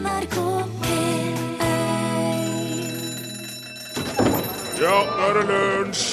NRK 0.00 0.36
P1 0.82 1.60
Ja, 4.80 4.96
nå 5.04 5.26
er 5.26 5.32
det 5.36 5.44
lunsj! 5.50 6.04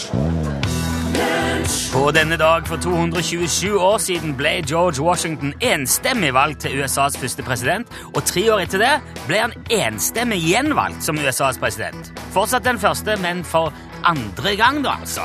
På 1.94 2.12
denne 2.13 2.38
dag 2.38 2.68
for 2.68 2.78
227 2.84 3.79
år 3.79 3.97
siden 3.97 4.36
ble 4.38 4.50
George 4.70 5.02
Washington 5.04 5.54
enstemmig 5.63 6.34
valgt 6.36 6.60
til 6.65 6.81
USAs 6.81 7.18
første 7.18 7.44
president, 7.44 7.88
og 8.13 8.23
tre 8.28 8.54
år 8.54 8.60
etter 8.68 8.79
det 8.84 8.92
ble 9.25 9.38
han 9.45 9.54
enstemmig 9.73 10.39
gjenvalgt 10.43 11.04
som 11.07 11.17
USAs 11.17 11.57
president. 11.59 12.11
Fortsatt 12.35 12.65
den 12.67 12.79
første, 12.79 13.17
men 13.23 13.43
for 13.43 13.73
andre 14.05 14.55
gang, 14.59 14.83
da, 14.85 14.89
altså. 15.01 15.21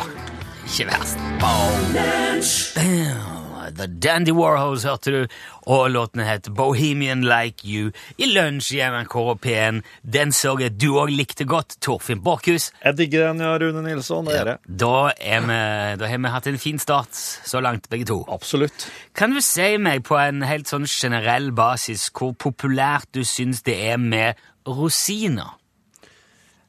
Ikke 0.65 0.87
verst. 0.95 1.19
Bam. 1.43 3.42
The 3.83 3.89
Dandy 3.91 4.31
Warhols 4.31 4.85
hørte 4.87 5.11
du, 5.11 5.23
og 5.67 5.89
låten 5.91 6.23
het 6.23 6.47
Bohemian 6.55 7.25
Like 7.27 7.67
You 7.67 7.91
i 8.15 8.29
lunsj 8.31 8.77
i 8.77 8.83
NRK 8.87 9.17
P1. 9.43 9.81
Den 10.07 10.31
så 10.37 10.53
jeg 10.61 10.77
du 10.79 10.93
òg 11.01 11.11
likte 11.11 11.47
godt, 11.51 11.81
Torfinn 11.83 12.23
Borchhus. 12.23 12.69
Jeg 12.85 12.99
digger 13.01 13.33
den, 13.33 13.43
ja, 13.43 13.57
Rune 13.59 13.83
Nilsson. 13.83 14.29
Det 14.31 14.37
er 14.39 14.51
det. 14.53 14.57
Da, 14.67 15.11
vi, 15.19 15.57
da 15.99 16.11
har 16.13 16.23
vi 16.23 16.33
hatt 16.37 16.47
en 16.53 16.61
fin 16.63 16.79
start 16.79 17.11
så 17.19 17.63
langt, 17.65 17.89
begge 17.91 18.07
to. 18.13 18.21
Absolutt. 18.31 18.87
Kan 19.19 19.35
du 19.35 19.43
si 19.43 19.73
meg 19.83 20.07
på 20.07 20.21
en 20.21 20.47
helt 20.47 20.71
sånn 20.71 20.87
generell 20.87 21.51
basis 21.57 22.07
hvor 22.15 22.37
populært 22.39 23.11
du 23.17 23.25
syns 23.27 23.65
det 23.67 23.81
er 23.91 23.99
med 23.99 24.39
rosiner? 24.69 25.57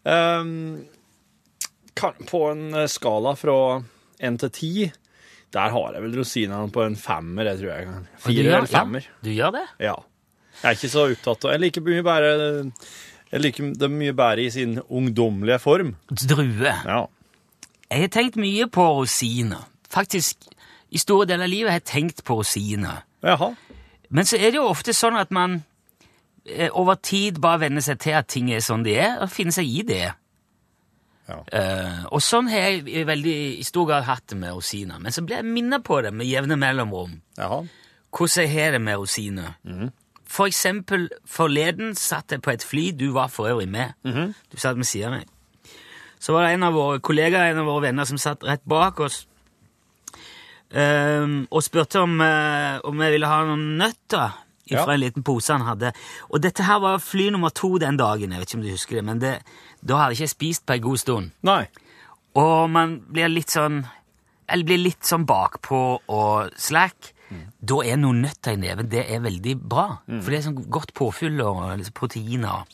Um, 0.02 0.82
kan, 1.94 2.18
på 2.26 2.48
en 2.50 2.74
eh, 2.74 2.90
skala 2.90 3.38
fra 3.38 3.84
én 4.18 4.42
til 4.42 4.54
ti, 4.58 4.74
der 5.54 5.70
har 5.74 5.94
jeg 5.94 6.02
vel 6.02 6.16
rosinene 6.18 6.72
på 6.74 6.82
en 6.86 6.96
femmer, 6.98 7.52
jeg 7.52 7.60
tror 7.62 7.70
jeg. 7.72 7.86
kan. 7.90 8.08
Fire 8.26 8.44
eller 8.44 8.70
femmer. 8.70 9.06
Ja, 9.06 9.18
du 9.24 9.30
gjør 9.34 9.52
det? 9.58 9.66
Ja. 9.86 9.96
Jeg 10.62 10.70
er 10.70 10.78
ikke 10.78 10.90
så 10.94 11.04
opptatt 11.10 11.46
av 11.48 11.52
Jeg 11.56 11.62
liker 11.64 11.82
mye 11.82 12.04
bedre 12.06 12.32
Jeg 13.34 13.42
liker 13.42 13.72
det 13.82 13.90
mye 13.92 14.14
bedre 14.14 14.44
i 14.46 14.50
sin 14.54 14.78
ungdommelige 14.86 15.60
form. 15.60 15.96
Drue. 16.10 16.74
Ja. 16.86 17.04
Jeg 17.90 18.06
har 18.06 18.12
tenkt 18.14 18.38
mye 18.42 18.68
på 18.70 18.86
rosiner. 19.00 19.66
Faktisk, 19.94 20.46
i 20.94 21.02
store 21.02 21.28
deler 21.30 21.46
av 21.46 21.52
livet 21.54 21.74
har 21.74 21.80
jeg 21.82 21.90
tenkt 21.90 22.24
på 22.26 22.40
rosiner. 22.40 23.04
Jaha. 23.26 23.52
Men 24.14 24.30
så 24.30 24.38
er 24.38 24.52
det 24.54 24.60
jo 24.62 24.68
ofte 24.70 24.94
sånn 24.94 25.18
at 25.18 25.32
man 25.34 25.64
eh, 26.46 26.70
over 26.70 26.98
tid 27.02 27.42
bare 27.42 27.64
venner 27.66 27.82
seg 27.82 28.02
til 28.02 28.18
at 28.18 28.30
ting 28.30 28.52
er 28.54 28.62
sånn 28.62 28.86
de 28.86 28.94
er, 29.02 29.18
og 29.22 29.34
finner 29.34 29.56
seg 29.56 29.70
i 29.70 29.82
det. 29.88 30.12
Ja. 31.28 31.40
Eh, 31.56 32.06
og 32.12 32.22
sånn 32.24 32.50
har 32.52 32.68
jeg 32.68 32.88
i 32.92 33.04
veldig 33.08 33.36
i 33.60 33.66
stor 33.68 33.88
grad 33.90 34.08
hatt 34.08 34.26
det 34.32 34.38
med 34.42 34.56
rosiner. 34.56 35.00
Men 35.00 35.16
så 35.16 35.24
blir 35.24 35.40
jeg 35.40 35.48
minnet 35.48 35.86
på 35.88 36.02
det 36.04 36.12
med 36.16 36.28
jevne 36.28 36.58
mellomrom. 36.60 37.20
Jaha. 37.40 37.64
Hvordan 38.14 38.44
jeg 38.44 38.54
har 38.54 38.76
det 38.76 38.82
med 38.84 39.00
rosiner. 39.02 39.54
For 40.34 40.50
eksempel, 40.50 41.08
forleden 41.30 41.96
satt 41.98 42.34
jeg 42.34 42.42
på 42.46 42.54
et 42.54 42.66
fly, 42.66 42.92
du 42.98 43.12
var 43.16 43.32
for 43.34 43.50
øvrig 43.50 43.70
med. 43.70 43.94
Du 44.52 44.58
satt 44.58 44.78
ved 44.78 44.90
siden 44.90 45.14
av 45.14 45.20
meg. 45.20 45.30
Så 46.24 46.34
var 46.34 46.46
det 46.46 46.54
en 46.56 46.64
av 46.64 46.76
våre 46.78 47.02
kollegaer, 47.04 47.52
en 47.52 47.64
av 47.64 47.68
våre 47.68 47.90
venner, 47.90 48.08
som 48.08 48.20
satt 48.22 48.46
rett 48.48 48.64
bak 48.70 49.02
oss 49.04 49.26
ehm, 50.72 51.42
og 51.52 51.66
spurte 51.66 52.00
om, 52.00 52.16
uh, 52.24 52.80
om 52.88 53.02
jeg 53.04 53.18
ville 53.18 53.28
ha 53.28 53.42
noen 53.50 53.74
nøtter 53.82 54.38
fra 54.78 54.92
Ja. 54.92 54.94
en 54.94 55.00
liten 55.00 55.24
pose 55.24 55.54
han 55.54 55.62
hadde. 55.62 55.94
Og 56.30 56.42
dette 56.42 56.64
her 56.64 56.80
var 56.80 56.98
fly 57.00 57.30
nummer 57.30 57.50
to 57.50 57.78
den 57.78 57.98
dagen, 57.98 58.32
jeg 58.32 58.40
vet 58.40 58.50
ikke 58.50 58.58
om 58.60 58.64
du 58.66 58.72
husker 58.72 58.96
det, 58.96 59.04
men 59.06 59.20
det, 59.20 59.34
da 59.86 59.98
hadde 59.98 60.16
jeg 60.16 60.22
ikke 60.28 60.36
spist 60.36 60.66
på 60.66 60.74
en 60.74 60.82
god 60.82 60.98
stund. 60.98 61.32
Nei. 61.44 61.68
Og 62.36 62.70
man 62.70 63.00
blir 63.12 63.28
litt 63.30 63.50
sånn 63.54 63.86
Eller 64.50 64.66
blir 64.66 64.78
litt 64.78 65.04
sånn 65.08 65.26
bakpå 65.26 66.00
og 66.10 66.50
slack. 66.58 67.14
Da 67.64 67.76
er 67.82 67.96
noen 67.98 68.22
nøtter 68.22 68.54
i 68.54 68.58
neven 68.58 68.90
det 68.90 69.10
er 69.10 69.20
veldig 69.24 69.56
bra. 69.58 70.00
For 70.06 70.30
det 70.30 70.38
er 70.40 70.52
sånn 70.52 70.70
godt 70.70 70.94
påfyll 70.94 71.40
og 71.42 71.78
liksom 71.80 71.94
proteiner. 71.94 72.66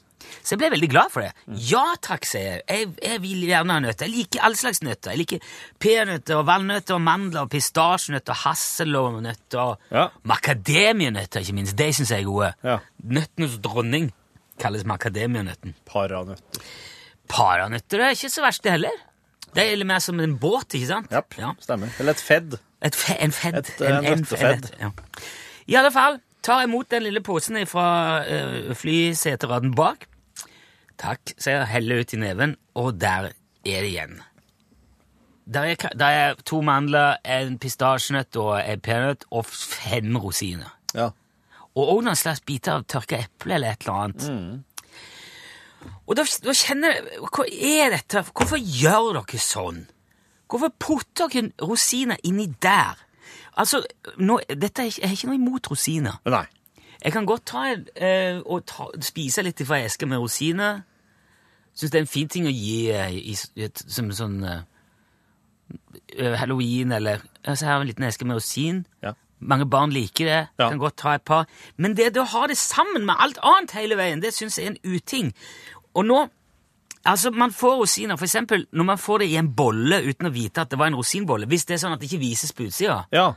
Så 0.43 0.53
jeg 0.55 0.59
ble 0.61 0.69
veldig 0.75 0.89
glad 0.91 1.11
for 1.13 1.25
det. 1.25 1.31
Ja 1.69 1.83
takk, 2.01 2.25
sier 2.29 2.45
jeg. 2.57 2.63
jeg. 2.69 2.89
Jeg 3.03 3.21
vil 3.23 3.43
gjerne 3.47 3.75
ha 3.75 3.83
nøtter. 3.83 4.07
Jeg 4.09 4.15
liker 4.15 4.45
all 4.47 4.55
slags 4.59 4.81
nøtter. 4.85 5.11
Jeg 5.15 5.21
liker 5.23 5.39
peanøtter 5.83 6.39
og 6.39 6.45
valnøtter 6.49 6.97
og 6.97 7.03
mandler 7.05 7.41
og 7.45 7.51
pistasjenøtter 7.53 8.35
og 8.35 8.41
hasselnøtter 8.45 9.59
og 9.63 9.91
Ja. 9.95 10.07
macadamianøtter, 10.23 11.41
ikke 11.43 11.53
minst. 11.59 11.75
De 11.79 11.89
syns 11.93 12.11
jeg 12.11 12.21
er 12.21 12.29
gode. 12.29 12.53
Ja. 12.63 12.79
Nøttenes 13.03 13.59
dronning 13.63 14.11
kalles 14.59 14.83
makademienøtten. 14.85 15.75
Paranøtter. 15.87 16.63
Paranøtter 17.29 18.01
er 18.03 18.15
ikke 18.15 18.31
så 18.33 18.41
verst, 18.43 18.63
det 18.65 18.73
heller. 18.75 18.97
Det 19.55 19.63
er 19.65 19.83
mer 19.87 20.01
som 20.03 20.19
en 20.21 20.35
båt, 20.37 20.73
ikke 20.77 20.87
sant? 20.89 21.11
Japp. 21.13 21.37
Ja. 21.39 21.53
Stemmer. 21.63 21.93
Eller 21.99 22.17
et 22.17 22.21
fedd. 22.21 22.57
Et 22.85 22.95
fe, 22.95 23.15
en 23.23 23.31
fedd. 23.33 23.57
Et, 23.63 23.81
eh, 23.81 24.01
nøttefedd. 24.05 24.69
ja. 24.79 24.91
I 25.69 25.75
alle 25.79 25.91
fall, 25.93 26.19
tar 26.41 26.63
imot 26.65 26.89
den 26.89 27.03
lille 27.03 27.21
posen 27.21 27.59
fra 27.67 27.85
uh, 28.25 28.73
flyseteraden 28.77 29.73
bak. 29.77 30.05
Takk, 30.99 31.31
sier 31.37 31.61
jeg, 31.61 31.69
heller 31.71 32.01
ut 32.03 32.13
i 32.13 32.19
neven, 32.19 32.57
og 32.79 32.97
der 32.99 33.29
er 33.31 33.35
det 33.63 33.91
igjen. 33.93 34.17
Der 35.49 35.65
er, 35.71 35.93
der 35.97 36.17
er 36.23 36.41
to 36.45 36.59
mandler, 36.61 37.17
en 37.25 37.55
pistasjenøtt 37.61 38.37
og 38.37 38.59
en 38.59 38.81
peanøtt 38.85 39.23
og 39.31 39.47
fem 39.47 40.17
rosiner. 40.21 40.75
Ja. 40.93 41.09
Og 41.73 41.85
også 41.85 42.05
noen 42.05 42.19
slags 42.19 42.43
biter 42.45 42.75
av 42.75 42.85
tørka 42.89 43.21
eple 43.23 43.55
eller 43.55 43.73
et 43.73 43.85
eller 43.85 44.03
annet. 44.03 44.27
Og 46.09 46.17
da, 46.17 46.25
da 46.43 46.53
kjenner 46.57 46.91
jeg 46.91 47.19
Hva 47.23 47.45
er 47.47 47.93
dette? 47.93 48.23
Hvorfor 48.35 48.59
gjør 48.59 49.21
dere 49.21 49.39
sånn? 49.39 49.83
Hvorfor 50.49 50.73
putter 50.81 51.31
dere 51.31 51.53
rosiner 51.63 52.19
inni 52.27 52.49
der? 52.61 52.99
Altså, 53.59 53.81
nå, 54.19 54.39
dette 54.49 54.83
er 54.83 54.91
Jeg 54.91 55.07
har 55.07 55.15
ikke 55.15 55.29
noe 55.31 55.39
imot 55.39 55.69
rosiner. 55.71 56.19
Nei. 56.27 56.45
Jeg 57.03 57.13
kan 57.15 57.25
godt 57.25 57.45
ta, 57.45 57.61
eh, 57.95 58.41
og 58.45 58.65
ta, 58.67 58.89
spise 59.01 59.43
litt 59.45 59.61
fra 59.67 59.77
eska 59.85 60.05
med 60.07 60.19
rosiner. 60.19 60.81
Syns 61.73 61.91
det 61.93 61.99
er 61.99 62.03
en 62.03 62.11
fin 62.11 62.27
ting 62.27 62.45
å 62.49 62.51
gi 62.51 62.89
eh, 62.91 63.13
i, 63.15 63.35
i, 63.55 63.63
et- 63.63 63.83
som 63.87 64.09
sånn 64.11 64.43
eh, 64.43 64.61
eh, 66.17 66.35
halloween 66.41 66.91
eller 66.91 67.21
altså, 67.45 67.65
Her 67.65 67.75
er 67.77 67.81
en 67.81 67.87
liten 67.91 68.03
eske 68.09 68.25
med 68.27 68.35
rosin. 68.39 68.85
Ja. 69.03 69.13
Mange 69.39 69.65
barn 69.71 69.93
liker 69.95 70.25
det. 70.27 70.39
Ja. 70.59 70.67
Kan 70.69 70.81
godt 70.81 70.97
ta 70.99 71.13
et 71.15 71.23
par. 71.23 71.45
Men 71.77 71.93
det 71.95 72.09
å 72.19 72.25
ha 72.27 72.47
det 72.51 72.57
sammen 72.59 73.05
med 73.07 73.15
alt 73.19 73.39
annet 73.43 73.71
hele 73.77 73.95
veien, 73.95 74.19
det 74.21 74.33
syns 74.35 74.57
jeg 74.59 74.67
er 74.67 74.75
en 74.75 74.95
uting. 74.97 75.33
Og 75.95 76.05
nå 76.09 76.25
Altså, 77.07 77.31
Man 77.31 77.49
får 77.55 77.77
rosiner 77.79 78.17
for 78.19 78.25
eksempel, 78.27 78.65
når 78.75 78.83
man 78.85 78.97
får 78.99 79.19
det 79.21 79.27
i 79.31 79.37
en 79.39 79.47
bolle 79.55 80.01
uten 80.03 80.27
å 80.27 80.31
vite 80.35 80.59
at 80.61 80.69
det 80.69 80.77
var 80.77 80.87
en 80.91 80.97
rosinbolle. 80.99 81.47
Hvis 81.47 81.63
det 81.65 81.77
er 81.77 81.79
sånn 81.79 81.93
at 81.95 82.01
det 82.01 82.09
ikke 82.11 82.19
vises 82.19 82.51
på 82.51 82.65
utsida, 82.67 83.05
Ja. 83.15 83.29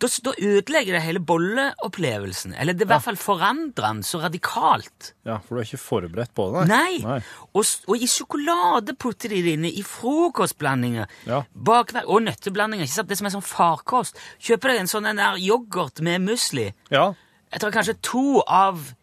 Da, 0.00 0.08
da 0.24 0.32
ødelegger 0.40 0.96
det 0.96 1.02
hele 1.04 1.20
bolleopplevelsen. 1.20 2.54
Eller 2.58 2.72
det 2.74 2.82
er 2.84 2.88
i 2.88 2.92
hvert 2.94 3.04
fall 3.04 3.18
forandrer 3.20 3.86
den 3.86 4.02
så 4.06 4.20
radikalt. 4.22 5.12
ja, 5.28 5.36
for 5.38 5.54
du 5.56 5.60
er 5.60 5.66
ikke 5.68 5.80
forberedt 5.82 6.32
på 6.34 6.46
det? 6.54 6.66
Nei! 6.70 7.20
Og, 7.54 7.62
s- 7.64 7.82
og 7.86 7.96
i 8.00 8.06
sjokolade 8.10 8.94
putter 8.98 9.28
de 9.32 9.42
det 9.44 9.52
inne, 9.58 9.70
i 9.70 9.82
frokostblandinger, 9.86 11.06
Ja. 11.26 11.42
bakverk 11.54 12.08
og 12.08 12.22
nøtteblandinger. 12.22 12.84
ikke 12.84 12.94
sant? 12.94 13.08
Det 13.08 13.18
som 13.18 13.26
er 13.26 13.30
sånn 13.36 13.42
farkost. 13.46 14.16
Kjøper 14.40 14.68
deg 14.72 14.80
en 14.80 14.86
sånn 14.86 15.06
en 15.10 15.16
der 15.16 15.36
yoghurt 15.38 16.00
med 16.00 16.20
musli. 16.22 16.72
Ja. 16.90 17.12
Jeg 17.52 17.60
tror 17.60 17.70
kanskje 17.72 17.96
to 18.02 18.40
av 18.46 18.94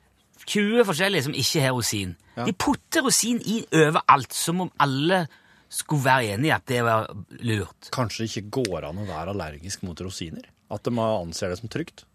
20 0.48 0.84
forskjellige 0.88 1.24
som 1.24 1.34
ikke 1.34 1.62
har 1.62 1.74
rosin. 1.76 2.16
Ja. 2.38 2.46
De 2.46 2.54
putter 2.54 3.02
rosin 3.04 3.42
i 3.46 3.66
overalt, 3.74 4.32
som 4.34 4.62
om 4.62 4.72
alle 4.80 5.28
skulle 5.70 6.04
være 6.06 6.34
enig 6.38 6.48
i 6.48 6.52
at 6.56 6.66
det 6.66 6.84
var 6.86 7.08
lurt. 7.44 7.90
Kanskje 7.92 8.24
det 8.24 8.30
ikke 8.38 8.52
går 8.62 8.86
an 8.88 8.98
å 9.04 9.08
være 9.10 9.34
allergisk 9.34 9.84
mot 9.84 10.00
rosiner? 10.00 10.46
At 10.72 10.84
de 10.84 10.92
anser 11.00 11.50
det 11.50 11.60
som 11.60 11.70
trygt? 11.70 12.06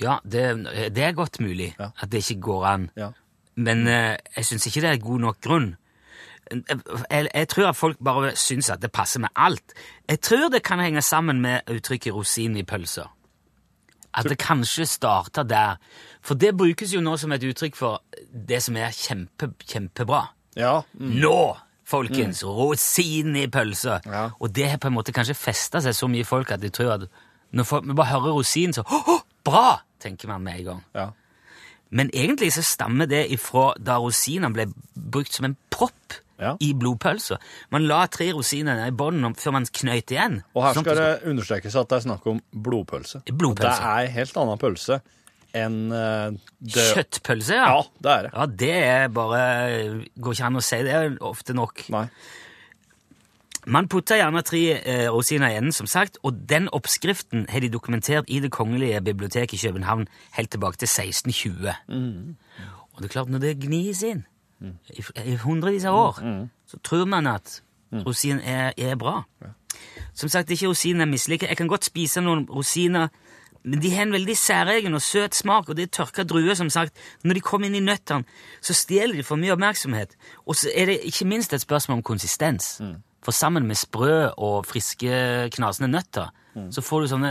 Ja, 0.00 0.18
det, 0.24 0.42
det 0.96 1.02
er 1.04 1.12
godt 1.12 1.40
mulig 1.40 1.74
Ja. 1.78 1.90
at 2.00 2.10
det 2.12 2.22
ikke 2.24 2.40
går 2.40 2.64
an. 2.66 2.90
Ja. 2.96 3.10
Men 3.56 3.86
eh, 3.86 4.16
jeg 4.36 4.44
syns 4.48 4.66
ikke 4.66 4.80
det 4.80 4.90
er 4.90 5.00
god 5.04 5.20
nok 5.20 5.40
grunn. 5.44 5.76
Jeg, 6.52 7.28
jeg 7.34 7.48
tror 7.48 7.68
at 7.68 7.76
folk 7.76 7.96
bare 8.04 8.32
syns 8.36 8.70
at 8.70 8.80
det 8.82 8.92
passer 8.92 9.20
med 9.20 9.28
alt. 9.36 9.72
Jeg 10.08 10.20
tror 10.20 10.48
det 10.52 10.62
kan 10.64 10.80
henge 10.80 11.02
sammen 11.02 11.40
med 11.40 11.60
uttrykket 11.70 12.12
'rosin 12.12 12.56
i 12.56 12.62
pølser'. 12.62 13.08
At 14.14 14.28
det 14.28 14.38
kanskje 14.38 14.84
starter 14.86 15.42
der. 15.42 15.76
For 16.22 16.34
det 16.34 16.56
brukes 16.56 16.92
jo 16.94 17.00
nå 17.00 17.16
som 17.16 17.32
et 17.32 17.42
uttrykk 17.44 17.76
for 17.76 18.02
det 18.48 18.62
som 18.62 18.76
er 18.76 18.90
kjempe, 18.92 19.54
kjempebra. 19.64 20.26
Ja. 20.56 20.82
Mm. 20.92 21.14
Nå, 21.20 21.56
folkens! 21.84 22.44
Rosin 22.44 23.36
i 23.36 23.46
pølser! 23.46 24.00
Ja. 24.06 24.30
Og 24.40 24.52
det 24.56 24.68
har 24.70 24.76
på 24.78 24.88
en 24.88 24.94
måte 24.98 25.12
kanskje 25.12 25.34
festa 25.34 25.80
seg 25.80 25.94
så 25.96 26.08
mye 26.08 26.20
i 26.20 26.28
folk 26.28 26.50
at 26.50 26.60
de 26.60 26.68
tror 26.68 26.92
at 26.98 27.08
når 27.52 27.64
folk, 27.68 27.84
vi 27.88 27.94
bare 27.98 28.12
hører 28.14 28.32
rosin, 28.38 28.72
så 28.72 28.84
«Åh, 28.86 29.08
oh, 29.16 29.20
Bra! 29.44 29.80
tenker 30.02 30.28
man 30.28 30.42
med 30.42 30.60
en 30.60 30.64
gang. 30.72 30.84
ja. 30.94 31.08
Men 31.92 32.08
egentlig 32.16 32.48
så 32.54 32.62
stammer 32.64 33.04
det 33.06 33.26
ifra 33.34 33.74
da 33.76 33.98
rosinene 34.00 34.48
ble 34.54 34.64
brukt 34.96 35.34
som 35.36 35.44
en 35.44 35.56
propp 35.70 36.14
Ja. 36.40 36.54
i 36.64 36.72
blodpølser. 36.74 37.36
Man 37.70 37.84
la 37.86 38.06
tre 38.08 38.30
rosiner 38.32 38.80
i 38.86 38.90
bånden 38.96 39.34
før 39.36 39.52
man 39.52 39.66
knøyt 39.68 40.10
igjen. 40.10 40.38
Og 40.56 40.64
her 40.64 40.72
Sånn 40.74 40.86
skal 40.86 40.96
det 40.96 41.10
understrekes 41.28 41.76
at 41.76 41.88
det 41.92 41.98
er 41.98 42.06
snakk 42.06 42.24
om 42.32 42.40
blodpølse. 42.50 43.20
Blodpølse. 43.28 43.68
Og 43.68 43.84
Det 43.84 43.90
er 43.92 44.06
en 44.08 44.16
helt 44.16 44.40
annen 44.40 44.58
pølse 44.58 44.98
enn 45.52 45.76
eh, 45.92 46.30
det 46.64 46.86
Kjøttpølse, 46.96 47.54
ja. 47.60 47.68
Ja, 47.76 47.82
det 48.00 48.10
er 48.16 48.22
det. 48.24 48.32
Ja, 48.32 48.46
det 48.64 48.72
er 48.88 49.08
bare 49.12 49.42
Går 50.16 50.32
ikke 50.38 50.48
an 50.48 50.56
å 50.56 50.64
si 50.64 50.80
det 50.88 50.96
ofte 51.20 51.52
nok. 51.54 51.84
Nei. 51.92 52.06
Man 53.66 53.86
putter 53.88 54.16
gjerne 54.18 54.42
tre 54.42 54.60
eh, 54.80 55.08
rosiner 55.12 55.52
i 55.52 55.56
enden, 55.56 55.72
som 55.72 55.86
sagt, 55.86 56.18
og 56.22 56.34
den 56.50 56.68
oppskriften 56.74 57.46
har 57.48 57.60
de 57.60 57.68
dokumentert 57.70 58.24
i 58.28 58.40
Det 58.40 58.50
kongelige 58.50 59.00
biblioteket 59.00 59.54
i 59.54 59.66
København 59.66 60.08
helt 60.36 60.50
tilbake 60.50 60.76
til 60.76 60.86
1620. 60.90 61.68
Og 62.92 62.98
det 63.02 63.04
er 63.04 63.12
klart, 63.12 63.28
når 63.28 63.38
det 63.38 63.60
gnis 63.60 64.02
inn 64.02 64.24
i, 64.90 65.02
i 65.24 65.36
hundrevis 65.36 65.84
av 65.84 65.94
år, 65.94 66.18
så 66.66 66.78
tror 66.84 67.04
man 67.04 67.26
at 67.26 67.62
rosin 68.06 68.40
er, 68.40 68.72
er 68.76 68.96
bra. 68.96 69.22
Som 70.14 70.28
sagt, 70.28 70.50
ikke 70.50 70.68
rosinen 70.68 71.00
jeg 71.00 71.08
misliker. 71.08 71.46
Jeg 71.46 71.56
kan 71.56 71.68
godt 71.68 71.84
spise 71.84 72.20
noen 72.20 72.44
rosiner, 72.50 73.08
men 73.64 73.80
de 73.82 73.94
har 73.94 74.02
en 74.02 74.12
veldig 74.12 74.36
særegen 74.36 74.94
og 74.94 75.02
søt 75.02 75.34
smak, 75.34 75.68
og 75.68 75.76
det 75.76 75.82
er 75.82 75.86
tørka 76.02 76.22
druer, 76.22 76.54
som 76.54 76.70
sagt. 76.70 76.98
Når 77.24 77.34
de 77.34 77.40
kommer 77.40 77.66
inn 77.70 77.78
i 77.78 77.80
nøttene, 77.80 78.26
så 78.60 78.74
stjeler 78.74 79.14
de 79.16 79.22
for 79.22 79.36
mye 79.38 79.54
oppmerksomhet. 79.54 80.16
Og 80.46 80.56
så 80.56 80.70
er 80.74 80.86
det 80.90 81.00
ikke 81.04 81.24
minst 81.30 81.52
et 81.54 81.60
spørsmål 81.62 82.00
om 82.00 82.02
konsistens. 82.02 82.80
For 83.22 83.30
sammen 83.36 83.68
med 83.68 83.76
sprø 83.78 84.32
og 84.34 84.64
friske, 84.66 85.12
knasende 85.54 85.92
nøtter, 85.92 86.32
så 86.74 86.82
får 86.84 87.04
du 87.04 87.06
sånne 87.14 87.30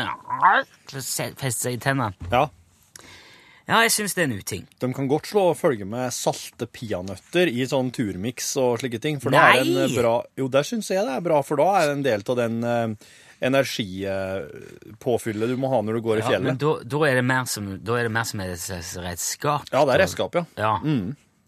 feste 0.89 1.67
seg 1.67 1.75
i 1.75 1.81
tennene. 1.83 2.15
Ja. 2.31 2.45
Ja, 3.69 3.77
jeg 3.85 3.91
syns 3.93 4.15
det 4.17 4.23
er 4.23 4.27
en 4.27 4.39
uting. 4.41 4.63
De 4.81 4.87
kan 4.95 5.07
godt 5.07 5.27
slå 5.29 5.41
og 5.51 5.57
følge 5.59 5.85
med 5.87 6.11
salte 6.15 6.65
peanøtter 6.67 7.47
i 7.47 7.65
sånn 7.69 7.91
turmiks 7.95 8.57
og 8.59 8.79
slike 8.81 8.99
ting. 9.03 9.19
For 9.23 9.29
da 9.31 9.37
er 9.51 9.61
det 9.61 9.75
Nei! 9.75 9.83
en 9.85 9.93
bra 9.95 10.15
Jo, 10.39 10.47
der 10.51 10.63
syns 10.67 10.89
jeg 10.91 11.05
det 11.07 11.13
er 11.15 11.21
bra, 11.23 11.41
for 11.45 11.55
da 11.61 11.67
er 11.79 11.85
det 11.87 11.93
en 11.99 12.07
del 12.07 12.21
av 12.25 12.35
den 12.41 12.55
eh, 12.67 12.89
energipåfyllet 13.47 15.47
du 15.53 15.57
må 15.61 15.67
ha 15.71 15.79
når 15.85 15.93
du 15.97 16.01
går 16.07 16.15
i 16.19 16.21
Ja, 16.25 16.29
men 16.43 16.57
da, 16.61 16.71
da, 16.83 16.97
er 17.07 17.15
det 17.21 17.25
mer 17.31 17.45
som, 17.49 17.63
da 17.79 17.91
er 17.97 18.03
det 18.09 18.15
mer 18.17 18.25
som 18.27 18.37
et 18.43 18.63
redskap. 19.05 19.63
Ja, 19.71 19.79
det 19.87 19.93
er 19.95 19.99
redskap, 20.03 20.31
ja. 20.35 20.43
Ja. 20.59 20.73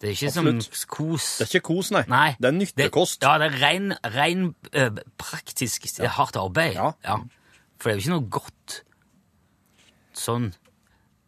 Det 0.04 0.10
er 0.10 0.16
ikke 0.18 0.28
Absolutt. 0.28 0.66
som 0.68 0.88
kos. 0.92 1.26
Det 1.40 1.44
er 1.46 1.50
ikke 1.54 1.64
kos, 1.64 1.88
nei. 1.94 2.02
Nei. 2.12 2.26
Det 2.36 2.48
er 2.50 2.56
nyttekost. 2.58 3.22
Det, 3.22 3.28
ja, 3.30 3.38
det 3.40 3.46
er 3.46 3.54
ren, 3.62 3.94
ren 4.12 4.42
øh, 4.76 4.98
praktisk 5.16 5.86
det 5.88 6.04
er 6.04 6.12
hardt 6.18 6.36
arbeid. 6.36 6.76
Ja. 6.76 7.16
For 7.80 7.88
det 7.88 7.94
er 7.94 7.96
jo 7.96 8.02
ikke 8.02 8.12
noe 8.12 8.28
godt 8.36 8.74
sånn. 10.20 10.50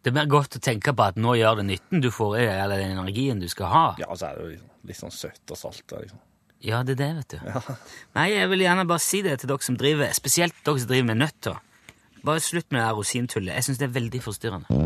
Det 0.05 0.11
er 0.11 0.15
mer 0.19 0.29
godt 0.29 0.59
å 0.59 0.61
tenke 0.61 0.93
på 0.93 1.07
at 1.09 1.17
nå 1.17 1.33
gjør 1.39 1.57
det 1.63 1.65
nytten 1.71 2.05
du 2.05 2.11
får 2.13 2.37
eller 2.43 2.77
den 2.77 2.93
energien 2.93 3.41
du 3.41 3.49
skal 3.49 3.73
ha. 3.73 3.85
Ja, 3.97 4.11
så 4.13 4.29
er 4.29 4.37
det 4.37 4.45
jo 4.45 4.51
liksom, 4.53 4.69
litt 4.91 5.01
sånn 5.01 5.15
søtt 5.17 5.55
og 5.57 5.59
salt. 5.59 5.97
Liksom. 5.97 6.21
Ja, 6.69 6.83
det 6.85 6.99
er 6.99 7.01
det, 7.01 7.09
vet 7.17 7.33
du. 7.33 7.73
Nei, 8.19 8.27
jeg 8.35 8.53
vil 8.53 8.67
gjerne 8.67 8.85
bare 8.93 9.03
si 9.03 9.23
det 9.25 9.39
til 9.41 9.49
dere 9.49 9.65
som 9.65 9.81
driver, 9.81 10.13
spesielt 10.15 10.61
dere 10.61 10.85
som 10.85 10.93
driver 10.93 11.09
med 11.09 11.23
nøtter. 11.25 11.57
Bare 12.29 12.45
slutt 12.45 12.69
med 12.69 12.85
det 12.85 12.93
rosintullet. 12.93 13.57
Jeg 13.57 13.67
syns 13.67 13.81
det 13.81 13.89
er 13.89 13.97
veldig 13.97 14.21
forstyrrende. 14.21 14.77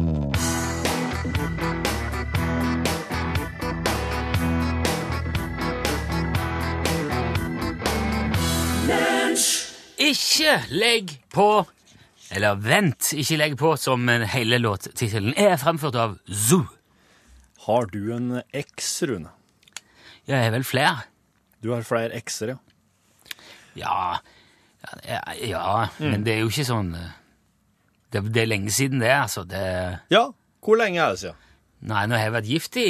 Ikke 10.01 10.55
legg 10.73 11.11
på 11.33 11.47
Eller 12.31 12.55
vent, 12.63 13.11
ikke 13.13 13.37
legg 13.37 13.57
på, 13.59 13.73
som 13.77 14.07
hele 14.07 14.57
låttittelen 14.61 15.33
er 15.35 15.57
fremført 15.59 15.97
av 15.99 16.13
Zoo. 16.31 16.63
Har 17.65 17.89
du 17.91 18.13
en 18.15 18.41
X, 18.55 19.01
Rune? 19.09 19.29
Ja, 20.25 20.37
jeg 20.37 20.45
har 20.47 20.53
vel 20.55 20.63
flere. 20.65 21.03
Du 21.61 21.73
har 21.75 21.83
flere 21.85 22.15
X-er, 22.21 22.53
ja. 22.55 22.57
Ja, 23.75 23.97
ja, 25.07 25.19
ja 25.37 25.65
men 25.99 26.23
det 26.25 26.33
er 26.37 26.41
jo 26.45 26.49
ikke 26.51 26.65
sånn 26.67 26.89
eh, 26.97 27.11
det, 28.11 28.23
det 28.35 28.41
er 28.45 28.49
lenge 28.49 28.71
siden 28.75 28.99
det, 29.03 29.11
altså. 29.13 29.43
Det, 29.47 29.61
Ja, 30.11 30.25
hvor 30.63 30.79
lenge 30.79 30.99
er 31.03 31.13
det 31.13 31.21
siden? 31.25 31.37
nei, 31.91 32.01
nå 32.07 32.15
har 32.17 32.27
jeg 32.27 32.33
vært 32.35 32.49
gift 32.51 32.75
i 32.81 32.87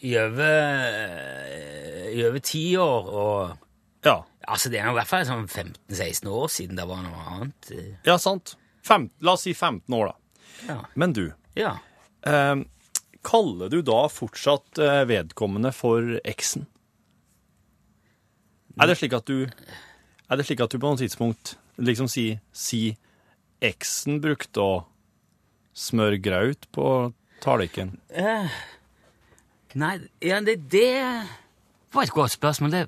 i 0.00 0.14
over, 0.16 0.84
i 2.14 2.22
over 2.28 2.40
ti 2.44 2.62
år, 2.80 3.10
og 3.24 4.06
Ja, 4.06 4.14
altså, 4.50 4.70
det 4.72 4.80
er 4.80 4.90
i 4.90 4.96
hvert 4.96 5.08
fall 5.10 5.26
sånn 5.28 5.46
15-16 5.48 6.28
år 6.30 6.50
siden 6.52 6.78
det 6.80 6.86
var 6.90 7.04
noe 7.04 7.22
annet. 7.36 7.70
eh, 7.74 7.92
ja 8.06 8.16
sant. 8.20 8.56
Fem, 8.86 9.08
la 9.20 9.34
oss 9.36 9.44
si 9.46 9.54
15 9.54 9.94
år, 9.96 10.10
da. 10.12 10.42
Ja. 10.68 10.78
Men 11.00 11.14
du, 11.16 11.24
ja. 11.58 11.74
eh, 12.28 12.62
kaller 13.26 13.72
du 13.72 13.80
da 13.86 14.02
fortsatt 14.12 14.80
eh, 14.80 15.02
vedkommende 15.10 15.72
for 15.76 16.16
eksen? 16.24 16.66
Er 18.80 18.88
det 18.88 18.96
slik 19.00 19.12
at 19.16 19.26
du 19.28 19.44
Er 20.30 20.38
det 20.38 20.46
slik 20.46 20.60
at 20.62 20.70
du 20.72 20.78
på 20.78 20.88
noe 20.92 21.00
tidspunkt 21.00 21.56
liksom 21.80 22.06
si, 22.08 22.38
si 22.54 22.94
eksen 23.60 24.20
brukte 24.22 24.62
å 24.62 24.74
smøre 25.76 26.20
graut 26.22 26.68
på 26.72 26.86
tallerkenen? 27.42 27.98
Nei, 29.74 29.92
ja, 30.24 30.38
det, 30.42 30.56
det 30.70 30.86
var 31.94 32.06
et 32.06 32.14
godt 32.14 32.34
spørsmål. 32.36 32.72
Det, 32.74 32.84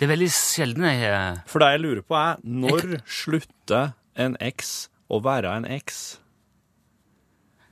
det 0.00 0.06
er 0.06 0.14
veldig 0.14 0.30
sjelden 0.32 0.86
jeg 0.88 1.08
eh, 1.12 1.40
For 1.50 1.60
det 1.60 1.74
jeg 1.74 1.80
lurer 1.84 2.04
på, 2.08 2.16
er 2.16 2.38
når 2.40 3.02
slutter 3.04 3.90
en 4.16 4.36
eks 4.40 4.88
å 5.12 5.18
være 5.20 5.52
en 5.58 5.66
eks? 5.68 6.00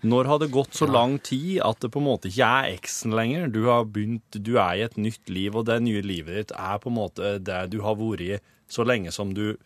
Når 0.05 0.29
har 0.31 0.43
det 0.43 0.51
gått 0.53 0.77
så 0.77 0.87
lang 0.87 1.17
tid 1.25 1.63
at 1.65 1.81
det 1.83 1.91
på 1.95 2.03
en 2.03 2.07
måte 2.07 2.29
ikke 2.29 2.47
er 2.61 2.75
eksen 2.77 3.17
lenger? 3.17 3.49
Du 3.51 3.65
har 3.67 3.89
begynt, 3.89 4.29
du 4.31 4.59
er 4.61 4.77
i 4.77 4.85
et 4.87 4.99
nytt 5.01 5.33
liv, 5.33 5.57
og 5.57 5.67
det 5.67 5.81
nye 5.83 6.05
livet 6.05 6.37
ditt 6.37 6.53
er 6.55 6.77
på 6.83 6.93
en 6.93 6.99
måte 7.01 7.39
det 7.43 7.63
du 7.73 7.81
har 7.87 7.97
vært 7.99 8.27
i 8.27 8.37
så 8.69 8.85
lenge 8.85 9.11
som 9.15 9.33
du 9.35 9.57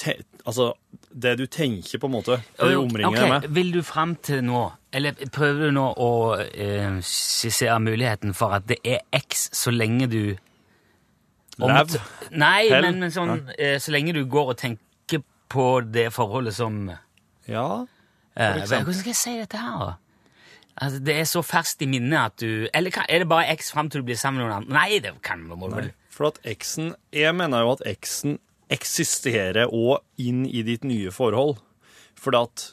te, 0.00 0.16
Altså, 0.48 0.72
det 1.12 1.36
du 1.38 1.44
tenker, 1.46 2.00
på 2.00 2.08
en 2.08 2.16
måte, 2.16 2.40
det 2.58 2.72
du 2.72 2.80
omringer 2.80 3.20
deg 3.20 3.30
med. 3.36 3.50
Vil 3.54 3.74
du 3.76 3.82
fram 3.86 4.16
til 4.16 4.40
nå, 4.48 4.64
eller 4.96 5.20
prøver 5.30 5.68
du 5.68 5.76
nå 5.76 5.84
å 6.00 6.12
eh, 6.40 6.96
skissere 7.04 7.76
muligheten 7.84 8.34
for 8.34 8.56
at 8.56 8.66
det 8.72 8.80
er 8.82 9.04
X 9.20 9.50
så 9.54 9.70
lenge 9.70 10.08
du 10.10 10.22
Lev. 11.60 11.96
Nei, 12.32 12.68
Hell. 12.70 12.86
men, 12.86 13.00
men 13.02 13.12
sånn, 13.12 13.42
eh, 13.58 13.76
så 13.82 13.92
lenge 13.92 14.14
du 14.16 14.22
går 14.30 14.54
og 14.54 14.58
tenker 14.60 15.22
på 15.52 15.66
det 15.84 16.06
forholdet 16.14 16.56
som 16.56 16.86
eh, 16.88 17.02
Ja. 17.50 17.84
Hvordan 18.32 18.94
skal 18.96 19.10
jeg 19.12 19.18
si 19.18 19.34
dette 19.36 19.60
her, 19.60 19.82
da? 19.90 19.96
Altså, 20.80 21.02
det 21.04 21.18
er 21.20 21.26
så 21.28 21.42
ferskt 21.44 21.82
i 21.84 21.88
minnet 21.90 22.16
at 22.16 22.38
du 22.40 22.68
Eller 22.72 22.94
kan, 22.94 23.04
er 23.12 23.20
det 23.20 23.28
bare 23.28 23.52
X 23.58 23.68
fram 23.74 23.90
til 23.92 24.00
du 24.00 24.06
blir 24.08 24.16
sammen 24.16 24.40
med 24.40 24.48
noen 24.48 24.62
andre? 24.62 24.72
Nei, 24.72 25.00
det 25.04 25.12
kan 25.20 25.42
du 25.44 25.52
vel 25.60 25.90
For 26.08 26.30
at 26.30 26.40
eksen 26.48 26.94
Jeg 27.12 27.34
mener 27.36 27.66
jo 27.66 27.74
at 27.74 27.84
eksen 27.90 28.38
eksisterer 28.72 29.68
òg 29.68 30.00
inn 30.16 30.46
i 30.48 30.62
ditt 30.64 30.86
nye 30.88 31.10
forhold. 31.12 31.58
For 32.16 32.32
at 32.38 32.70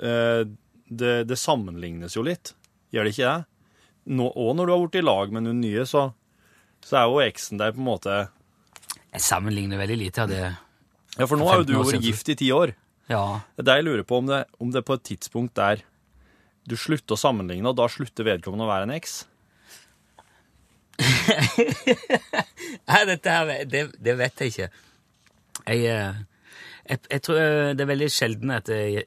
eh, 0.00 0.48
det, 0.88 1.10
det 1.28 1.36
sammenlignes 1.36 2.16
jo 2.16 2.24
litt. 2.24 2.54
Gjør 2.88 3.04
det 3.04 3.12
ikke 3.12 3.26
det? 3.34 3.44
Nå, 4.16 4.30
og 4.32 4.54
når 4.56 4.64
du 4.64 4.72
har 4.72 4.80
vært 4.86 4.96
i 4.96 5.04
lag 5.04 5.34
med 5.36 5.44
noen 5.44 5.60
nye, 5.60 5.84
så, 5.84 6.06
så 6.86 6.98
er 7.00 7.08
jo 7.08 7.22
eksen 7.24 7.60
der 7.60 7.74
på 7.74 7.80
en 7.82 7.88
måte 7.88 8.18
Jeg 9.12 9.22
sammenligner 9.24 9.80
veldig 9.80 9.98
lite 10.00 10.22
av 10.24 10.30
det. 10.32 10.44
Ja, 11.18 11.26
for 11.26 11.36
nå 11.36 11.46
har 11.48 11.62
jo 11.62 11.68
du 11.68 11.74
vært 11.78 12.04
gift 12.04 12.30
i 12.32 12.36
ti 12.38 12.48
år. 12.54 12.72
Ja. 13.10 13.42
Det 13.56 13.64
er 13.64 13.68
det 13.68 13.76
jeg 13.80 13.86
lurer 13.90 14.06
på, 14.08 14.22
om 14.22 14.30
det, 14.30 14.44
om 14.62 14.70
det 14.72 14.84
på 14.88 14.96
et 14.96 15.04
tidspunkt 15.10 15.54
der 15.58 15.82
du 16.68 16.76
slutter 16.78 17.16
å 17.16 17.20
sammenligne, 17.20 17.68
og 17.68 17.76
da 17.76 17.88
slutter 17.90 18.24
vedkommende 18.24 18.64
å 18.64 18.70
være 18.70 18.86
en 18.86 18.94
eks. 18.94 19.14
Nei, 22.88 23.00
dette 23.08 23.34
her, 23.34 23.50
det, 23.68 23.82
det 23.98 24.14
vet 24.20 24.44
jeg 24.44 24.52
ikke. 24.52 24.68
Jeg, 25.66 25.80
eh, 25.90 26.20
jeg, 26.86 27.02
jeg 27.10 27.24
tror 27.26 27.40
eh, 27.40 27.72
det 27.76 27.84
er 27.84 27.90
veldig 27.90 28.10
sjelden 28.14 28.54
at 28.54 28.70
jeg 28.72 29.04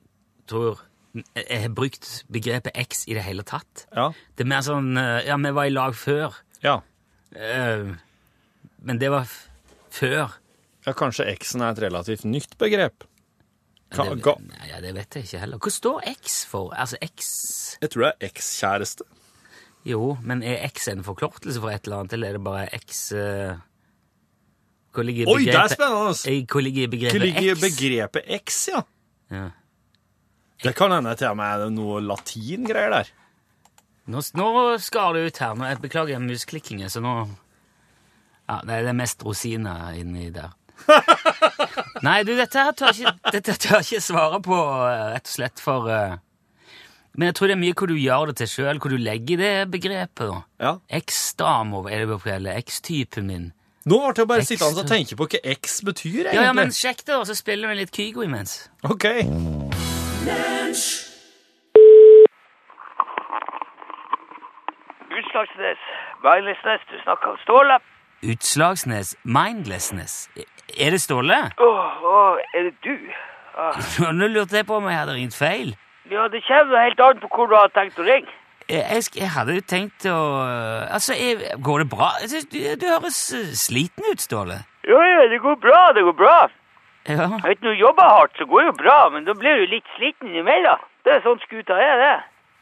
tror 0.49 0.83
jeg 1.15 1.61
har 1.63 1.71
brukt 1.71 2.09
begrepet 2.31 2.75
X 2.75 3.05
i 3.07 3.15
det 3.15 3.23
hele 3.23 3.45
tatt. 3.47 3.85
Ja. 3.95 4.09
Det 4.35 4.43
er 4.43 4.51
mer 4.51 4.65
sånn 4.65 4.97
eh, 4.99 5.21
Ja, 5.29 5.37
vi 5.39 5.53
var 5.55 5.69
i 5.69 5.73
lag 5.73 5.95
før. 5.97 6.41
ja. 6.65 6.81
Eh, 7.35 7.91
Men 8.85 9.01
det 9.01 9.11
var 9.13 9.27
før. 9.93 10.37
Ja, 10.85 10.93
kanskje 10.93 11.27
eksen 11.31 11.63
er 11.65 11.73
et 11.73 11.83
relativt 11.87 12.25
nytt 12.29 12.57
begrep. 12.61 13.05
Ka, 13.93 14.07
det, 14.09 14.33
nei, 14.49 14.69
ja, 14.69 14.79
det 14.83 14.95
vet 14.97 15.15
jeg 15.15 15.27
ikke 15.27 15.41
heller. 15.43 15.61
Hva 15.61 15.71
står 15.71 16.07
X 16.15 16.39
for? 16.49 16.73
Altså 16.73 16.97
X 17.05 17.27
jeg 17.81 17.91
tror 17.91 18.05
det 18.05 18.09
er 18.11 18.27
ekskjæreste. 18.29 19.05
Jo, 19.85 20.15
men 20.25 20.41
er 20.43 20.63
X 20.71 20.87
en 20.89 21.03
forkortelse 21.05 21.61
for 21.61 21.69
et 21.69 21.85
eller 21.85 22.01
annet, 22.01 22.15
eller 22.17 22.31
er 22.33 22.37
det 22.39 22.45
bare 22.45 22.65
X 22.79 23.03
uh... 23.13 23.59
Hvor 24.95 25.05
ligger 25.05 25.29
Oi, 25.29 25.43
det 25.43 25.53
er 25.59 25.73
spennende! 25.73 26.45
Hvor 26.49 26.63
ligger 26.63 26.89
begrepet 26.89 27.11
X? 27.11 27.19
Hvor 27.19 27.25
ligger 27.25 27.59
begrepet 27.61 28.31
X, 28.47 28.59
ja? 28.71 28.81
Ja. 29.35 29.45
Det 30.63 30.73
kan 30.77 30.93
hende 30.95 31.13
til 31.19 31.33
og 31.33 31.37
med 31.37 31.65
noe 31.75 31.99
latingreier 32.01 32.93
der. 32.95 33.11
Nå, 34.05 34.21
nå 34.37 34.49
skar 34.81 35.15
det 35.15 35.25
ut 35.25 35.41
her. 35.41 35.55
Nå, 35.57 35.65
jeg 35.69 35.81
beklager 35.83 36.21
musklikkingen, 36.21 36.91
så 36.91 37.01
nå 37.03 37.15
Ja, 38.45 38.59
det 38.61 38.83
er 38.85 38.93
mest 38.93 39.23
rosiner 39.25 39.95
inni 39.97 40.29
der. 40.33 40.53
Nei, 42.05 42.19
du, 42.27 42.35
dette 42.37 42.61
her 42.61 42.75
tør 42.77 42.93
ikke, 42.93 43.15
dette 43.33 43.55
tør 43.57 43.79
jeg 43.79 43.87
ikke 43.87 44.05
svare 44.05 44.39
på, 44.43 44.59
eh, 44.85 45.05
rett 45.15 45.25
og 45.25 45.31
slett, 45.31 45.61
for 45.63 45.87
uh, 45.89 46.17
Men 47.15 47.31
jeg 47.31 47.37
tror 47.39 47.49
det 47.49 47.55
er 47.55 47.61
mye 47.63 47.77
hvor 47.79 47.89
du 47.89 47.95
gjør 47.97 48.29
det 48.29 48.35
til 48.41 48.51
sjøl, 48.51 48.81
hvor 48.83 48.93
du 48.93 48.99
legger 49.01 49.41
det 49.41 49.53
begrepet. 49.73 50.27
da. 50.29 50.41
Ja. 50.61 50.73
X-dame 50.99 51.85
er 51.89 52.05
det 52.05 52.19
på 52.19 52.33
eller 52.35 52.59
X-typen 52.61 53.31
min. 53.31 53.49
Nå 53.85 53.99
ble 54.01 54.13
jeg 54.17 54.29
bare 54.29 54.45
X, 54.45 54.51
sittende 54.53 54.81
og 54.81 54.89
tenke 54.89 55.17
på 55.17 55.29
hva 55.29 55.41
X 55.55 55.81
betyr, 55.85 56.21
egentlig. 56.25 56.39
Ja, 56.41 56.47
ja, 56.49 56.53
men 56.57 56.73
sjekk 56.73 57.05
det, 57.05 57.17
og 57.17 57.25
så 57.29 57.37
spiller 57.37 57.69
vi 57.71 57.81
litt 57.83 57.93
Kygo 57.93 58.25
imens. 58.25 58.63
OK. 58.85 59.09
Utslagsnes, 65.19 65.79
Mindlessness, 66.23 66.81
du 66.91 66.97
snakker 67.03 67.27
om 67.33 67.37
Ståle. 67.43 67.77
Utslagsnes 68.23 69.15
Mindlessness. 69.23 70.29
Er 70.79 70.89
det 70.95 71.01
Ståle? 71.01 71.37
Åh, 71.61 72.03
åh, 72.03 72.37
er 72.53 72.63
det 72.69 72.75
du? 72.83 72.95
Ah, 73.57 73.77
Nå 74.19 74.27
lurte 74.27 74.57
jeg 74.59 74.67
på 74.67 74.75
om 74.79 74.87
jeg 74.91 74.97
hadde 74.99 75.13
ringt 75.19 75.37
feil. 75.37 75.75
ja, 76.11 76.27
det 76.27 76.41
kommer 76.47 76.83
helt 76.83 76.99
an 76.99 77.21
på 77.21 77.29
hvor 77.35 77.47
du 77.47 77.55
har 77.55 77.71
tenkt 77.75 77.99
å 77.99 78.03
ringe. 78.07 78.31
Jeg, 78.69 78.81
jeg, 78.91 79.03
jeg 79.21 79.29
hadde 79.29 79.55
jo 79.59 79.61
tenkt 79.69 80.05
å 80.09 80.17
Altså, 80.89 81.13
jeg, 81.13 81.53
går 81.61 81.83
det 81.83 81.89
bra? 81.91 82.09
Du, 82.25 82.57
du 82.81 82.85
høres 82.89 83.19
eh, 83.37 83.51
sliten 83.53 84.07
ut, 84.09 84.21
Ståle. 84.21 84.57
Jo, 84.89 84.97
jo, 84.97 85.25
det 85.31 85.39
går 85.43 85.59
bra, 85.61 85.81
det 85.93 86.03
går 86.07 86.17
bra. 86.17 86.37
Ja. 87.05 87.27
Vet 87.45 87.61
du, 87.61 87.67
når 87.67 87.75
du 87.77 87.81
jobber 87.83 88.09
hardt, 88.09 88.33
så 88.39 88.47
går 88.49 88.63
det 88.63 88.69
jo 88.71 88.77
bra, 88.81 88.97
men 89.13 89.27
da 89.27 89.35
blir 89.37 89.61
du 89.61 89.67
litt 89.69 89.85
sliten 89.95 90.33
imellom. 90.33 90.81
Det 91.05 91.13
er 91.13 91.21
sånn 91.21 91.37
skuta 91.45 91.77
er, 91.77 91.99
det. 92.01 92.15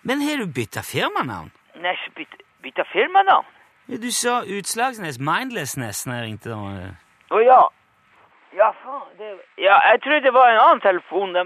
Men 0.04 0.20
har 0.28 0.44
du 0.44 0.52
bytta 0.52 0.84
firmanavn? 0.84 1.54
Nei, 1.84 1.96
så 2.04 2.12
bytte, 2.18 2.43
bytte 2.64 2.86
firmanavn. 2.92 3.46
Ja, 3.92 3.98
Du 4.00 4.12
sa 4.12 4.42
Utslagsnes 4.48 5.20
Mindlessness 5.20 6.06
når 6.08 6.16
jeg 6.16 6.26
ringte. 6.30 6.56
Å 6.56 7.36
Å 7.36 7.42
ja. 7.44 7.62
Ja, 8.56 8.70
faen. 8.84 9.06
Det... 9.18 9.34
Ja, 9.58 9.76
jeg 9.92 10.02
trodde 10.06 10.24
det 10.28 10.34
var 10.34 10.50
en 10.52 10.62
annen 10.62 10.82
telefon. 10.82 11.34
De 11.34 11.44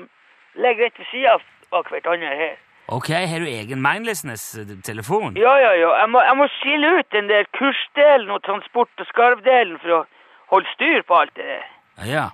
ligger 0.62 0.86
rett 0.86 1.00
ved 1.00 1.10
sida 1.12 1.38
av 1.72 1.88
hverandre 1.90 2.34
her. 2.44 2.56
Ok, 2.88 3.10
har 3.12 3.44
du 3.44 3.48
egen 3.52 3.82
Mindlessness-telefon? 3.84 5.36
Ja, 5.36 5.58
ja, 5.60 5.74
ja. 5.76 5.90
Jeg 6.02 6.10
må, 6.14 6.22
jeg 6.24 6.38
må 6.40 6.46
skille 6.60 6.92
ut 7.00 7.10
den 7.12 7.28
der 7.28 7.48
kursdelen 7.58 8.32
og 8.32 8.44
transport- 8.46 9.02
og 9.04 9.10
skarvdelen 9.10 9.80
for 9.84 9.96
å 9.98 10.04
holde 10.54 10.72
styr 10.76 11.04
på 11.08 11.18
alt 11.20 11.34
det 11.36 11.48
der. 11.50 11.66
Ja. 12.08 12.28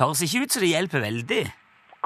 Høres 0.00 0.24
ikke 0.26 0.42
ut 0.44 0.56
som 0.56 0.64
det 0.64 0.72
hjelper 0.72 1.04
veldig. 1.04 1.44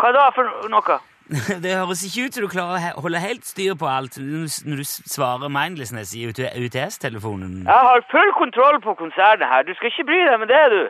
Hva 0.00 0.12
da 0.16 0.26
for 0.36 0.68
noe? 0.72 0.98
Det 1.64 1.72
høres 1.78 2.00
ikke 2.06 2.24
ut 2.26 2.34
som 2.34 2.42
du 2.44 2.48
klarer 2.50 2.96
å 2.98 3.02
holde 3.04 3.20
helt 3.22 3.44
styr 3.46 3.76
på 3.78 3.86
alt 3.86 4.16
når 4.18 4.80
du- 4.82 4.84
svarer 5.14 5.48
Mindlessness 5.52 6.14
i 6.18 6.24
UTS-telefonen. 6.26 7.60
Jeg 7.68 7.86
har 7.90 8.02
full 8.10 8.32
kontroll 8.38 8.80
på 8.82 8.94
konsernet 8.98 9.46
her. 9.46 9.62
Du 9.62 9.74
skal 9.78 9.92
ikke 9.92 10.06
bry 10.10 10.18
deg 10.26 10.40
med 10.42 10.50
det, 10.50 10.64
du. 10.74 10.82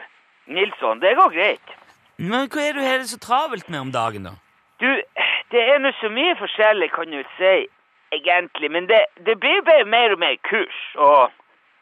Nilsson, 0.56 1.00
det 1.04 1.12
går 1.18 1.35
greit. 1.37 1.75
Men 2.18 2.49
hva 2.49 2.62
er 2.68 2.73
du 2.76 2.80
har 2.85 2.99
det 3.02 3.09
så 3.12 3.18
travelt 3.20 3.68
med 3.68 3.80
om 3.80 3.92
dagen, 3.92 4.25
da? 4.30 4.32
Du, 4.80 4.88
det 5.52 5.61
er 5.75 5.78
nå 5.85 5.92
så 6.00 6.09
mye 6.12 6.35
forskjellig, 6.40 6.88
kan 6.97 7.12
du 7.12 7.20
si, 7.37 7.54
egentlig. 8.16 8.70
Men 8.73 8.88
det, 8.88 9.02
det 9.26 9.37
blir 9.40 9.61
bare 9.68 9.85
mer 9.85 10.16
og 10.16 10.20
mer 10.25 10.37
kurs. 10.49 10.80
Og 10.97 11.30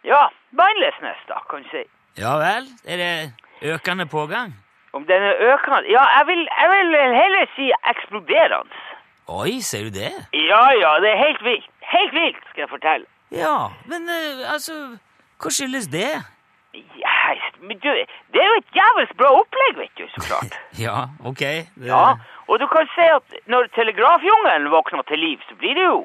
ja, 0.07 0.25
mindlessness, 0.51 1.21
da, 1.31 1.39
kan 1.51 1.63
du 1.63 1.71
si. 1.73 1.85
Ja 2.19 2.35
vel? 2.43 2.67
Er 2.87 2.97
det 3.03 3.73
økende 3.75 4.07
pågang? 4.11 4.55
Om 4.97 5.05
den 5.07 5.23
er 5.31 5.37
økende 5.53 5.83
Ja, 5.93 6.05
jeg 6.19 6.27
vil, 6.31 6.43
jeg 6.61 6.69
vil 6.75 6.95
heller 7.23 7.45
si 7.57 7.67
eksploderende. 7.93 8.79
Oi, 9.29 9.61
ser 9.61 9.85
du 9.89 9.91
det? 9.99 10.13
Ja, 10.33 10.63
ja, 10.83 10.93
det 11.05 11.11
er 11.13 11.19
helt 11.27 11.43
vilt. 11.45 11.69
Helt 11.93 12.13
vilt, 12.17 12.41
skal 12.51 12.65
jeg 12.65 12.71
fortelle. 12.73 13.07
Ja, 13.31 13.69
men 13.91 14.09
eh, 14.09 14.45
altså 14.53 14.73
Hva 15.43 15.51
skyldes 15.53 15.89
det? 15.93 16.09
Yes, 16.79 17.43
men 17.61 17.79
du, 17.83 17.89
det 18.33 18.41
er 18.41 18.49
jo 18.53 18.57
et 18.61 18.73
jævels 18.77 19.13
bra 19.21 19.31
opplegg, 19.41 19.79
vet 19.83 19.95
du, 20.01 20.05
så 20.15 20.25
klart. 20.29 20.57
Ja, 20.87 21.09
ok. 21.25 21.43
Det, 21.77 21.87
Ja, 21.91 22.15
og 22.49 22.61
du 22.63 22.67
kan 22.73 22.89
si 22.95 23.07
at 23.19 23.37
når 23.53 23.69
telegrafjungelen 23.77 24.71
våkner 24.73 25.05
til 25.09 25.21
liv, 25.21 25.39
så 25.49 25.57
blir 25.61 25.75
det 25.77 25.85
jo 25.89 26.01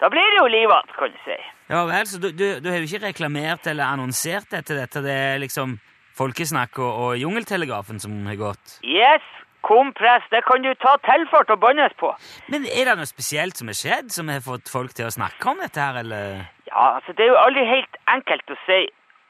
Da 0.00 0.06
blir 0.08 0.22
det 0.30 0.38
jo 0.38 0.46
livat, 0.46 0.90
kan 0.98 1.10
du 1.10 1.18
si. 1.26 1.34
Ja 1.70 1.82
vel, 1.88 2.06
så 2.06 2.20
du, 2.22 2.28
du, 2.30 2.46
du 2.62 2.68
har 2.70 2.78
jo 2.78 2.86
ikke 2.86 3.06
reklamert 3.08 3.66
eller 3.66 3.84
annonsert 3.90 4.52
etter 4.54 4.78
dette 4.78 5.02
Det 5.02 5.14
er 5.14 5.40
liksom 5.42 5.74
Folkesnakk 6.18 6.80
og, 6.82 6.92
og 7.02 7.20
Jungeltelegrafen 7.20 8.00
som 8.02 8.14
har 8.26 8.38
gått? 8.40 8.78
Yes, 8.82 9.24
kompress, 9.66 10.24
det 10.32 10.42
kan 10.48 10.64
du 10.64 10.72
ta 10.82 10.96
tilfart 11.06 11.50
og 11.54 11.60
bannes 11.62 11.94
på. 12.00 12.12
Men 12.52 12.66
er 12.66 12.90
det 12.90 12.96
noe 12.98 13.10
spesielt 13.10 13.58
som 13.58 13.70
har 13.70 13.78
skjedd, 13.78 14.10
som 14.14 14.30
har 14.32 14.42
fått 14.44 14.70
folk 14.72 14.94
til 14.98 15.08
å 15.08 15.14
snakke 15.14 15.52
om 15.52 15.62
dette 15.62 15.82
her, 15.82 16.00
eller? 16.02 16.48
Ja, 16.70 16.94
altså, 16.98 17.14
det 17.14 17.26
er 17.26 17.32
jo 17.32 17.42
aldri 17.42 17.66
helt 17.68 18.00
enkelt 18.10 18.54
å 18.54 18.58
si 18.66 18.80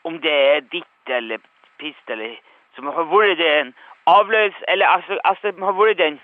om 0.08 0.20
det 0.24 0.36
er 0.54 0.64
ditt 0.72 1.12
eller 1.18 1.42
pist 1.80 2.12
eller 2.12 2.38
som 2.76 2.88
har 2.94 3.06
vært 3.10 3.42
en 3.42 3.74
avløs... 4.08 4.56
Eller 4.72 4.86
altså, 4.86 5.18
altså 5.28 5.52
har 5.52 5.76
vært 5.76 6.00
den 6.00 6.18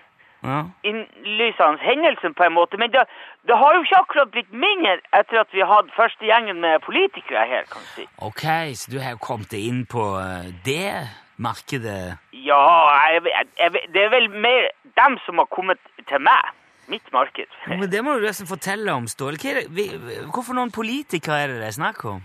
Ja. 0.45 0.61
innlysende 0.85 1.81
hendelsen 1.81 2.35
på 2.37 2.45
en 2.45 2.53
måte. 2.53 2.77
Men 2.77 2.93
det, 2.93 3.07
det 3.49 3.57
har 3.57 3.75
jo 3.75 3.83
ikke 3.85 4.01
akkurat 4.03 4.33
blitt 4.35 4.53
mindre 4.53 4.99
etter 5.17 5.41
at 5.41 5.53
vi 5.57 5.65
hadde 5.65 5.95
første 5.97 6.29
gjengen 6.29 6.61
med 6.61 6.83
politikere 6.85 7.47
her, 7.49 7.65
kan 7.73 7.81
du 7.81 7.93
si. 7.95 8.09
Ok, 8.29 8.45
så 8.77 8.93
du 8.93 8.99
har 9.01 9.17
kommet 9.21 9.51
deg 9.55 9.65
inn 9.71 9.85
på 9.89 10.05
eh, 10.21 10.51
det 10.67 10.91
markedet? 11.37 12.19
Ja, 12.33 12.65
jeg, 13.13 13.25
jeg, 13.33 13.49
jeg, 13.59 13.89
det 13.95 14.05
er 14.05 14.13
vel 14.13 14.29
mer 14.31 14.69
dem 15.01 15.17
som 15.27 15.41
har 15.41 15.49
kommet 15.51 15.81
til 16.09 16.21
meg. 16.21 16.53
Mitt 16.93 17.07
marked. 17.17 17.49
Men 17.69 17.89
det 17.89 18.03
må 18.05 18.19
du 18.19 18.27
nesten 18.27 18.45
fortelle 18.45 18.93
om, 18.93 19.07
Ståle. 19.09 19.39
Hvorfor 19.41 20.53
noen 20.53 20.69
politikere 20.69 21.39
er 21.41 21.55
det 21.55 21.63
det 21.63 21.71
er 21.71 21.77
snakk 21.79 22.05
om? 22.11 22.19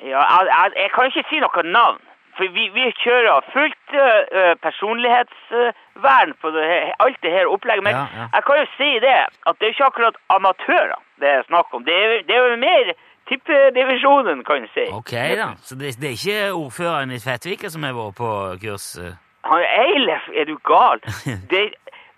Ja, 0.00 0.22
jeg, 0.22 0.48
jeg, 0.48 0.72
jeg 0.80 0.90
kan 0.94 1.10
ikke 1.10 1.24
si 1.28 1.40
noe 1.44 1.64
navn. 1.68 2.00
For 2.36 2.48
vi, 2.56 2.64
vi 2.74 2.84
kjører 3.04 3.44
fullt 3.52 3.88
uh, 3.92 4.52
personlighetsvern 4.64 6.32
på 6.42 6.50
det, 6.56 6.64
her- 6.72 6.94
alt 7.04 7.18
det 7.22 7.30
her 7.36 7.46
opplegget. 7.54 7.84
Men 7.84 7.94
Ja, 7.94 8.04
ja. 8.18 8.26
jeg 8.36 8.42
kan 8.46 8.56
jo 8.62 8.66
si 8.76 8.90
det, 9.06 9.16
at 9.48 9.54
det 9.58 9.66
er 9.66 9.72
ikke 9.74 9.84
akkurat 9.90 10.16
amatører 10.36 10.98
det 11.20 11.28
er 11.28 11.42
snakk 11.46 11.74
om. 11.74 11.84
Det 11.84 11.94
er, 11.94 12.08
det 12.28 12.34
er 12.36 12.42
jo 12.50 12.56
mer 12.56 12.92
tippedivisjonen, 13.30 14.44
kan 14.44 14.62
du 14.64 14.68
si. 14.74 14.86
Ok 15.00 15.12
da, 15.42 15.48
så 15.68 15.74
det, 15.80 15.92
det 16.00 16.08
er 16.10 16.16
ikke 16.18 16.52
ordføreren 16.62 17.10
i 17.14 17.20
Fettvika 17.22 17.68
som 17.70 17.82
har 17.86 17.94
vært 17.94 18.16
på 18.18 18.30
kurs? 18.64 18.88
eh? 18.98 19.14
Han 19.50 19.62
Eilef, 19.84 20.24
er 20.40 20.44
du 20.50 20.56
gal? 20.72 20.98
Det, 21.52 21.62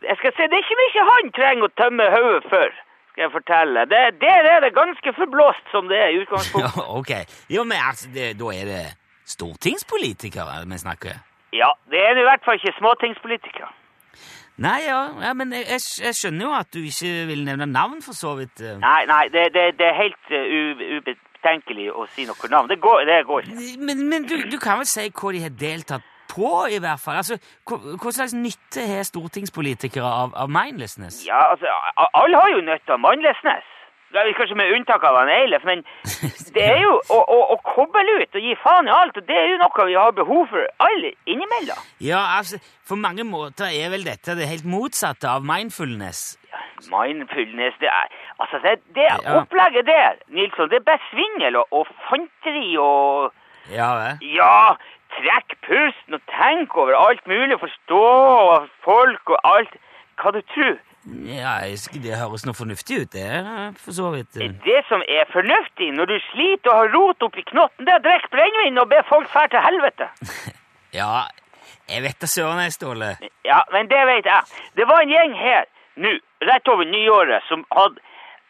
jeg 0.08 0.16
skal 0.20 0.32
si, 0.36 0.42
det 0.50 0.56
er 0.58 0.64
ikke 0.64 0.80
mye 0.82 1.04
han 1.10 1.30
trenger 1.36 1.64
å 1.68 1.74
tømme 1.80 2.08
hodet 2.16 2.44
for, 2.52 2.68
skal 3.12 3.22
jeg 3.26 3.32
fortelle. 3.36 3.84
Det, 3.92 4.02
der 4.24 4.48
er 4.54 4.60
det 4.64 4.72
ganske 4.76 5.12
forblåst 5.20 5.70
som 5.72 5.88
det 5.92 5.98
er 6.06 6.10
i 6.12 6.16
Ja, 6.18 6.22
utgangspunktet. 6.24 6.84
ok. 7.00 7.12
Jo, 7.56 7.64
men 7.64 7.78
altså, 7.88 8.08
det, 8.16 8.26
da 8.40 8.50
er 8.60 8.64
det 8.72 8.82
stortingspolitikere 9.26 10.64
vi 10.70 10.78
snakker? 10.78 11.22
Ja, 11.54 11.70
det 11.90 12.00
er 12.02 12.18
i 12.18 12.26
hvert 12.26 12.44
fall 12.44 12.58
ikke 12.58 12.74
småtingspolitikere. 12.78 13.70
Nei, 14.56 14.80
ja, 14.86 15.00
ja 15.22 15.32
men 15.34 15.52
jeg, 15.52 15.80
jeg, 16.02 16.14
skjønner 16.14 16.46
jo 16.46 16.54
at 16.54 16.70
du 16.74 16.80
ikke 16.86 17.12
vil 17.30 17.42
nevne 17.46 17.66
navn, 17.66 18.02
for 18.02 18.14
så 18.14 18.36
vidt. 18.38 18.62
Nei, 18.82 19.00
nei, 19.10 19.24
det, 19.34 19.48
det, 19.54 19.64
det 19.80 19.86
er 19.88 19.96
helt 19.98 20.30
uh, 20.30 20.84
ubetenkelig 21.00 21.88
å 21.90 22.06
si 22.14 22.26
noe 22.28 22.50
navn. 22.52 22.70
Det 22.70 22.78
går, 22.82 23.02
det 23.10 23.20
går 23.26 23.48
ikke. 23.48 23.70
Men, 23.82 24.04
men 24.10 24.28
du, 24.30 24.36
du 24.50 24.58
kan 24.62 24.78
vel 24.82 24.90
si 24.90 25.08
hva 25.10 25.34
de 25.34 25.42
har 25.42 25.56
deltatt 25.58 26.06
på, 26.30 26.52
i 26.70 26.78
hvert 26.82 27.02
fall? 27.02 27.18
Altså, 27.22 27.38
hva, 27.66 27.80
hva 27.98 28.14
slags 28.14 28.36
nytte 28.38 28.86
har 28.86 29.02
stortingspolitikere 29.06 30.06
av, 30.06 30.34
av 30.38 30.50
mindlessness? 30.50 31.24
Ja, 31.26 31.40
altså, 31.50 31.74
alle 32.14 32.38
har 32.38 32.54
jo 32.54 32.62
nytte 32.62 32.94
av 32.94 33.02
mindlessness. 33.02 33.73
Det 34.14 34.22
er 34.22 34.36
Kanskje 34.38 34.54
med 34.54 34.70
unntak 34.76 35.02
av 35.08 35.16
han 35.18 35.30
Eilef, 35.32 35.64
men 35.66 35.80
det 36.54 36.62
er 36.62 36.76
jo 36.84 36.92
å, 37.10 37.16
å, 37.18 37.38
å 37.50 37.56
koble 37.66 38.04
ut 38.20 38.36
og 38.38 38.44
gi 38.46 38.54
faen 38.62 38.86
i 38.86 38.92
alt, 38.94 39.16
og 39.18 39.26
det 39.26 39.34
er 39.34 39.48
jo 39.50 39.56
noe 39.58 39.86
vi 39.88 39.96
har 39.98 40.14
behov 40.14 40.44
for 40.52 40.68
alle 40.86 41.10
innimellom. 41.26 41.80
Ja, 42.04 42.20
altså, 42.38 42.60
på 42.86 42.94
mange 43.00 43.26
måter 43.26 43.66
er 43.74 43.90
vel 43.90 44.06
dette 44.06 44.36
det 44.38 44.46
helt 44.46 44.68
motsatte 44.70 45.26
av 45.32 45.42
mindfulness. 45.42 46.36
Mindfulness, 46.90 47.74
det 47.82 47.90
er 47.90 48.06
Altså, 48.38 48.58
det, 48.62 48.78
det 48.94 49.06
Ja. 49.10 49.18
opplegget 49.40 49.86
der, 49.86 50.16
Nilsson, 50.28 50.70
det 50.70 50.78
er 50.80 50.86
bare 50.90 51.02
svingel 51.10 51.56
og, 51.56 51.66
og 51.70 51.86
fanteri 52.08 52.76
og 52.78 53.32
Ja 53.70 53.90
det. 53.98 54.30
Ja, 54.34 54.74
trekk 55.18 55.54
pusten 55.66 56.18
og 56.18 56.22
tenk 56.38 56.74
over 56.76 56.94
alt 56.98 57.26
mulig, 57.26 57.58
forstå 57.62 58.02
folk 58.86 59.30
og 59.30 59.38
alt. 59.56 59.74
Hva 60.22 60.30
du 60.34 60.42
tror? 60.54 60.76
Ja, 61.04 61.58
det 61.92 62.16
høres 62.16 62.46
noe 62.46 62.56
fornuftig 62.56 63.02
ut, 63.02 63.10
det 63.12 63.26
for 63.82 63.92
så 63.92 64.10
vidt. 64.14 64.32
Det 64.64 64.80
som 64.88 65.02
er 65.04 65.26
fornuftig 65.32 65.90
når 65.92 66.06
du 66.08 66.14
sliter 66.30 66.70
og 66.72 66.78
har 66.78 66.92
rot 66.94 67.22
oppi 67.26 67.42
knotten, 67.50 67.84
det 67.84 67.92
er 67.92 68.00
å 68.00 68.04
drikke 68.06 68.30
brennevin 68.32 68.80
og 68.80 68.88
be 68.88 69.02
folk 69.10 69.28
fære 69.28 69.52
til 69.56 69.64
helvete. 69.68 70.08
Ja, 70.94 71.24
jeg 71.90 72.04
vet 72.04 72.20
da 72.22 72.26
søren 72.30 72.60
jeg, 72.62 72.72
Ståle. 72.76 73.08
Ja, 73.42 73.56
men 73.74 73.88
det 73.90 73.98
vet 74.06 74.28
jeg. 74.30 74.44
Det 74.78 74.84
var 74.86 75.02
en 75.02 75.10
gjeng 75.10 75.32
her 75.34 75.64
nå, 75.98 76.12
rett 76.46 76.68
over 76.70 76.86
nyåret, 76.86 77.42
som 77.50 77.64
hadde 77.74 77.98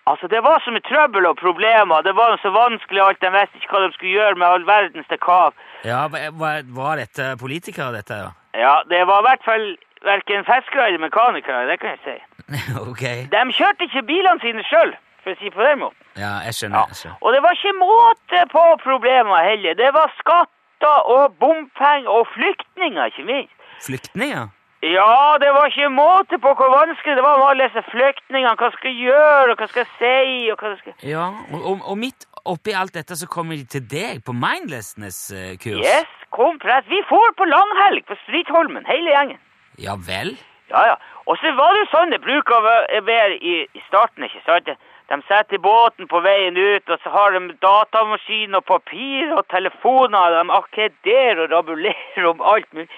Altså, 0.04 0.28
det 0.28 0.42
var 0.44 0.60
så 0.60 0.68
mye 0.68 0.84
trøbbel 0.84 1.24
og 1.24 1.38
problemer. 1.40 2.02
Det 2.04 2.12
var 2.12 2.34
så 2.42 2.50
vanskelig 2.52 3.00
alt. 3.00 3.22
De 3.24 3.30
visste 3.32 3.56
ikke 3.56 3.70
hva 3.72 3.78
de 3.86 3.94
skulle 3.94 4.10
gjøre 4.12 4.36
med 4.36 4.44
all 4.46 4.66
verdens 4.68 5.06
dekav. 5.08 5.54
Ja, 5.88 6.02
hva- 6.12 6.28
hva- 6.36 6.66
Var 6.76 7.00
dette 7.00 7.30
politikere, 7.40 7.86
dette? 7.96 8.18
ja? 8.20 8.28
Ja, 8.52 8.74
det 8.90 9.00
var 9.08 9.22
i 9.24 9.26
hvert 9.30 9.46
fall 9.48 9.64
verken 10.04 10.46
fiskere 10.48 10.86
eller 10.88 11.02
mekanikere, 11.06 11.66
det 11.70 11.78
kan 11.82 11.94
jeg 11.94 12.00
si. 12.04 12.16
ok. 12.90 13.04
De 13.34 13.44
kjørte 13.58 13.88
ikke 13.88 14.06
bilene 14.10 14.40
sine 14.44 14.64
sjøl, 14.70 14.94
for 15.22 15.34
å 15.34 15.40
si 15.40 15.52
på 15.54 15.62
den 15.66 15.80
måten. 15.84 16.00
Ja, 16.20 16.34
jeg 16.46 16.58
skjønner. 16.58 16.92
Ja. 17.04 17.14
Og 17.20 17.34
det 17.34 17.40
var 17.44 17.56
ikke 17.56 17.76
måte 17.78 18.42
på 18.52 18.64
problemer 18.84 19.48
heller. 19.50 19.78
Det 19.78 19.90
var 19.96 20.12
skatter 20.20 21.08
og 21.16 21.38
bompenger 21.40 22.12
og 22.12 22.28
flyktninger, 22.36 23.10
ikke 23.12 23.26
minst. 23.30 23.56
Flyktninger? 23.86 24.52
Ja, 24.84 25.36
det 25.40 25.50
var 25.56 25.70
ikke 25.70 25.88
måte 25.88 26.36
på 26.44 26.50
hvor 26.58 26.70
vanskelig 26.74 27.16
det 27.16 27.24
var 27.24 27.38
med 27.40 27.46
alle 27.50 27.68
disse 27.68 27.82
flyktningene. 27.88 28.56
Hva 28.60 28.68
skal 28.74 28.90
jeg 28.90 29.06
gjøre, 29.08 29.54
og 29.54 29.60
hva 29.60 29.68
skal 29.70 29.84
jeg 29.84 29.92
si, 30.00 30.50
og 30.52 30.60
hva 30.60 30.72
skal. 30.80 30.96
Ja, 31.08 31.28
og, 31.56 31.78
og, 31.78 31.96
midt 31.98 32.26
oppi 32.44 32.74
alt 32.76 32.92
dette 32.98 33.16
så 33.16 33.28
kommer 33.30 33.56
de 33.56 33.64
til 33.64 33.86
deg 33.88 34.20
på 34.26 34.34
mindlessness-kurs. 34.36 35.80
Yes, 35.80 36.12
kom 36.36 36.60
press. 36.60 36.84
Vi 36.90 37.00
får 37.08 37.32
på 37.38 37.48
langhelg 37.48 38.04
på 38.10 38.18
Stritholmen, 38.26 38.84
hele 38.90 39.16
gjengen. 39.16 39.40
Ja 39.78 39.96
vel? 40.08 40.36
Ja, 40.70 40.86
ja. 40.90 40.96
Og 41.26 41.38
så 41.40 41.52
var 41.56 41.76
det 41.76 41.86
sånn 41.92 42.12
det 42.12 42.20
bruker 42.24 42.56
å 42.56 43.02
være 43.04 43.38
i, 43.40 43.54
starten, 43.88 44.26
ikke 44.26 44.42
sant? 44.46 44.68
De 45.12 45.18
setter 45.28 45.60
båten 45.60 46.08
på 46.08 46.20
veien 46.24 46.56
ut, 46.56 46.88
og 46.88 47.00
så 47.02 47.12
har 47.12 47.34
de 47.36 47.52
datamaskin 47.60 48.56
og 48.56 48.64
papir 48.64 49.32
og 49.36 49.44
telefoner, 49.52 50.38
de 50.38 50.56
akkederer 50.58 51.44
og 51.44 51.52
rabulerer 51.52 52.28
om 52.30 52.40
alt 52.40 52.68
mulig. 52.72 52.88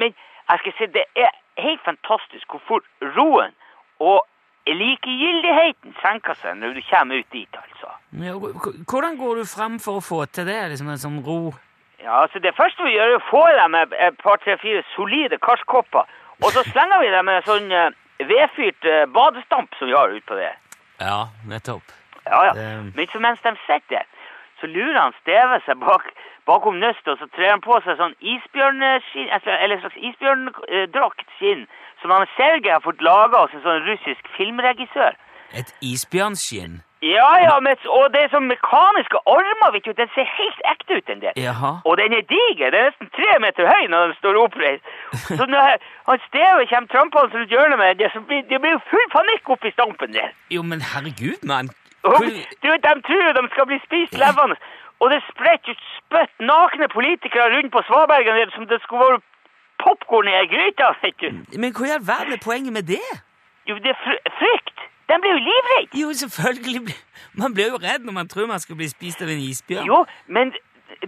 Men 0.00 0.14
jeg 0.14 0.62
skal 0.62 0.76
si, 0.78 0.90
det 0.96 1.04
er 1.16 1.32
helt 1.60 1.82
fantastisk 1.84 2.52
hvor 2.52 2.64
fort 2.68 2.88
roen 3.16 3.52
og 4.00 4.24
likegyldigheten 4.70 5.96
senker 6.00 6.36
seg 6.40 6.56
når 6.60 6.76
du 6.76 6.82
kommer 6.88 7.20
ut 7.20 7.32
dit, 7.32 7.60
altså. 7.60 7.92
Ja, 8.24 8.36
hvordan 8.36 9.16
går 9.20 9.42
du 9.42 9.44
fram 9.48 9.78
for 9.82 10.00
å 10.00 10.04
få 10.04 10.24
til 10.32 10.48
det? 10.48 10.60
Liksom 10.72 10.88
en 10.92 11.04
sånn 11.04 11.20
ro 11.26 11.52
Ja, 12.00 12.22
altså 12.22 12.40
Det 12.40 12.54
første 12.56 12.84
vi 12.84 12.96
gjør, 12.96 13.14
er 13.14 13.20
å 13.20 13.28
få 13.28 13.44
dem 13.58 13.76
et 13.76 14.18
par, 14.24 14.40
tre, 14.44 14.56
fire 14.62 14.82
solide 14.94 15.36
karskopper. 15.44 16.08
Og 16.42 16.52
så 16.52 16.62
slenger 16.72 17.00
vi 17.02 17.10
dem 17.12 17.24
med 17.24 17.36
en 17.40 17.46
sånn 17.48 17.72
eh, 17.72 17.90
vedfyrt 18.28 18.84
eh, 18.84 19.06
badestamp 19.12 19.74
som 19.78 19.88
vi 19.88 19.94
har 19.96 20.08
utpå 20.16 20.34
det. 20.38 20.52
Ja, 21.00 21.28
nettopp. 21.48 21.82
Ja, 22.26 22.44
ja. 22.48 22.52
Det- 22.52 22.94
Men 22.96 23.06
så 23.12 23.18
mens 23.20 23.40
de 23.42 23.54
sitter 23.66 24.04
så 24.60 24.66
lurer 24.68 24.98
han 25.00 25.14
Steve 25.22 25.60
seg 25.64 25.78
bak, 25.80 26.04
bakom 26.46 26.76
nøstet, 26.80 27.08
og 27.08 27.18
så 27.18 27.26
trer 27.32 27.50
han 27.50 27.60
på 27.64 27.78
seg 27.84 27.96
sånn 27.96 28.12
isbjørnskinn, 28.20 29.30
eller 29.32 29.76
en 29.76 29.80
slags 29.80 29.96
isbjørndraktskinn, 29.96 31.66
som 32.02 32.10
han 32.10 32.26
Sergej 32.36 32.72
har 32.72 32.80
fått 32.84 33.00
laga 33.00 33.40
hos 33.46 33.54
en 33.56 33.62
sånn 33.64 33.86
russisk 33.88 34.28
filmregissør. 34.36 35.16
Et 35.56 35.72
isbjørnskinn? 35.80 36.82
Ja, 37.02 37.28
ja, 37.40 37.54
men, 37.64 37.76
og 37.88 38.10
det 38.12 38.20
er 38.22 38.28
sånn 38.32 38.48
mekaniske 38.50 39.18
armer, 39.34 39.70
vet 39.72 39.86
du. 39.88 39.92
Den 39.96 40.10
ser 40.12 40.26
helt 40.28 40.58
ekte 40.68 40.98
ut, 40.98 41.06
den 41.08 41.22
der. 41.22 41.32
Jaha. 41.40 41.70
Og 41.88 41.96
den 41.96 42.12
er 42.12 42.26
diger. 42.28 42.68
Den 42.74 42.80
er 42.84 42.90
nesten 42.90 43.08
tre 43.16 43.38
meter 43.40 43.64
høy 43.70 43.86
når 43.88 44.10
den 44.10 44.16
står 44.18 44.36
oppreist. 44.42 44.84
Så 45.38 45.46
når 45.48 45.78
han 46.10 46.20
Steve 46.26 46.66
kommer 46.72 46.90
trampende 46.92 47.38
rundt 47.38 47.54
hjørnet 47.56 47.78
med 47.80 47.94
det, 48.02 48.10
så 48.12 48.20
blir 48.20 48.42
det 48.50 48.60
blir 48.60 48.76
full 48.90 49.08
panikk 49.16 49.48
oppi 49.56 49.72
stampen 49.72 50.12
der. 50.12 50.34
Jo, 50.52 50.62
men 50.62 50.84
herregud, 50.90 51.40
mann. 51.52 51.72
Hvor- 52.04 52.20
du 52.62 52.68
De 52.84 52.92
tror 53.08 53.24
jo 53.28 53.32
de 53.38 53.48
skal 53.54 53.66
bli 53.72 53.80
spist 53.86 54.12
levende. 54.20 54.56
Og 55.00 55.10
det 55.10 55.22
spretter 55.30 55.72
ut 55.72 55.82
spytt 55.96 56.34
nakne 56.52 56.88
politikere 56.92 57.48
rundt 57.56 57.72
på 57.72 57.80
svabergen 57.88 58.36
der 58.36 58.52
som 58.54 58.66
det 58.68 58.82
skulle 58.84 59.08
vært 59.14 59.24
popkorn 59.80 60.28
i 60.28 60.36
ei 60.36 60.46
gryte. 60.52 60.92
vet 61.02 61.16
du. 61.20 61.28
Men 61.60 61.72
hva 61.72 61.86
i 61.88 61.94
all 61.96 62.04
verden 62.12 62.32
er 62.36 62.42
poenget 62.44 62.72
med 62.72 62.84
det? 62.92 63.00
Jo, 63.68 63.74
det 63.80 63.96
er 63.96 64.00
frykt. 64.42 64.76
De 65.10 65.20
blir 65.22 65.32
jo 65.36 65.44
livredd. 65.50 65.94
Jo, 66.00 66.12
selvfølgelig. 66.22 66.96
Man 67.42 67.54
blir 67.54 67.72
jo 67.72 67.78
redd 67.82 68.04
når 68.06 68.14
man 68.20 68.28
tror 68.30 68.46
man 68.50 68.62
skal 68.62 68.78
bli 68.78 68.88
spist 68.90 69.22
av 69.24 69.30
en 69.32 69.42
isbjørn. 69.50 69.86
Jo, 69.90 70.04
men 70.26 70.52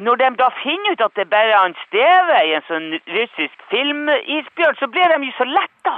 når 0.07 0.21
de 0.23 0.31
da 0.41 0.49
finner 0.63 0.95
ut 0.95 1.05
at 1.07 1.15
det 1.19 1.29
bare 1.31 1.55
er 1.55 1.69
en 1.69 1.77
Steve 1.87 2.41
i 2.49 2.55
en 2.57 2.67
sånn 2.69 2.89
russisk 3.17 3.65
filmisbjørn, 3.73 4.79
så 4.81 4.89
blir 4.95 5.15
de 5.15 5.29
jo 5.29 5.35
så 5.39 5.47
letta. 5.51 5.95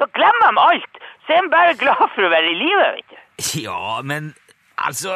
Da 0.00 0.08
glemmer 0.16 0.52
de 0.54 0.64
alt. 0.64 1.00
Så 1.26 1.36
er 1.36 1.44
de 1.44 1.52
bare 1.52 1.76
glad 1.80 2.04
for 2.14 2.26
å 2.26 2.32
være 2.32 2.52
i 2.52 2.58
live, 2.60 2.90
vet 2.98 3.14
du. 3.14 3.18
Ja, 3.62 4.00
men 4.02 4.32
altså 4.78 5.12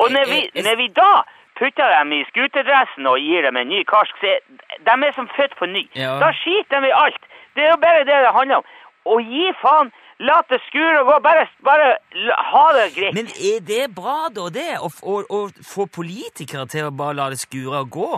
Og 0.00 0.12
når 0.12 0.30
vi, 0.30 0.40
når 0.64 0.76
vi 0.80 0.88
da 0.96 1.10
putter 1.58 1.92
dem 1.98 2.12
i 2.12 2.22
skuterdressen 2.30 3.08
og 3.08 3.20
gir 3.20 3.46
dem 3.46 3.56
en 3.56 3.68
ny 3.72 3.82
karsk, 3.88 4.16
så 4.20 4.34
er 4.34 4.40
de 4.88 4.96
er 5.08 5.14
som 5.16 5.28
født 5.36 5.56
på 5.58 5.68
ny. 5.70 5.86
Ja. 5.96 6.16
Da 6.22 6.32
skiter 6.40 6.84
de 6.84 6.92
i 6.92 6.96
alt. 7.04 7.22
Det 7.56 7.64
er 7.64 7.72
jo 7.72 7.80
bare 7.84 8.04
det 8.08 8.18
det 8.26 8.34
handler 8.38 8.62
om. 8.62 8.66
Og 9.12 9.22
gi 9.22 9.52
faen. 9.62 9.92
La 10.18 10.38
det 10.48 10.60
skure 10.66 11.00
og 11.02 11.10
gå. 11.10 11.16
Bare, 11.26 11.42
bare 11.64 11.88
la- 12.14 12.38
ha 12.52 12.64
det 12.78 12.86
greit. 12.94 13.14
Men 13.14 13.26
er 13.36 13.60
det 13.60 13.82
bra, 13.94 14.28
da, 14.32 14.46
det? 14.48 14.68
Å, 14.80 14.88
å, 15.02 15.16
å 15.28 15.40
få 15.74 15.84
politikere 15.92 16.64
til 16.72 16.88
å 16.88 16.94
bare 16.96 17.18
la 17.18 17.28
det 17.34 17.40
skure 17.42 17.82
og 17.84 17.90
gå? 17.98 18.12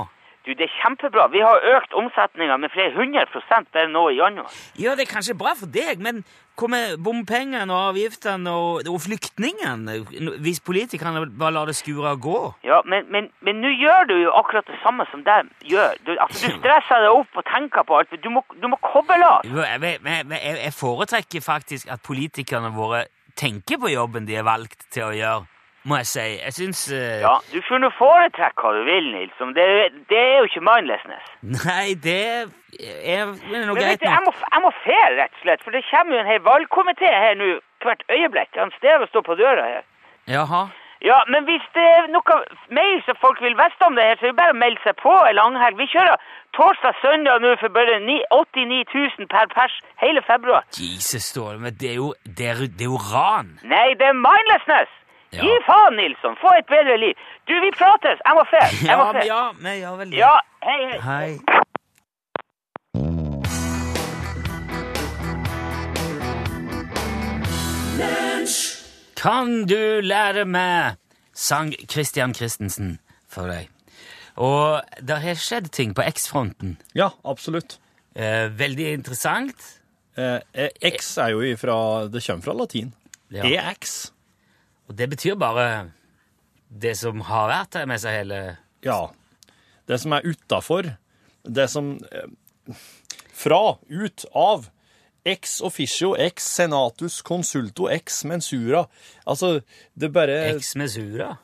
Du, 0.46 0.52
det 0.54 0.68
er 0.68 0.74
kjempebra. 0.80 1.26
Vi 1.34 1.42
har 1.44 1.58
økt 1.76 1.92
omsetninga 1.98 2.56
med 2.62 2.70
flere 2.72 2.94
hundre 2.94 3.26
prosent 3.32 3.66
bare 3.74 3.90
nå 3.90 4.06
i 4.14 4.20
januar. 4.20 4.54
Ja, 4.80 4.94
det 4.94 5.08
er 5.08 5.10
kanskje 5.10 5.34
bra 5.36 5.52
for 5.58 5.66
deg, 5.74 5.98
men 6.00 6.22
hva 6.58 6.68
med 6.72 6.96
bompengene 7.04 7.70
og 7.70 7.92
avgiftene 7.92 8.50
og, 8.50 8.88
og 8.90 8.98
flyktningene? 9.04 9.98
Hvis 10.42 10.60
politikerne 10.64 11.26
bare 11.30 11.54
lar 11.54 11.70
det 11.70 11.76
skure 11.78 12.14
og 12.16 12.24
gå? 12.24 12.40
Ja, 12.66 12.80
men, 12.88 13.06
men, 13.14 13.30
men 13.46 13.60
nå 13.62 13.70
gjør 13.74 14.08
du 14.10 14.16
jo 14.18 14.32
akkurat 14.38 14.66
det 14.70 14.78
samme 14.82 15.06
som 15.12 15.22
de 15.26 15.38
gjør. 15.70 15.94
Du, 16.06 16.14
altså, 16.16 16.48
du 16.48 16.58
stresser 16.58 17.04
deg 17.04 17.20
opp 17.20 17.38
og 17.38 17.46
tenker 17.50 17.86
på 17.86 18.00
alt. 18.00 18.16
Du 18.24 18.30
må, 18.34 18.42
du 18.58 18.66
må 18.70 18.80
koble 18.82 19.20
av. 19.22 19.46
Jeg, 19.46 20.00
jeg, 20.02 20.56
jeg 20.64 20.74
foretrekker 20.74 21.44
faktisk 21.44 21.92
at 21.94 22.02
politikerne 22.06 22.72
våre 22.74 23.06
tenker 23.38 23.78
på 23.78 23.92
jobben 23.92 24.26
de 24.26 24.34
er 24.38 24.46
valgt 24.46 24.88
til 24.94 25.06
å 25.06 25.14
gjøre, 25.14 25.46
må 25.88 25.98
jeg 26.02 26.08
si. 26.10 26.24
Jeg 26.44 26.54
syns 26.56 26.80
uh... 26.92 27.20
Ja, 27.24 27.34
Du 27.52 27.58
får 27.68 27.82
nå 27.82 27.90
foretrekke 27.98 28.62
hva 28.64 28.72
du 28.76 28.82
vil, 28.88 29.10
Nilsson. 29.14 29.54
Det, 29.56 29.66
det 30.12 30.18
er 30.22 30.34
jo 30.42 30.48
ikke 30.50 30.64
mindlessness. 30.68 31.30
Nei, 31.58 31.94
det 32.06 32.18
er, 32.32 32.50
er 33.16 33.30
noe 33.66 33.76
greit 33.78 34.04
jeg 34.04 34.24
må, 34.26 34.34
jeg 34.44 34.64
må 34.64 34.72
fære, 34.82 35.14
rett 35.22 35.38
og 35.38 35.46
slett, 35.46 35.64
for 35.64 35.74
det 35.76 35.84
kommer 35.90 36.18
jo 36.18 36.24
en 36.24 36.32
hel 36.34 36.44
valgkomité 36.46 37.08
her 37.12 37.38
nå 37.40 37.54
hvert 37.84 38.04
øyeblikk. 38.10 38.52
Han 38.58 38.74
Steve 38.76 39.06
står 39.12 39.24
på 39.30 39.38
døra 39.38 39.64
her. 39.76 39.88
Jaha. 40.28 40.66
Ja, 40.98 41.14
men 41.30 41.44
hvis 41.46 41.62
det 41.76 41.82
er 41.86 42.08
noe 42.10 42.36
mer 42.74 42.96
som 43.06 43.14
folk 43.22 43.38
vil 43.44 43.54
vite 43.54 43.86
om 43.86 43.94
det 43.94 44.02
her, 44.02 44.16
så 44.18 44.26
er 44.26 44.32
det 44.32 44.38
bare 44.40 44.54
å 44.56 44.58
melde 44.58 44.82
seg 44.82 44.96
på 44.98 45.12
ei 45.28 45.34
langhelg. 45.38 45.78
Vi 45.78 45.86
kjører 45.92 46.18
torsdag-søndag 46.58 47.38
nå 47.44 47.52
for 47.60 47.70
bare 47.76 48.00
ni- 48.02 48.24
89 48.34 48.80
000 49.20 49.28
per 49.30 49.46
pers 49.54 49.76
hele 50.02 50.22
februar. 50.26 50.66
Jesus, 50.74 51.28
Ståle, 51.30 51.60
men 51.62 51.76
det 51.78 51.92
er 51.92 52.00
jo, 52.00 52.08
det 52.26 52.50
er, 52.50 52.64
det 52.66 52.86
er 52.88 52.90
jo 52.90 52.98
ran. 53.12 53.54
Nei, 53.62 53.92
det 54.00 54.10
er 54.10 54.18
mindlessness! 54.18 54.90
Ja. 55.32 55.42
Gi 55.44 55.54
faen, 55.66 55.96
Nilsson! 56.00 56.36
Få 56.40 56.52
et 56.58 56.66
bedre 56.70 56.96
liv. 57.02 57.14
Du, 57.48 57.52
vi 57.60 57.70
prates! 57.76 58.20
Jeg 58.24 58.34
må 58.38 58.44
se! 58.48 58.62
Jeg 58.80 58.88
Ja, 58.88 58.96
må 59.02 59.12
men 59.12 59.26
ja, 59.28 59.42
men 59.60 59.80
ja 59.82 59.94
vel. 60.00 60.14
Ja, 60.16 60.34
hei, 60.64 60.80
hei. 60.92 61.00
Hei. 61.08 61.30
Kan 69.18 69.66
du 69.66 70.00
lære 70.02 70.44
meg? 70.46 70.96
sang 71.38 71.70
Christian 71.90 72.32
Christensen 72.34 72.96
for 73.30 73.46
deg. 73.46 73.68
Og 74.42 74.80
det 75.02 75.20
har 75.22 75.38
skjedd 75.38 75.68
ting 75.74 75.92
på 75.94 76.02
X-fronten. 76.02 76.76
Ja, 76.98 77.12
absolutt. 77.22 77.76
Eh, 78.18 78.48
veldig 78.58 78.88
interessant. 78.96 79.54
Eh, 80.18 80.40
eh, 80.54 80.70
X 80.82 81.12
er 81.22 81.36
jo 81.36 81.44
ifra 81.46 82.08
Det 82.10 82.24
kommer 82.26 82.42
fra 82.42 82.54
latin. 82.58 82.92
Ja. 83.30 83.44
EX. 83.46 84.10
Og 84.88 84.96
det 84.96 85.08
betyr 85.12 85.36
bare 85.38 85.68
det 86.68 86.94
som 87.00 87.20
har 87.28 87.48
vært 87.50 87.78
her 87.80 87.88
med 87.88 88.00
seg 88.02 88.22
hele 88.22 88.40
Ja. 88.84 89.08
Det 89.88 89.96
som 90.00 90.12
er 90.16 90.26
utafor. 90.26 90.90
Det 91.44 91.68
som 91.72 91.94
eh, 92.12 92.74
Fra, 93.38 93.78
ut, 93.88 94.24
av. 94.36 94.68
Ex 95.28 95.58
officio, 95.64 96.14
ex 96.16 96.46
senatus 96.56 97.20
consulto, 97.22 97.88
ex 97.92 98.22
mensura. 98.28 98.86
Altså, 99.28 99.58
det 99.94 100.10
bare 100.14 100.38
Ex 100.54 100.74
mensura? 100.78 101.34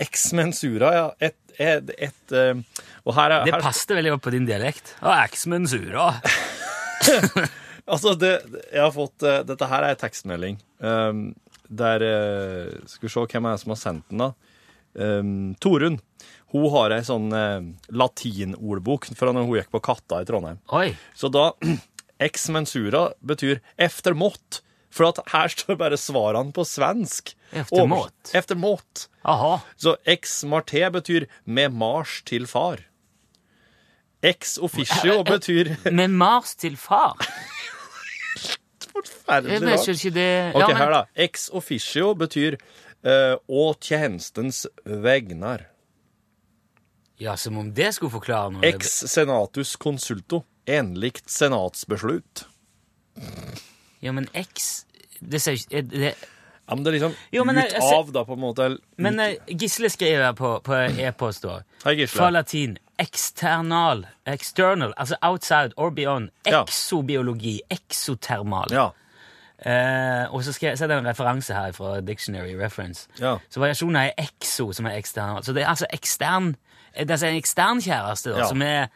Ex 0.00 0.30
mensura, 0.36 0.90
ja. 0.94 1.06
Et, 1.20 1.36
et, 1.58 1.92
et 1.98 2.36
eh, 2.36 2.62
Og 3.04 3.14
her 3.16 3.36
er 3.36 3.48
Det 3.48 3.62
passet 3.62 3.94
veldig 3.96 4.16
godt 4.16 4.26
på 4.26 4.34
din 4.34 4.48
dialekt. 4.48 4.94
Å, 5.02 5.14
ex 5.24 5.46
mensura. 5.50 6.12
Altså, 7.90 8.14
det, 8.18 8.32
jeg 8.70 8.82
har 8.84 8.92
fått 8.94 9.24
uh, 9.26 9.40
Dette 9.48 9.66
her 9.70 9.86
er 9.86 9.94
en 9.96 10.00
tekstmelding. 10.00 10.60
Um, 10.78 11.22
der 11.70 12.02
uh, 12.06 12.72
Skal 12.90 13.08
vi 13.08 13.12
se 13.12 13.26
hvem 13.32 13.48
er 13.50 13.56
det 13.56 13.62
som 13.64 13.74
har 13.74 13.80
sendt 13.82 14.08
den, 14.12 14.24
da. 14.24 14.30
Um, 14.94 15.34
Torunn. 15.62 16.00
Hun 16.50 16.66
har 16.74 16.90
ei 16.96 17.02
sånn 17.06 17.28
uh, 17.30 17.60
latinordbok 17.94 19.06
fra 19.18 19.34
når 19.34 19.46
hun 19.46 19.60
gikk 19.60 19.70
på 19.74 19.82
Katta 19.86 20.22
i 20.22 20.26
Trondheim. 20.28 20.58
Oi. 20.74 20.88
Så 21.14 21.30
da 21.32 21.50
Ex 22.20 22.50
mensura 22.52 23.06
betyr 23.24 23.62
efter 23.80 24.12
mått. 24.18 24.60
For 24.90 25.06
at 25.06 25.20
her 25.30 25.48
står 25.52 25.76
bare 25.78 25.96
svarene 26.00 26.50
på 26.52 26.64
svensk. 26.66 27.30
Efter 27.54 27.84
Overs- 27.84 27.92
mått. 27.92 28.32
Efter 28.34 28.58
mått. 28.58 29.06
Aha. 29.22 29.60
Så 29.78 29.94
ex 30.04 30.40
marté 30.44 30.82
betyr 30.90 31.28
med 31.46 31.72
mars 31.78 32.18
til 32.26 32.48
far. 32.50 32.82
Ex 34.20 34.58
officio 34.60 35.22
betyr 35.24 35.70
Med 35.96 36.10
Mars 36.10 36.52
til 36.60 36.74
far? 36.76 37.16
Jeg 38.36 38.56
Forferdelig 38.90 39.60
vet 39.62 39.86
Jeg 39.86 39.96
ikke 39.96 40.14
det 40.14 40.54
Ok, 40.54 40.60
Ja, 40.60 40.66
men- 40.68 40.76
her 40.76 40.90
da. 40.90 41.02
Ex 41.16 41.48
officio 41.52 42.14
betyr 42.14 42.56
uh, 43.06 43.36
å 43.48 43.74
tjenestens 43.80 44.66
vegnar. 44.84 45.66
Ja, 47.20 47.36
Som 47.36 47.58
om 47.58 47.72
det 47.76 47.94
skulle 47.94 48.10
forklare 48.10 48.50
noe. 48.52 48.64
Ex 48.64 49.04
senatus 49.12 49.76
consulto. 49.76 50.44
Enlikt 50.66 51.28
senatsbeslut. 51.30 52.44
Ja, 54.00 54.12
men 54.12 54.28
ex 54.34 54.84
Det 55.20 55.40
sier 55.42 55.56
ikke 55.58 55.82
det, 55.90 56.14
Ja, 56.68 56.74
men 56.76 56.84
det 56.84 56.90
er 56.92 56.94
liksom 56.98 57.14
Jo, 57.32 57.44
men 57.44 57.58
ut 57.58 57.70
ser- 57.70 57.94
av, 57.98 58.12
da, 58.12 58.22
på 58.24 58.32
en 58.36 58.40
måte. 58.40 58.68
Men 58.96 59.18
eh, 59.20 59.34
Gisle 59.48 59.90
skriver 59.90 60.32
på, 60.38 60.60
på 60.64 60.78
e-post 61.00 61.42
da 61.42 61.58
Hei, 61.84 61.96
Gisle. 61.98 62.16
Fra 62.16 62.30
latin 62.30 62.78
eksternal, 63.00 64.06
external, 64.26 64.92
altså 64.96 65.16
outside 65.22 65.72
or 65.76 65.90
beyond. 65.90 66.28
Exobiologi, 66.46 67.60
eksotermal. 67.70 68.70
Ja. 68.70 68.88
Eh, 69.60 70.34
og 70.34 70.44
så, 70.44 70.52
skal 70.52 70.66
jeg, 70.70 70.78
så 70.78 70.84
er 70.84 70.88
det 70.88 70.98
en 70.98 71.08
referanse 71.10 71.54
her 71.54 71.72
fra 71.76 72.00
Dictionary 72.00 72.54
Reference. 72.56 73.08
Ja. 73.20 73.34
Så 73.50 73.60
variasjonen 73.60 73.96
er 73.96 74.14
exo, 74.18 74.70
som 74.72 74.86
er 74.88 74.96
external 74.96 75.44
Så 75.44 75.52
det 75.52 75.66
er 75.66 75.68
altså 75.68 75.84
ekstern 75.92 76.54
eh, 76.94 77.02
Det 77.04 77.10
er 77.10 77.18
altså 77.18 77.26
en 77.28 77.36
ekstern 77.36 77.82
kjæreste, 77.84 78.30
da, 78.32 78.38
Ja. 78.38 78.48
som 78.48 78.62
er 78.62 78.86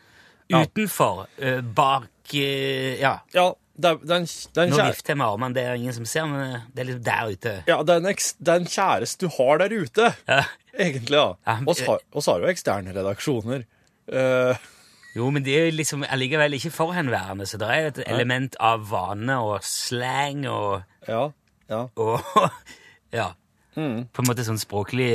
utenfor, 0.48 1.26
eh, 1.36 1.60
bak 1.60 2.32
eh, 2.34 2.96
Ja. 3.00 3.18
ja 3.34 3.50
det 3.76 3.90
er, 3.90 3.96
det 4.06 4.10
er 4.10 4.16
en, 4.22 4.26
det 4.26 4.62
er 4.62 4.62
en 4.62 4.70
Nå 4.70 4.84
vifter 4.86 5.12
jeg 5.12 5.18
med 5.18 5.26
armene, 5.26 5.54
det 5.54 5.62
er 5.66 5.74
ingen 5.74 5.94
som 5.96 6.04
ser, 6.06 6.26
men 6.30 6.60
det 6.72 6.80
er 6.80 6.88
liksom 6.88 7.04
der 7.04 7.30
ute. 7.32 7.54
Ja, 7.66 7.78
det 7.82 7.94
er 7.94 7.96
en, 8.00 8.18
det 8.46 8.52
er 8.52 8.60
en 8.60 8.68
kjæreste 8.70 9.26
du 9.26 9.32
har 9.36 9.58
der 9.58 9.74
ute. 9.74 10.12
Ja. 10.28 10.44
Egentlig, 10.78 11.16
ja. 11.18 11.32
Ja, 11.46 11.56
Oss 11.66 11.80
har, 11.86 11.98
oss 12.14 12.26
har 12.30 12.40
jo 12.40 12.46
eksterne 12.50 12.94
redaksjoner. 12.94 13.64
Eh, 14.12 14.56
Jo, 15.14 15.28
men 15.30 15.44
det 15.46 15.52
er 15.54 15.68
jo 15.68 15.76
liksom 15.78 16.02
allikevel 16.10 16.56
ikke 16.56 16.72
forhenværende, 16.74 17.46
så 17.46 17.58
det 17.62 17.68
er 17.70 17.84
et 17.92 18.00
element 18.10 18.56
av 18.58 18.82
vane 18.90 19.36
og 19.38 19.60
slang 19.62 20.40
og 20.50 20.82
ja. 21.06 21.28
Ja. 21.70 21.84
og 21.94 22.18
ja. 23.20 23.28
På 23.74 24.22
en 24.22 24.26
måte 24.28 24.42
sånn 24.46 24.58
språklig 24.58 25.06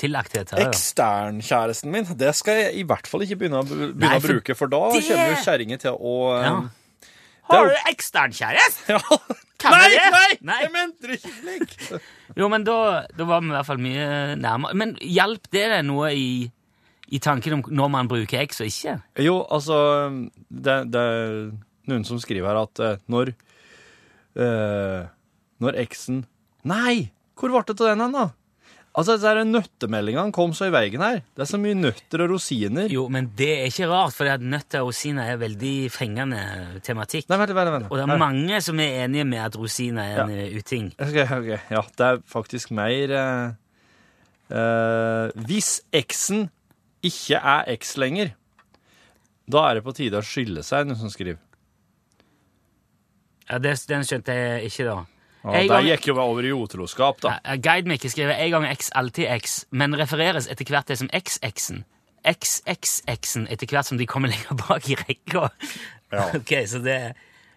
tillagthet 0.00 0.52
her. 0.54 0.62
Eksternkjæresten 0.68 1.90
min, 1.92 2.04
det 2.16 2.30
skal 2.36 2.60
jeg 2.62 2.74
i 2.80 2.84
hvert 2.88 3.08
fall 3.08 3.24
ikke 3.26 3.36
begynne, 3.42 3.60
å- 3.60 3.66
begynne 3.68 3.96
Nei, 4.06 4.18
å 4.20 4.24
bruke, 4.24 4.54
for 4.56 4.68
da 4.72 4.78
det- 4.92 5.02
kommer 5.08 5.32
jo 5.34 5.40
kjerringer 5.44 5.78
til 5.82 5.96
å 5.96 6.14
eh, 6.36 6.44
Ja. 6.46 6.54
Har 7.48 7.68
du 7.68 7.74
eksternkjæreste? 7.92 9.00
Ja. 9.66 9.70
Nei, 9.72 9.88
nei, 10.12 10.34
Nei. 10.46 10.56
jeg 10.62 10.70
mente 10.70 11.08
det 11.08 11.16
ikke 11.16 11.30
slik! 11.40 12.02
Jo, 12.38 12.48
men 12.52 12.62
da, 12.68 13.06
da 13.16 13.24
var 13.24 13.40
vi 13.40 13.48
i 13.48 13.54
hvert 13.56 13.66
fall 13.66 13.80
mye 13.80 14.08
nærmere. 14.36 14.76
Men 14.76 14.92
hjalp 15.00 15.48
det 15.50 15.62
deg 15.72 15.84
noe 15.88 16.10
i, 16.12 16.26
i 17.08 17.18
tanken 17.22 17.58
om 17.58 17.62
når 17.70 17.90
man 17.92 18.08
bruker 18.10 18.42
X 18.48 18.60
og 18.64 18.66
ikke? 18.70 18.96
Jo, 19.22 19.36
altså 19.52 19.76
det, 20.50 20.78
det 20.90 21.02
er 21.02 21.36
noen 21.86 22.04
som 22.08 22.18
skriver 22.18 22.48
her 22.50 22.62
at 22.64 22.80
eh, 22.82 22.96
når 23.12 23.30
uh, 24.40 25.06
Når 25.62 25.78
eksen 25.86 26.24
Nei! 26.66 27.12
Hvor 27.38 27.52
ble 27.52 27.62
det 27.68 27.76
av 27.78 27.92
den 27.92 28.02
hen, 28.02 28.16
da? 28.16 28.24
Altså, 28.96 29.14
disse 29.18 29.28
her 29.28 29.42
nøttemeldingene 29.44 30.32
kom 30.32 30.54
så 30.56 30.70
i 30.70 30.72
veien 30.72 31.02
her. 31.04 31.18
Det 31.36 31.42
er 31.44 31.48
så 31.50 31.58
mye 31.60 31.76
nøtter 31.76 32.22
og 32.24 32.30
rosiner. 32.32 32.88
Jo, 32.88 33.02
men 33.12 33.26
det 33.36 33.48
er 33.58 33.66
ikke 33.68 33.90
rart, 33.90 34.14
for 34.16 34.30
nøtter 34.40 34.80
og 34.80 34.88
rosiner 34.88 35.34
er 35.34 35.38
veldig 35.42 35.74
fengende 35.92 36.40
tematikk. 36.86 37.28
Nei, 37.28 37.36
vent, 37.42 37.52
vent, 37.58 37.72
vent. 37.74 37.90
Og 37.92 38.00
det 38.00 38.06
er 38.06 38.22
mange 38.24 38.60
som 38.64 38.80
er 38.80 39.02
enige 39.04 39.26
med 39.28 39.42
at 39.44 39.58
rosiner 39.60 40.00
er 40.14 40.22
en 40.24 40.32
Ja. 40.32 40.46
eh, 40.46 40.56
uting. 40.56 40.88
Ok, 40.96 41.18
ok. 41.36 41.50
Ja, 41.76 41.82
det 42.00 42.06
er 42.08 42.22
faktisk 42.32 42.72
mer 42.72 43.12
eh, 43.20 43.52
eh, 44.56 45.44
Hvis 45.44 45.70
eksen 45.92 46.46
ikke 47.04 47.40
er 47.40 47.68
eks 47.74 47.96
lenger, 48.00 48.32
da 49.46 49.66
er 49.70 49.78
det 49.78 49.84
på 49.86 49.94
tide 49.94 50.18
å 50.18 50.24
skille 50.26 50.62
seg, 50.66 50.88
noen 50.88 50.98
som 50.98 51.12
skriver. 51.12 51.38
Ja, 53.46 53.60
det, 53.62 53.76
Den 53.86 54.02
skjønte 54.06 54.34
jeg 54.34 54.70
ikke, 54.72 54.86
da. 54.88 54.96
Ja, 55.46 55.60
det 55.70 55.82
gikk 55.86 56.08
jo 56.10 56.16
over 56.18 56.42
i 56.42 56.50
utroskap, 56.50 57.20
da. 57.22 57.36
Ja, 57.44 57.54
Guidemaker 57.62 58.10
skriver 58.10 58.34
en 58.34 58.50
gang 58.56 58.64
X, 58.72 58.88
alltid 58.98 59.30
X, 59.36 59.60
men 59.70 59.94
refereres 59.94 60.48
etter 60.50 60.66
hvert 60.66 60.88
til 60.90 60.98
som 60.98 61.10
XX-en. 61.14 61.84
XX-X-en 62.26 63.46
etter 63.54 63.70
hvert 63.70 63.86
som 63.86 64.00
de 64.00 64.08
kommer 64.10 64.30
lenger 64.34 64.58
bak 64.64 64.88
i 64.90 64.98
rekka. 64.98 65.46
Ja. 66.10 66.26
ok, 66.34 66.52
så 66.66 66.82
det 66.82 66.98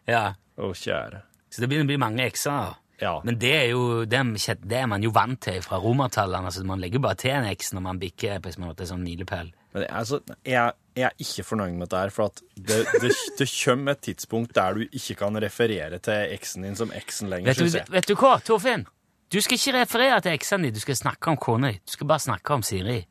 Ja. 0.10 0.36
Å, 0.60 0.70
kjære. 0.76 1.24
Så 1.50 1.64
det 1.64 1.70
begynner 1.72 1.88
å 1.88 1.92
bli 1.94 1.98
mange 2.02 2.26
X-er. 2.30 2.78
Ja. 3.02 3.14
Men 3.24 3.40
det 3.40 3.54
er 3.56 3.66
jo 3.72 4.04
det 4.10 4.20
er, 4.20 4.60
det 4.60 4.78
er 4.82 4.90
man 4.92 5.04
jo 5.04 5.12
vant 5.16 5.40
til 5.46 5.62
fra 5.64 5.80
romertallene. 5.80 6.52
altså 6.52 6.66
Man 6.68 6.82
legger 6.84 7.00
bare 7.04 7.16
til 7.16 7.32
en 7.32 7.48
X 7.56 7.72
når 7.74 7.86
man 7.86 8.00
bikker 8.02 8.42
på 8.44 8.52
en 8.52 8.68
måte 8.68 8.88
sånn 8.90 9.04
milepæl. 9.06 9.54
Men 9.74 9.86
altså, 9.90 10.20
jeg, 10.44 10.74
jeg 10.98 11.06
er 11.08 11.16
ikke 11.22 11.46
fornøyd 11.46 11.76
med 11.78 11.86
dette 11.88 12.00
her, 12.02 12.14
for 12.14 12.34
det, 12.58 12.80
det, 13.02 13.12
det 13.38 13.48
kommer 13.54 13.96
et 13.96 14.02
tidspunkt 14.08 14.56
der 14.58 14.74
du 14.74 14.88
ikke 14.88 15.20
kan 15.22 15.38
referere 15.44 16.00
til 16.02 16.34
eksen 16.36 16.66
din 16.66 16.80
som 16.80 16.92
eksen 16.96 17.30
lenger, 17.30 17.54
Vet 17.54 17.86
du, 17.86 17.94
vet 17.94 18.10
du 18.10 18.16
hva, 18.18 18.40
Torfinn? 18.44 18.88
Du 19.30 19.38
skal 19.46 19.60
ikke 19.60 19.76
referere 19.78 20.22
til 20.26 20.40
X-en 20.42 20.66
din, 20.66 20.74
du 20.74 20.82
skal 20.82 20.98
snakke 20.98 21.30
om 21.30 21.38
kona 21.38 21.70
di. 21.70 21.78
Du 21.86 21.94
skal 21.94 22.10
bare 22.10 22.20
snakke 22.20 22.54
om 22.54 22.66
Siri. 22.66 23.04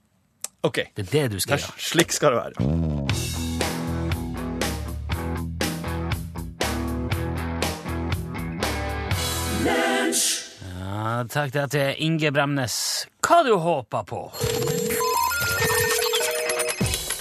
OK. 0.67 0.83
Det 0.97 1.07
er 1.07 1.13
det 1.13 1.27
du 1.37 1.41
skal 1.41 1.63
gjøre. 1.63 1.79
slik 1.79 2.13
skal 2.13 2.35
det 2.35 2.43
være. 2.43 3.38
Ja, 10.99 11.23
takk 11.31 11.53
der 11.55 11.69
til 11.71 12.01
Inge 12.03 12.31
Bremnes. 12.35 12.75
Hva 13.23 13.37
du 13.47 13.53
håper 13.63 14.03
på? 14.09 14.21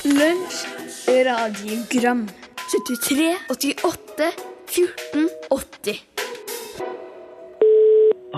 Lunsj, 0.07 0.63
radiogram 1.27 2.23
73, 2.71 3.27
88, 3.53 4.31
14, 4.73 5.27
80 5.51 6.01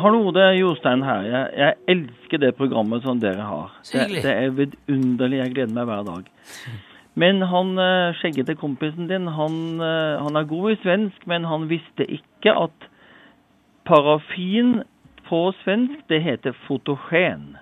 Hallo, 0.01 0.19
det 0.35 0.43
er 0.43 0.59
Jostein 0.59 1.07
her. 1.07 1.23
Jeg, 1.29 1.47
jeg 1.61 1.73
elsker 1.95 2.43
det 2.43 2.51
programmet 2.59 3.07
som 3.07 3.23
dere 3.23 3.47
har. 3.47 3.79
Det, 3.93 4.09
det 4.19 4.35
er 4.35 4.51
vidunderlig. 4.59 5.43
Jeg 5.45 5.55
gleder 5.55 5.75
meg 5.79 5.89
hver 5.93 6.05
dag. 6.11 6.29
Men 7.15 7.47
han 7.55 7.75
eh, 7.79 8.11
skjeggete 8.19 8.59
kompisen 8.59 9.07
din, 9.07 9.31
han, 9.39 9.57
eh, 9.79 10.19
han 10.19 10.35
er 10.35 10.51
god 10.51 10.71
i 10.75 10.79
svensk, 10.83 11.27
men 11.31 11.47
han 11.47 11.71
visste 11.71 12.11
ikke 12.19 12.59
at 12.67 12.89
parafin 13.87 14.81
på 15.29 15.39
svensk, 15.63 16.01
det 16.09 16.19
heter 16.25 16.55
fotogen. 16.67 17.55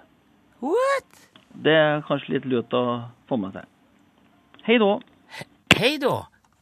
What? 0.64 1.28
Det 1.64 1.74
er 1.76 2.02
kanskje 2.08 2.38
litt 2.38 2.46
lurt 2.50 2.74
å 2.78 2.84
få 3.30 3.38
med 3.42 3.54
seg. 3.58 3.68
Hei 4.68 4.78
da. 4.82 4.92
Hei 5.78 5.94
da. 6.02 6.16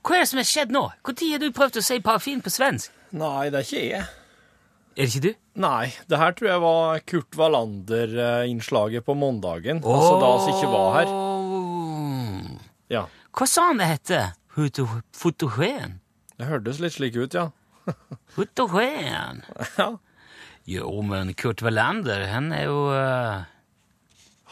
Hva 0.05 0.17
er 0.19 0.25
det 0.25 0.29
som 0.29 0.39
er 0.41 0.47
skjedd 0.49 0.73
nå? 0.75 0.83
Når 1.07 1.23
har 1.31 1.41
du 1.41 1.47
prøvd 1.55 1.79
å 1.81 1.83
si 1.85 1.99
parafin 2.03 2.41
på 2.45 2.51
svensk? 2.53 2.91
Nei, 3.15 3.49
det 3.49 3.61
er 3.61 3.65
ikke 3.67 3.83
jeg. 3.85 4.05
Er 4.95 5.01
det 5.01 5.09
ikke 5.11 5.23
du? 5.25 5.31
Nei, 5.59 5.85
det 6.11 6.19
her 6.19 6.35
tror 6.37 6.49
jeg 6.51 6.61
var 6.63 6.99
Kurt 7.09 7.37
Wallander-innslaget 7.39 9.05
på 9.07 9.15
mandagen. 9.17 9.81
Altså 9.83 10.13
da 10.21 10.29
vi 10.45 10.53
ikke 10.53 10.71
var 10.71 10.89
her. 10.99 11.13
Ja. 12.93 13.05
Hva 13.35 13.47
sa 13.49 13.69
han 13.71 13.81
det 13.81 13.87
heter? 13.89 14.33
Foto- 14.55 15.01
Fotogen? 15.15 15.97
Det 16.39 16.47
hørtes 16.47 16.79
litt 16.83 16.95
slik 16.95 17.15
ut, 17.19 17.33
ja. 17.35 17.49
Fotogen? 18.35 19.41
ja. 19.79 19.89
Jo, 20.65 20.89
men 21.05 21.33
Kurt 21.37 21.61
Wallander, 21.65 22.25
han 22.31 22.49
er 22.55 22.65
jo 22.69 22.79
uh... 22.89 23.43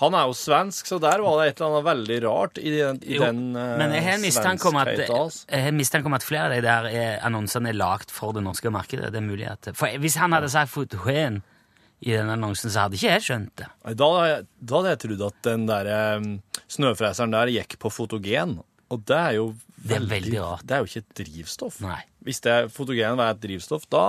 Han 0.01 0.15
er 0.17 0.25
jo 0.25 0.33
svensk, 0.35 0.87
så 0.89 0.97
der 1.01 1.21
var 1.21 1.37
det 1.39 1.51
et 1.51 1.59
eller 1.59 1.69
annet 1.69 1.85
veldig 1.85 2.15
rart 2.25 2.57
i 2.57 2.71
den, 2.73 2.99
i 3.05 3.17
Jo, 3.19 3.27
den 3.27 3.41
uh, 3.53 3.75
men 3.77 3.93
jeg 3.93 4.05
har 4.07 4.19
mistanke 4.21 4.69
om 4.69 4.77
at, 4.81 5.03
om 5.09 6.17
at 6.17 6.25
flere 6.25 6.47
av 6.49 6.53
de 6.55 6.61
der 6.65 6.87
er, 6.89 7.17
annonsene 7.25 7.69
er 7.69 7.77
lagd 7.77 8.13
for 8.13 8.33
det 8.35 8.41
norske 8.45 8.73
markedet. 8.73 9.11
Det 9.13 9.21
er 9.21 9.25
mulig 9.25 9.47
at, 9.51 9.69
for 9.77 10.01
Hvis 10.01 10.17
han 10.21 10.33
hadde 10.33 10.49
sagt 10.53 10.73
fotogen 10.73 11.41
i 12.03 12.11
den 12.17 12.29
annonsen, 12.33 12.73
så 12.73 12.85
hadde 12.85 12.97
ikke 12.97 13.13
jeg 13.13 13.25
skjønt 13.29 13.53
det. 13.61 13.69
Da, 14.01 14.09
da 14.59 14.79
hadde 14.79 14.95
jeg 14.95 15.01
trodd 15.05 15.25
at 15.29 15.37
den 15.47 15.67
der 15.69 15.91
um, 16.17 16.31
snøfreseren 16.73 17.37
der 17.37 17.53
gikk 17.53 17.77
på 17.79 17.93
fotogen. 17.93 18.57
Og 18.91 19.05
det 19.07 19.19
er 19.19 19.37
jo 19.37 19.45
Det 19.77 19.97
er 19.97 20.09
veldig 20.09 20.41
rart. 20.41 20.65
Det 20.67 20.75
er 20.75 20.83
jo 20.83 20.89
ikke 20.89 21.05
et 21.05 21.21
drivstoff. 21.21 21.79
Nei. 21.85 22.01
Hvis 22.25 22.41
det 22.43 22.57
fotogen 22.75 23.17
var 23.19 23.37
et 23.37 23.45
drivstoff, 23.45 23.87
da 23.91 24.03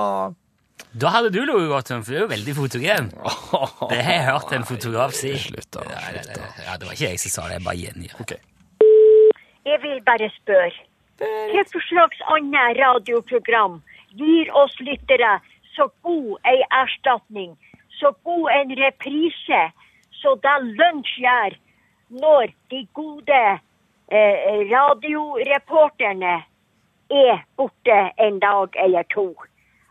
Da 0.95 1.11
hadde 1.11 1.31
du 1.35 1.41
lovet 1.43 1.69
godt, 1.71 1.91
for 2.07 2.13
du 2.13 2.17
er 2.17 2.21
jo 2.23 2.31
veldig 2.31 2.55
fotogen. 2.55 3.11
Det 3.91 4.01
har 4.07 4.13
jeg 4.15 4.25
hørt 4.31 4.53
en 4.55 4.67
fotograf 4.67 5.15
si. 5.19 5.33
Slutt, 5.39 5.71
da. 5.75 5.83
Slutt, 5.83 6.29
det, 6.35 6.43
ja, 6.67 6.77
det 6.79 6.87
var 6.87 6.95
ikke 6.95 7.09
jeg 7.11 7.23
som 7.23 7.33
sa 7.35 7.47
det, 7.49 7.59
jeg 7.59 7.65
bare 7.67 7.81
gjengir. 7.83 8.15
Okay. 8.23 8.41
Jeg 9.67 9.79
vil 9.83 10.01
bare 10.07 10.31
spørre. 10.39 10.85
Hva 11.19 11.63
slags 11.89 12.23
annet 12.35 12.79
radioprogram 12.79 13.81
gir 14.19 14.51
oss 14.63 14.75
lyttere 14.83 15.37
så 15.75 15.89
god 16.07 16.39
ei 16.51 16.61
erstatning, 16.83 17.55
så 17.99 18.11
god 18.27 18.51
en 18.55 18.75
reprise, 18.79 19.63
så 20.21 20.35
det 20.43 20.57
lunsj 20.79 21.15
gjør 21.23 21.57
når 22.23 22.53
de 22.71 22.83
gode 22.95 23.43
eh, 24.11 24.61
radioreporterne 24.75 26.37
er 27.11 27.43
borte 27.57 27.99
en 28.27 28.39
dag 28.43 28.79
eller 28.85 29.07
to? 29.15 29.29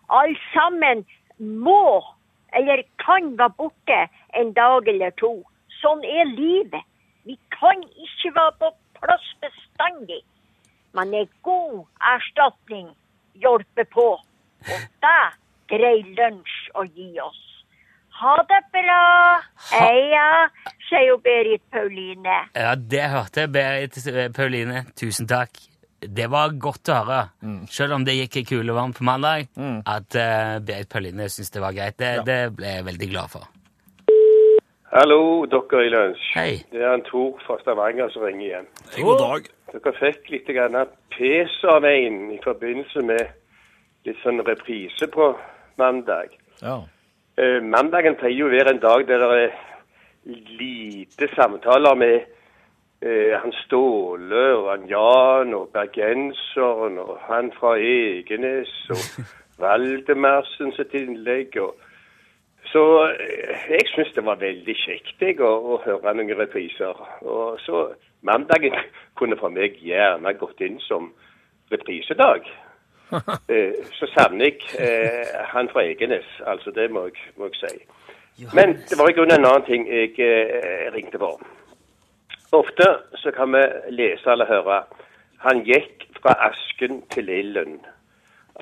Alle 0.09 0.37
sammen 0.53 1.05
må 1.39 2.03
eller 2.53 2.83
kan 3.05 3.37
være 3.37 3.55
borte 3.57 3.99
en 4.39 4.53
dag 4.53 4.87
eller 4.87 5.13
to. 5.21 5.33
Sånn 5.81 6.03
er 6.05 6.29
livet. 6.35 6.83
Vi 7.25 7.37
kan 7.55 7.81
ikke 7.81 8.33
være 8.35 8.53
på 8.59 8.69
plass 8.99 9.29
bestandig. 9.41 10.21
Men 10.93 11.13
en 11.17 11.29
god 11.41 11.85
erstatning 12.13 12.91
hjelper 13.41 13.89
på. 13.95 14.09
Og 14.63 14.85
det 15.05 15.23
greier 15.71 16.13
lunsj 16.19 16.59
å 16.77 16.85
gi 16.85 17.09
oss. 17.23 17.41
Ha 18.21 18.35
det 18.47 18.61
bra. 18.75 19.03
Heia, 19.73 20.27
sier 20.87 21.17
Berit 21.25 21.63
Pauline. 21.73 22.37
Ja, 22.53 22.75
det 22.77 23.07
hørte 23.09 23.47
jeg, 23.47 23.53
Berit 23.55 23.97
Pauline. 24.37 24.85
Tusen 24.99 25.27
takk. 25.27 25.72
Det 26.07 26.27
var 26.31 26.53
godt 26.59 26.89
å 26.91 26.99
høre, 27.01 27.19
selv 27.71 27.97
om 27.97 28.05
det 28.05 28.17
gikk 28.17 28.41
i 28.41 28.45
kulevann 28.49 28.91
varmt 28.91 28.99
på 28.99 29.07
mandag, 29.07 29.49
at 29.87 30.15
uh, 30.19 30.59
Berit 30.65 30.89
Pauline 30.91 31.29
syntes 31.29 31.53
det 31.53 31.61
var 31.63 31.75
greit. 31.75 31.97
Det, 31.97 32.13
det 32.27 32.39
ble 32.57 32.77
jeg 32.77 32.87
veldig 32.87 33.09
glad 33.11 33.33
for. 33.33 33.49
Hallo, 34.93 35.45
dere 35.49 35.85
i 35.87 35.89
lunsj. 35.89 36.25
Hei. 36.35 36.51
Det 36.69 36.83
er 36.83 36.91
en 36.93 37.05
Tor 37.07 37.39
fra 37.47 37.57
Stavanger 37.63 38.11
som 38.13 38.27
ringer 38.27 38.45
igjen. 38.45 38.67
God 38.99 39.21
dag. 39.23 39.47
Dere 39.73 39.93
fikk 39.97 40.29
litt 40.29 40.51
pes 41.15 41.55
av 41.65 41.85
en 41.89 42.19
i 42.33 42.37
forbindelse 42.43 43.01
med 43.01 43.31
litt 44.05 44.19
sånn 44.21 44.43
reprise 44.45 45.07
på 45.09 45.31
mandag. 45.81 46.35
Ja. 46.61 46.83
Uh, 47.39 47.59
mandagen 47.65 48.19
pleier 48.19 48.43
jo 48.43 48.51
å 48.51 48.53
være 48.53 48.75
en 48.75 48.83
dag 48.83 49.07
der 49.09 49.23
det 49.23 49.41
er 49.47 49.55
lite 50.59 51.29
samtaler 51.33 51.97
med 51.97 52.29
eh, 53.03 53.33
han 53.37 53.53
Ståle 53.63 54.43
og 54.57 54.69
han 54.71 54.85
Jan 54.89 55.53
og 55.57 55.69
bergenseren 55.75 56.99
og 57.03 57.17
han 57.27 57.51
fra 57.59 57.75
Egenes 57.77 58.73
og 58.89 59.03
Valdemarsen 59.63 60.73
sitt 60.77 60.95
innlegg. 60.97 61.59
og 61.61 61.75
så 62.71 62.83
eh, 63.19 63.69
jeg 63.69 63.87
syns 63.91 64.13
det 64.15 64.25
var 64.25 64.41
veldig 64.41 64.75
kjekt 64.85 65.21
jeg, 65.21 65.39
å, 65.43 65.51
å 65.75 65.81
høre 65.85 66.15
noen 66.17 66.35
repriser. 66.39 66.99
Og 67.21 67.59
så 67.65 67.85
mandagen 68.25 68.77
kunne 69.19 69.37
for 69.39 69.53
meg 69.53 69.77
gjerne 69.83 70.37
gått 70.39 70.63
inn 70.65 70.79
som 70.87 71.11
reprisedag. 71.73 72.47
eh, 73.53 73.83
så 73.93 74.09
savner 74.15 74.49
jeg 74.49 74.63
eh, 74.79 75.35
han 75.53 75.69
fra 75.69 75.85
Egenes. 75.85 76.29
Altså, 76.45 76.71
det 76.71 76.89
må 76.91 77.07
jeg, 77.09 77.27
må 77.37 77.51
jeg 77.51 77.59
si. 77.61 77.83
Men 78.55 78.79
det 78.89 78.97
var 78.97 79.11
i 79.11 79.13
grunnen 79.13 79.37
en 79.37 79.45
annen 79.45 79.67
ting 79.67 79.85
jeg 79.85 80.15
eh, 80.17 80.87
ringte 80.95 81.21
for. 81.21 81.41
Ofte 82.53 82.85
så 83.17 83.31
kan 83.33 83.55
vi 83.55 83.63
lese 83.97 84.29
eller 84.31 84.49
høre 84.49 84.83
han 85.43 85.63
gikk 85.67 86.05
fra 86.21 86.33
asken 86.47 87.01
til 87.11 87.29
ilden. 87.29 87.79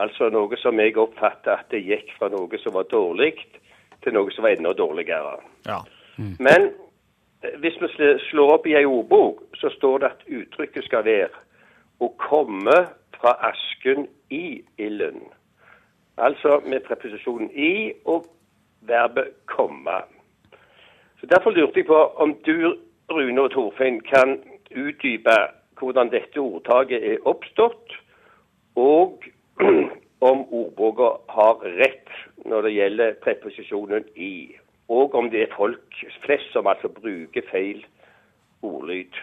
Altså 0.01 0.29
noe 0.33 0.57
som 0.57 0.79
jeg 0.79 0.97
oppfatter 0.97 1.59
at 1.59 1.67
det 1.73 1.83
gikk 1.85 2.13
fra 2.17 2.31
noe 2.33 2.59
som 2.63 2.73
var 2.73 2.87
dårlig, 2.89 3.35
til 4.01 4.15
noe 4.15 4.31
som 4.33 4.47
var 4.47 4.55
enda 4.55 4.71
dårligere. 4.73 5.35
Ja. 5.67 5.81
Men 6.17 6.71
eh, 7.43 7.57
hvis 7.61 7.77
vi 7.81 8.09
slår 8.29 8.55
opp 8.55 8.65
i 8.65 8.73
ei 8.79 8.85
ordbok, 8.87 9.43
så 9.61 9.69
står 9.75 10.01
det 10.01 10.09
at 10.09 10.25
uttrykket 10.39 10.87
skal 10.87 11.05
være 11.05 11.29
å 12.01 12.09
komme 12.17 12.77
fra 13.19 13.35
asken 13.51 14.07
i 14.33 14.61
ilden. 14.81 15.21
Altså 16.17 16.61
med 16.65 16.81
preposisjonen 16.87 17.51
i 17.53 17.93
og 18.09 18.25
verbet 18.89 19.35
komme. 19.45 20.01
Så 21.21 21.29
Derfor 21.29 21.53
lurte 21.53 21.77
jeg 21.77 21.85
på 21.85 21.99
om 22.17 22.33
du, 22.45 22.73
Rune 23.15 23.41
og 23.45 23.51
Torfinn, 23.53 24.01
kan 24.07 24.39
utdype 24.71 25.37
hvordan 25.79 26.11
dette 26.13 26.39
ordtaket 26.39 27.03
er 27.13 27.27
oppstått, 27.27 27.95
og 28.79 29.25
om 30.31 30.43
ordboka 30.53 31.15
har 31.33 31.63
rett 31.79 32.11
når 32.45 32.67
det 32.67 32.75
gjelder 32.75 33.17
preposisjonen 33.23 34.05
i, 34.15 34.33
og 34.91 35.15
om 35.15 35.29
det 35.33 35.45
er 35.45 35.55
folk 35.55 36.03
flest 36.25 36.51
som 36.53 36.69
altså 36.69 36.91
bruker 36.93 37.45
feil 37.51 37.81
ordlyd. 38.65 39.17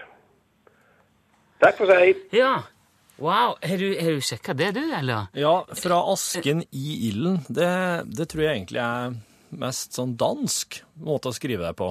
Takk 1.62 1.78
for 1.80 1.90
seg. 1.90 2.18
Ja. 2.34 2.58
Wow. 3.18 3.56
Har 3.62 3.80
du, 3.80 3.88
har 3.98 4.14
du 4.14 4.22
sjekka 4.22 4.54
det, 4.54 4.72
du, 4.76 4.82
eller? 4.94 5.26
ja, 5.34 5.54
fra 5.74 5.98
asken 6.12 6.62
i 6.70 7.08
ilden, 7.08 7.40
det, 7.50 7.70
det 8.14 8.28
tror 8.30 8.44
jeg 8.44 8.60
egentlig 8.60 8.82
er 8.84 9.16
mest 9.58 9.98
sånn 9.98 10.14
dansk 10.18 10.82
måte 11.02 11.32
å 11.32 11.34
skrive 11.34 11.66
det 11.66 11.74
på. 11.78 11.90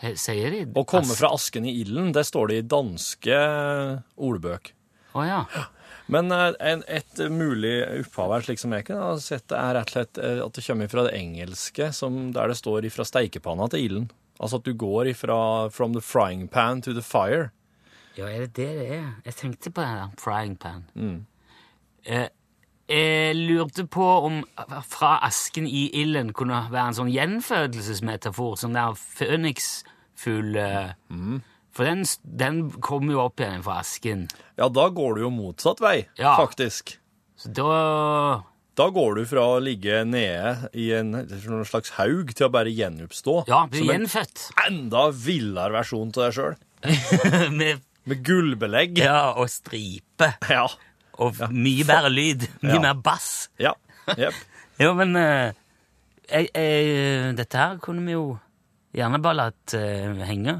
Sier 0.00 0.54
de 0.54 0.62
Å 0.80 0.84
komme 0.88 1.12
fra 1.16 1.28
asken 1.36 1.66
i 1.68 1.74
ilden, 1.82 2.12
det 2.16 2.24
står 2.24 2.48
det 2.48 2.56
i 2.60 2.68
danske 2.72 3.40
ordbøk. 4.16 4.72
Å 5.12 5.26
ja. 5.26 5.42
Men 6.10 6.32
eh, 6.34 6.54
en, 6.72 6.82
et 6.88 7.20
mulig 7.30 7.74
opphav 8.00 8.34
her, 8.34 8.46
slik 8.46 8.62
som 8.62 8.74
jeg 8.74 8.88
kunne 8.88 9.10
ha 9.12 9.18
sett 9.22 9.46
det, 9.50 9.58
er 9.58 9.76
rett 9.76 9.92
og 9.92 9.96
slett 9.96 10.20
eh, 10.22 10.40
at 10.42 10.56
det 10.56 10.64
kommer 10.66 10.90
fra 10.90 11.04
det 11.06 11.14
engelske, 11.18 11.90
som 11.94 12.18
der 12.34 12.50
det 12.50 12.58
står 12.58 12.88
ifra 12.88 13.06
steikepanna 13.06 13.68
til 13.70 13.86
ilden. 13.86 14.10
Altså 14.40 14.60
at 14.60 14.66
du 14.66 14.72
går 14.74 15.12
ifra 15.12 15.38
from 15.70 15.94
the 15.94 16.02
frying 16.02 16.48
pan 16.48 16.80
to 16.82 16.94
the 16.96 17.04
fire. 17.04 17.50
Ja, 18.16 18.26
er 18.26 18.46
det 18.46 18.54
det 18.56 18.70
det 18.80 18.88
er? 18.96 19.08
Jeg 19.28 19.36
tenkte 19.38 19.70
på 19.74 19.84
den 19.84 20.16
frying 20.18 20.56
pan. 20.58 20.86
Mm. 20.94 21.26
Eh, 22.04 22.28
jeg 22.90 23.36
lurte 23.38 23.84
på 23.86 24.06
om 24.26 24.40
fra 24.90 25.12
asken 25.26 25.66
i 25.70 25.86
ilden 26.02 26.32
kunne 26.36 26.64
være 26.72 26.88
en 26.90 26.98
sånn 26.98 27.12
gjenfødelsesmetafor, 27.14 28.56
sånn 28.60 28.74
der 28.76 28.98
føniksfugl 28.98 30.56
eh, 30.58 30.92
Mm. 31.10 31.40
For 31.70 31.86
den, 31.86 32.00
den 32.24 32.56
kommer 32.82 33.14
jo 33.14 33.20
opp 33.28 33.38
igjen 33.40 33.62
fra 33.62 33.76
asken. 33.80 34.24
Ja, 34.58 34.66
da 34.74 34.88
går 34.90 35.14
du 35.16 35.20
jo 35.22 35.30
motsatt 35.30 35.78
vei, 35.80 36.08
Ja. 36.18 36.32
faktisk. 36.36 36.96
Så 37.38 37.52
da 37.54 38.42
Da 38.76 38.88
går 38.90 39.14
du 39.20 39.24
fra 39.26 39.40
å 39.54 39.60
ligge 39.62 40.04
nede 40.06 40.68
i 40.74 40.90
en, 40.96 41.12
slags 41.66 41.90
haug 41.98 42.32
til 42.34 42.46
å 42.48 42.50
bare 42.52 42.70
gjenoppstå. 42.72 43.46
Ja, 43.48 43.66
bli 43.70 43.82
en 43.86 44.06
gjenfødt. 44.06 44.48
enda 44.66 45.10
villere 45.12 45.72
versjon 45.78 46.10
av 46.16 46.26
deg 46.26 46.36
sjøl. 46.38 46.56
Med 47.60 47.80
Med 48.06 48.22
gullbelegg. 48.24 48.98
ja, 48.98 49.32
og 49.36 49.48
stripe. 49.52 50.32
Ja. 50.48 50.66
Og 51.18 51.40
mye 51.50 51.84
bedre 51.88 52.10
lyd. 52.12 52.46
Mye 52.62 52.74
Ja. 52.78 52.80
mer 52.80 52.94
bass. 52.94 53.48
Ja. 53.58 53.74
Yep. 54.16 54.34
Jo, 54.80 54.94
men 54.96 55.12
eh, 55.20 55.50
jeg, 56.30 56.46
jeg, 56.56 57.34
dette 57.36 57.58
her 57.60 57.74
kunne 57.84 58.00
vi 58.06 58.14
jo 58.14 58.38
gjerne 58.96 59.18
bare 59.20 59.36
latt 59.36 59.74
eh, 59.76 60.14
henge. 60.24 60.54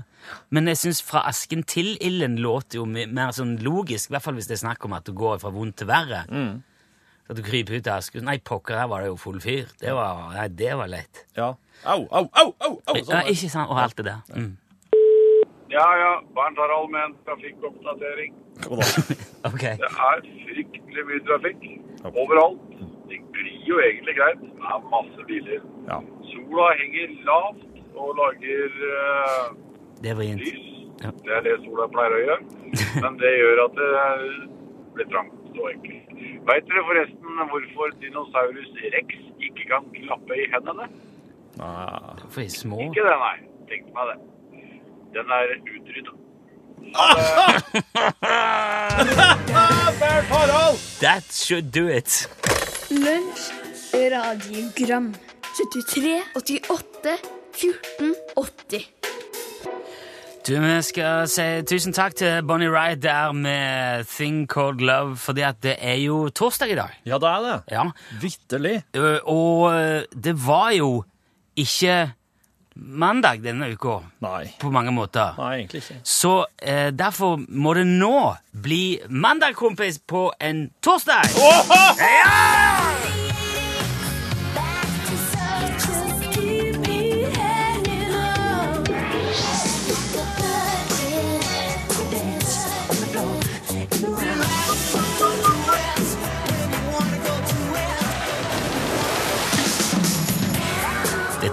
Men 0.52 0.68
jeg 0.68 0.76
syns 0.76 1.00
fra 1.02 1.22
asken 1.30 1.62
til 1.64 1.94
ilden 2.04 2.36
låter 2.44 2.82
jo 2.82 2.84
mer 2.84 3.32
sånn 3.32 3.54
logisk, 3.64 4.10
i 4.10 4.12
hvert 4.12 4.26
fall 4.26 4.36
hvis 4.36 4.50
det 4.50 4.58
er 4.58 4.62
snakk 4.66 4.84
om 4.84 4.92
at 4.98 5.08
du 5.08 5.14
går 5.16 5.40
fra 5.40 5.48
vondt 5.54 5.78
til 5.80 5.88
verre. 5.88 6.20
At 6.28 7.38
du 7.38 7.40
kryper 7.46 7.78
ut 7.80 7.88
av 7.88 8.02
asken. 8.02 8.26
Nei, 8.28 8.36
pokker, 8.44 8.76
her 8.76 8.90
var 8.92 9.00
det 9.06 9.08
jo 9.08 9.16
full 9.22 9.40
fyr. 9.40 9.72
Det 9.80 9.96
var, 9.96 10.34
nei, 10.36 10.48
det 10.60 10.76
var 10.76 10.92
lett. 10.92 11.24
Ja. 11.38 11.48
Au, 11.88 12.02
au, 12.10 12.26
au! 12.28 12.48
au, 12.60 12.72
au 12.84 12.96
Ja, 13.00 13.04
sånn. 13.08 13.30
ikke 13.32 13.48
sant? 13.56 13.70
Og 13.72 13.80
alt 13.80 13.96
det 13.96 14.04
der. 14.10 14.20
Mm. 14.36 14.50
Ja, 15.70 15.86
ja. 16.02 16.12
Bernt 16.34 16.58
Harald 16.58 16.90
med 16.94 17.02
en 17.06 17.14
trafikkoppdatering. 17.26 18.34
okay. 19.50 19.74
Det 19.82 19.90
er 20.10 20.16
fryktelig 20.46 21.04
mye 21.08 21.22
trafikk 21.28 21.62
overalt. 22.22 22.62
Det 23.10 23.18
glir 23.34 23.60
jo 23.70 23.76
egentlig 23.88 24.14
greit. 24.20 24.42
Det 24.42 24.72
er 24.74 24.88
masse 24.94 25.26
biler. 25.30 25.62
Ja. 25.90 25.98
Sola 26.32 26.66
henger 26.80 27.14
lavt 27.28 27.62
og 27.94 28.08
lager 28.20 28.74
uh, 28.96 29.46
Det 30.02 30.16
lys. 30.18 30.66
Ja. 31.04 31.10
Det 31.24 31.32
er 31.36 31.44
det 31.46 31.54
sola 31.64 31.86
pleier 31.94 32.16
å 32.16 32.24
gjøre. 32.24 32.40
Men 33.04 33.20
det 33.22 33.30
gjør 33.36 33.62
at 33.66 33.78
det 33.78 33.92
blir 34.96 35.08
trangt 35.14 35.60
og 35.60 35.70
enkelt. 35.70 36.10
Veit 36.50 36.66
dere 36.68 36.82
forresten 36.88 37.40
hvorfor 37.52 37.94
dinosaurus 38.02 38.74
rex 38.96 39.22
ikke 39.38 39.70
kan 39.70 39.86
klappe 39.94 40.36
i 40.36 40.50
hendene? 40.52 40.90
Nei. 41.60 42.18
For 42.26 42.42
de 42.42 42.46
er 42.50 42.54
små. 42.58 42.82
Ikke 42.88 43.06
det, 43.06 43.16
nei. 43.22 43.36
Tenkte 43.70 43.96
meg 43.96 44.12
det. 44.12 44.18
Den 45.14 45.26
er 45.38 45.44
utrydda. 45.74 46.12
That 51.00 51.24
should 51.32 51.72
do 51.72 51.88
it. 51.88 52.28
Lunsj, 52.90 53.52
radiogram 53.94 55.14
73, 55.56 56.22
88, 56.34 57.18
14, 57.52 58.14
80 58.36 58.88
Du, 60.48 60.54
vi 60.60 60.76
skal 60.82 61.26
si 61.28 61.44
tusen 61.68 61.92
takk 61.94 62.14
til 62.16 62.40
Bonnie 62.48 62.70
Wright 62.72 63.02
der 63.02 63.32
med 63.36 64.06
Thing 64.08 64.46
Called 64.50 64.80
Love, 64.80 65.16
fordi 65.16 65.40
at 65.46 65.60
det 65.62 65.76
er 65.78 65.98
jo 66.00 66.28
torsdag 66.28 66.72
i 66.72 66.78
dag. 66.78 66.96
Ja, 67.06 67.18
det 67.20 67.28
er 67.28 67.44
det. 67.44 67.58
Ja. 67.70 67.84
Vitterlig. 68.22 68.82
Og 69.28 69.72
det 70.24 70.34
var 70.46 70.70
jo 70.70 71.04
ikke 71.56 72.12
mandag 72.80 73.42
denne 73.44 73.70
uka 73.72 74.00
Nei. 74.24 74.54
på 74.60 74.70
mange 74.72 74.92
måter. 74.94 75.34
Nei, 75.38 75.52
egentlig 75.60 75.82
ikke. 75.84 75.98
Så 76.04 76.34
eh, 76.62 76.90
derfor 76.92 77.40
må 77.48 77.74
det 77.78 77.86
nå 77.88 78.36
bli 78.52 79.00
mandagkompis 79.08 80.00
på 80.08 80.28
en 80.40 80.70
torsdag! 80.82 81.28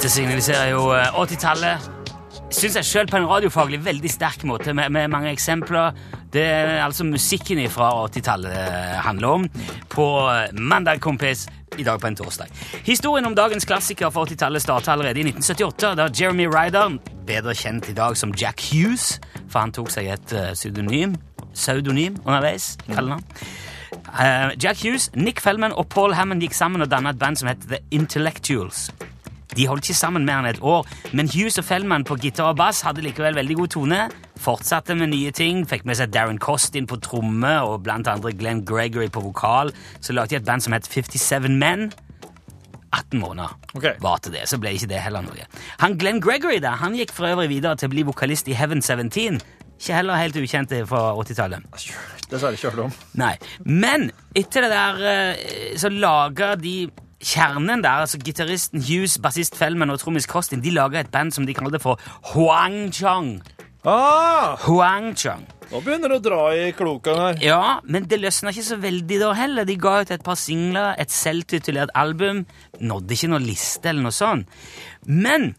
Dette 0.08 0.22
signaliserer 0.22 0.70
jo 0.72 0.84
eh, 0.96 1.18
80-tallet. 1.20 1.88
Syns 2.56 2.78
jeg 2.78 2.88
sjøl 2.88 3.10
på 3.12 3.18
en 3.20 3.26
radiofaglig 3.28 3.82
veldig 3.84 4.08
sterk 4.08 4.46
måte, 4.48 4.72
med, 4.72 4.88
med 4.96 5.10
mange 5.12 5.34
eksempler. 5.36 5.98
Det 6.32 6.46
er 6.48 6.70
altså 6.80 7.04
musikken 7.04 7.60
fra 7.68 7.90
80-tallet 8.06 8.56
handler 9.04 9.28
om. 9.28 9.44
På 9.92 10.06
eh, 10.32 10.54
mandag, 10.56 11.02
kompis, 11.04 11.42
i 11.76 11.84
dag 11.84 12.00
på 12.00 12.08
en 12.08 12.16
torsdag. 12.16 12.54
Historien 12.86 13.28
om 13.28 13.36
dagens 13.36 13.68
klassiker 13.68 14.14
fra 14.16 14.24
80-tallet 14.24 14.64
starta 14.64 14.94
allerede 14.96 15.20
i 15.20 15.26
1978, 15.28 15.92
da 16.00 16.08
Jeremy 16.08 16.48
Ryder, 16.56 16.96
bedre 17.28 17.58
kjent 17.66 17.92
i 17.92 17.98
dag 18.00 18.16
som 18.16 18.32
Jack 18.32 18.64
Hughes, 18.70 19.18
for 19.50 19.66
han 19.66 19.76
tok 19.76 19.92
seg 19.92 20.08
et 20.16 20.38
eh, 20.40 20.54
pseudonym, 20.56 21.18
pseudonym 21.52 22.16
underveis, 22.24 22.78
kaller 22.94 23.18
han. 23.18 23.28
Eh, 23.92 24.56
Jack 24.56 24.86
Hughes, 24.86 25.12
Nick 25.20 25.44
Feldman 25.44 25.76
og 25.76 25.92
Paul 25.92 26.16
Hammond 26.16 26.48
gikk 26.48 26.56
sammen 26.56 26.88
og 26.88 26.94
danna 26.96 27.12
et 27.12 27.20
band 27.20 27.44
som 27.44 27.52
het 27.52 27.68
The 27.68 27.84
Intellectuals. 27.92 28.88
De 29.58 29.66
holdt 29.66 29.88
ikke 29.88 29.98
sammen 29.98 30.26
mer 30.28 30.44
enn 30.44 30.52
et 30.52 30.62
år, 30.62 30.86
men 31.18 31.30
Hughes 31.34 31.58
og 31.58 31.66
Fellman 31.66 32.06
på 32.06 32.20
gitar 32.22 32.52
og 32.52 32.60
bass 32.60 32.84
hadde 32.86 33.02
likevel 33.06 33.38
veldig 33.38 33.56
god 33.58 33.74
tone. 33.74 34.02
Fortsatte 34.38 34.94
med 34.98 35.10
nye 35.16 35.32
ting, 35.34 35.64
fikk 35.66 35.88
med 35.90 35.98
seg 35.98 36.12
Darren 36.14 36.38
Costin 36.42 36.86
på 36.90 37.00
tromme 37.02 37.56
og 37.66 37.82
blant 37.88 38.10
andre 38.12 38.36
Glenn 38.38 38.62
Gregory 38.68 39.10
på 39.10 39.24
vokal. 39.26 39.74
Så 39.98 40.14
lagde 40.14 40.36
de 40.36 40.42
et 40.42 40.46
band 40.46 40.62
som 40.62 40.78
het 40.78 40.86
57 40.86 41.50
Men. 41.58 41.90
18 42.94 43.20
måneder 43.20 43.52
var 43.74 43.98
varte 44.02 44.32
det, 44.32 44.46
så 44.48 44.58
ble 44.62 44.72
ikke 44.78 44.88
det 44.94 45.02
heller 45.04 45.26
noe. 45.26 45.48
Han 45.82 45.98
Glenn 46.00 46.22
Gregory 46.24 46.62
da, 46.64 46.78
han 46.80 46.96
gikk 46.96 47.12
for 47.14 47.28
øvrig 47.30 47.50
videre 47.52 47.76
til 47.78 47.90
å 47.90 47.94
bli 47.94 48.06
vokalist 48.08 48.48
i 48.48 48.56
Heaven 48.58 48.82
17. 48.82 49.42
Ikke 49.78 49.98
heller 49.98 50.18
helt 50.18 50.38
ukjent 50.40 50.72
fra 50.90 51.02
80-tallet. 51.18 51.66
Dessverre 52.32 52.58
ikke 52.58 52.72
hørt 52.72 52.86
om. 52.88 52.96
Nei. 53.20 53.34
Men 53.66 54.08
etter 54.38 54.66
det 54.66 54.72
der 54.74 55.04
eh, 55.12 55.76
så 55.78 55.92
laga 55.94 56.56
de 56.60 56.88
Kjernen 57.24 57.82
der, 57.82 58.04
altså 58.06 58.20
gitaristen 58.22 58.84
Hughes, 58.84 59.18
bassist 59.18 59.58
Feldman 59.58 59.90
og 59.90 60.00
trommis 60.00 60.28
Costin, 60.30 60.62
de 60.62 60.74
laga 60.76 61.02
et 61.02 61.12
band 61.12 61.34
som 61.34 61.48
de 61.48 61.56
kalte 61.58 61.80
for 61.82 62.02
Huang 62.34 62.92
Chong. 62.94 63.40
Ah! 63.88 64.58
Huang 64.68 65.16
Chong. 65.18 65.48
Nå 65.72 65.82
begynner 65.84 66.12
det 66.12 66.20
å 66.20 66.24
dra 66.24 66.42
i 66.56 66.68
klokene 66.76 67.24
her. 67.24 67.40
Ja, 67.44 67.64
men 67.84 68.06
det 68.08 68.20
løsna 68.22 68.54
ikke 68.54 68.66
så 68.70 68.78
veldig 68.80 69.18
da 69.20 69.32
heller. 69.36 69.68
De 69.68 69.76
ga 69.80 69.98
ut 70.04 70.14
et 70.14 70.24
par 70.24 70.38
singler, 70.40 70.94
et 71.02 71.12
selvtitulert 71.12 71.92
album. 71.98 72.46
Nådde 72.80 73.18
ikke 73.18 73.32
noen 73.34 73.48
liste 73.48 73.92
eller 73.92 74.06
noe 74.06 74.16
sånt. 74.16 74.48
Men 75.08 75.50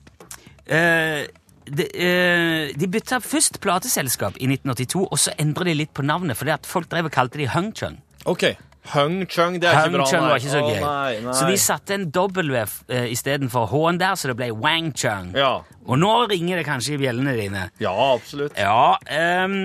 øh, 0.71 1.27
de, 1.68 1.88
øh, 1.92 2.62
de 2.79 2.88
bytta 2.88 3.21
først 3.25 3.61
plateselskap 3.64 4.38
i 4.40 4.49
1982, 4.49 5.05
og 5.05 5.21
så 5.21 5.35
endra 5.40 5.68
de 5.68 5.77
litt 5.83 5.92
på 5.92 6.07
navnet, 6.07 6.38
fordi 6.38 6.55
at 6.57 6.68
folk 6.68 6.88
drev 6.92 7.11
og 7.11 7.14
kalte 7.18 7.42
de 7.42 7.51
Hung 7.53 7.75
Chung. 7.77 8.01
OK. 8.25 8.47
Hung 8.94 9.27
Chung, 9.29 9.59
det 9.61 9.68
er 9.68 9.77
Hung 9.83 9.92
ikke 9.92 9.98
bra. 9.98 10.07
Chung 10.11 10.27
var 10.29 10.38
ikke 10.40 10.53
så 10.53 10.62
Å, 10.62 10.68
gøy. 10.70 10.81
nei, 10.85 11.18
nei. 11.27 11.35
Så 11.37 11.48
de 11.51 11.57
satte 11.61 11.94
en 11.98 12.07
W 12.14 12.62
uh, 12.62 13.07
istedenfor 13.12 13.66
H-en 13.72 13.98
der, 14.01 14.14
så 14.16 14.31
det 14.33 14.37
ble 14.40 14.51
Wang 14.57 14.92
Chung. 14.96 15.35
Ja. 15.37 15.53
Og 15.88 16.01
nå 16.01 16.14
ringer 16.31 16.61
det 16.61 16.66
kanskje 16.68 16.96
i 16.96 17.03
bjellene 17.03 17.37
dine. 17.38 17.66
ja, 17.83 17.92
absolutt. 18.14 18.57
Ja, 18.59 18.96
um, 19.44 19.61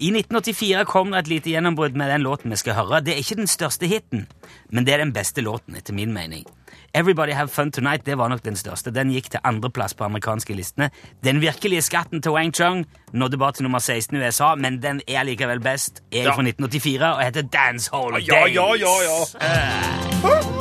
I 0.00 0.08
1984 0.16 0.84
kom 0.88 1.10
det 1.12 1.18
et 1.26 1.28
lite 1.34 1.50
gjennombrudd 1.52 1.96
med 1.98 2.08
den 2.08 2.22
låten 2.24 2.50
vi 2.54 2.56
skal 2.56 2.78
høre. 2.78 3.02
Det 3.04 3.12
er 3.14 3.20
ikke 3.20 3.36
den 3.42 3.50
største 3.50 3.86
hiten, 3.90 4.26
men 4.70 4.86
det 4.86 4.94
er 4.94 5.02
den 5.04 5.12
beste 5.12 5.42
låten, 5.44 5.76
etter 5.76 5.92
min 5.96 6.14
mening. 6.16 6.46
Everybody 6.94 7.32
Have 7.32 7.48
Fun 7.48 7.70
Tonight 7.72 8.06
det 8.06 8.18
var 8.18 8.28
nok 8.28 8.42
den 8.44 8.56
største. 8.56 8.90
Den 8.90 9.10
gikk 9.14 9.30
til 9.30 9.40
andreplass 9.44 9.94
på 9.94 10.04
amerikanske 10.04 10.54
listene. 10.54 10.90
Den 11.24 11.40
virkelige 11.40 11.82
skatten 11.82 12.22
til 12.22 12.32
Wang 12.32 12.54
Chung 12.54 12.86
nådde 13.12 13.38
bare 13.38 13.52
til 13.52 13.62
nummer 13.62 13.78
16 13.78 14.16
i 14.16 14.26
USA, 14.26 14.54
men 14.54 14.82
den 14.82 15.00
er 15.08 15.22
likevel 15.22 15.60
best. 15.60 16.02
Er 16.12 16.22
Ja. 16.22 16.30
fra 16.34 16.42
1984 16.42 17.14
og 17.14 17.22
heter 17.24 17.42
Dancehall 17.42 18.12
Days. 18.12 18.28
Ja, 18.28 18.46
ja, 18.46 18.74
ja, 18.74 18.94
ja. 19.06 20.59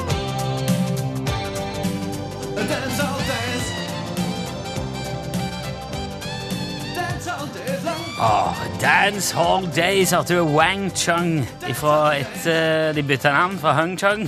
Åh, 8.22 8.56
Dancehall 8.82 9.64
Days 9.76 10.12
hørte 10.12 10.36
du 10.36 10.42
Wang 10.52 10.90
Chung 10.92 11.46
ifra 11.72 12.18
et 12.20 12.48
eh, 12.52 12.90
De 12.98 13.04
bytta 13.08 13.32
navn 13.32 13.56
fra 13.62 13.72
Hung 13.78 13.94
Chung. 14.02 14.26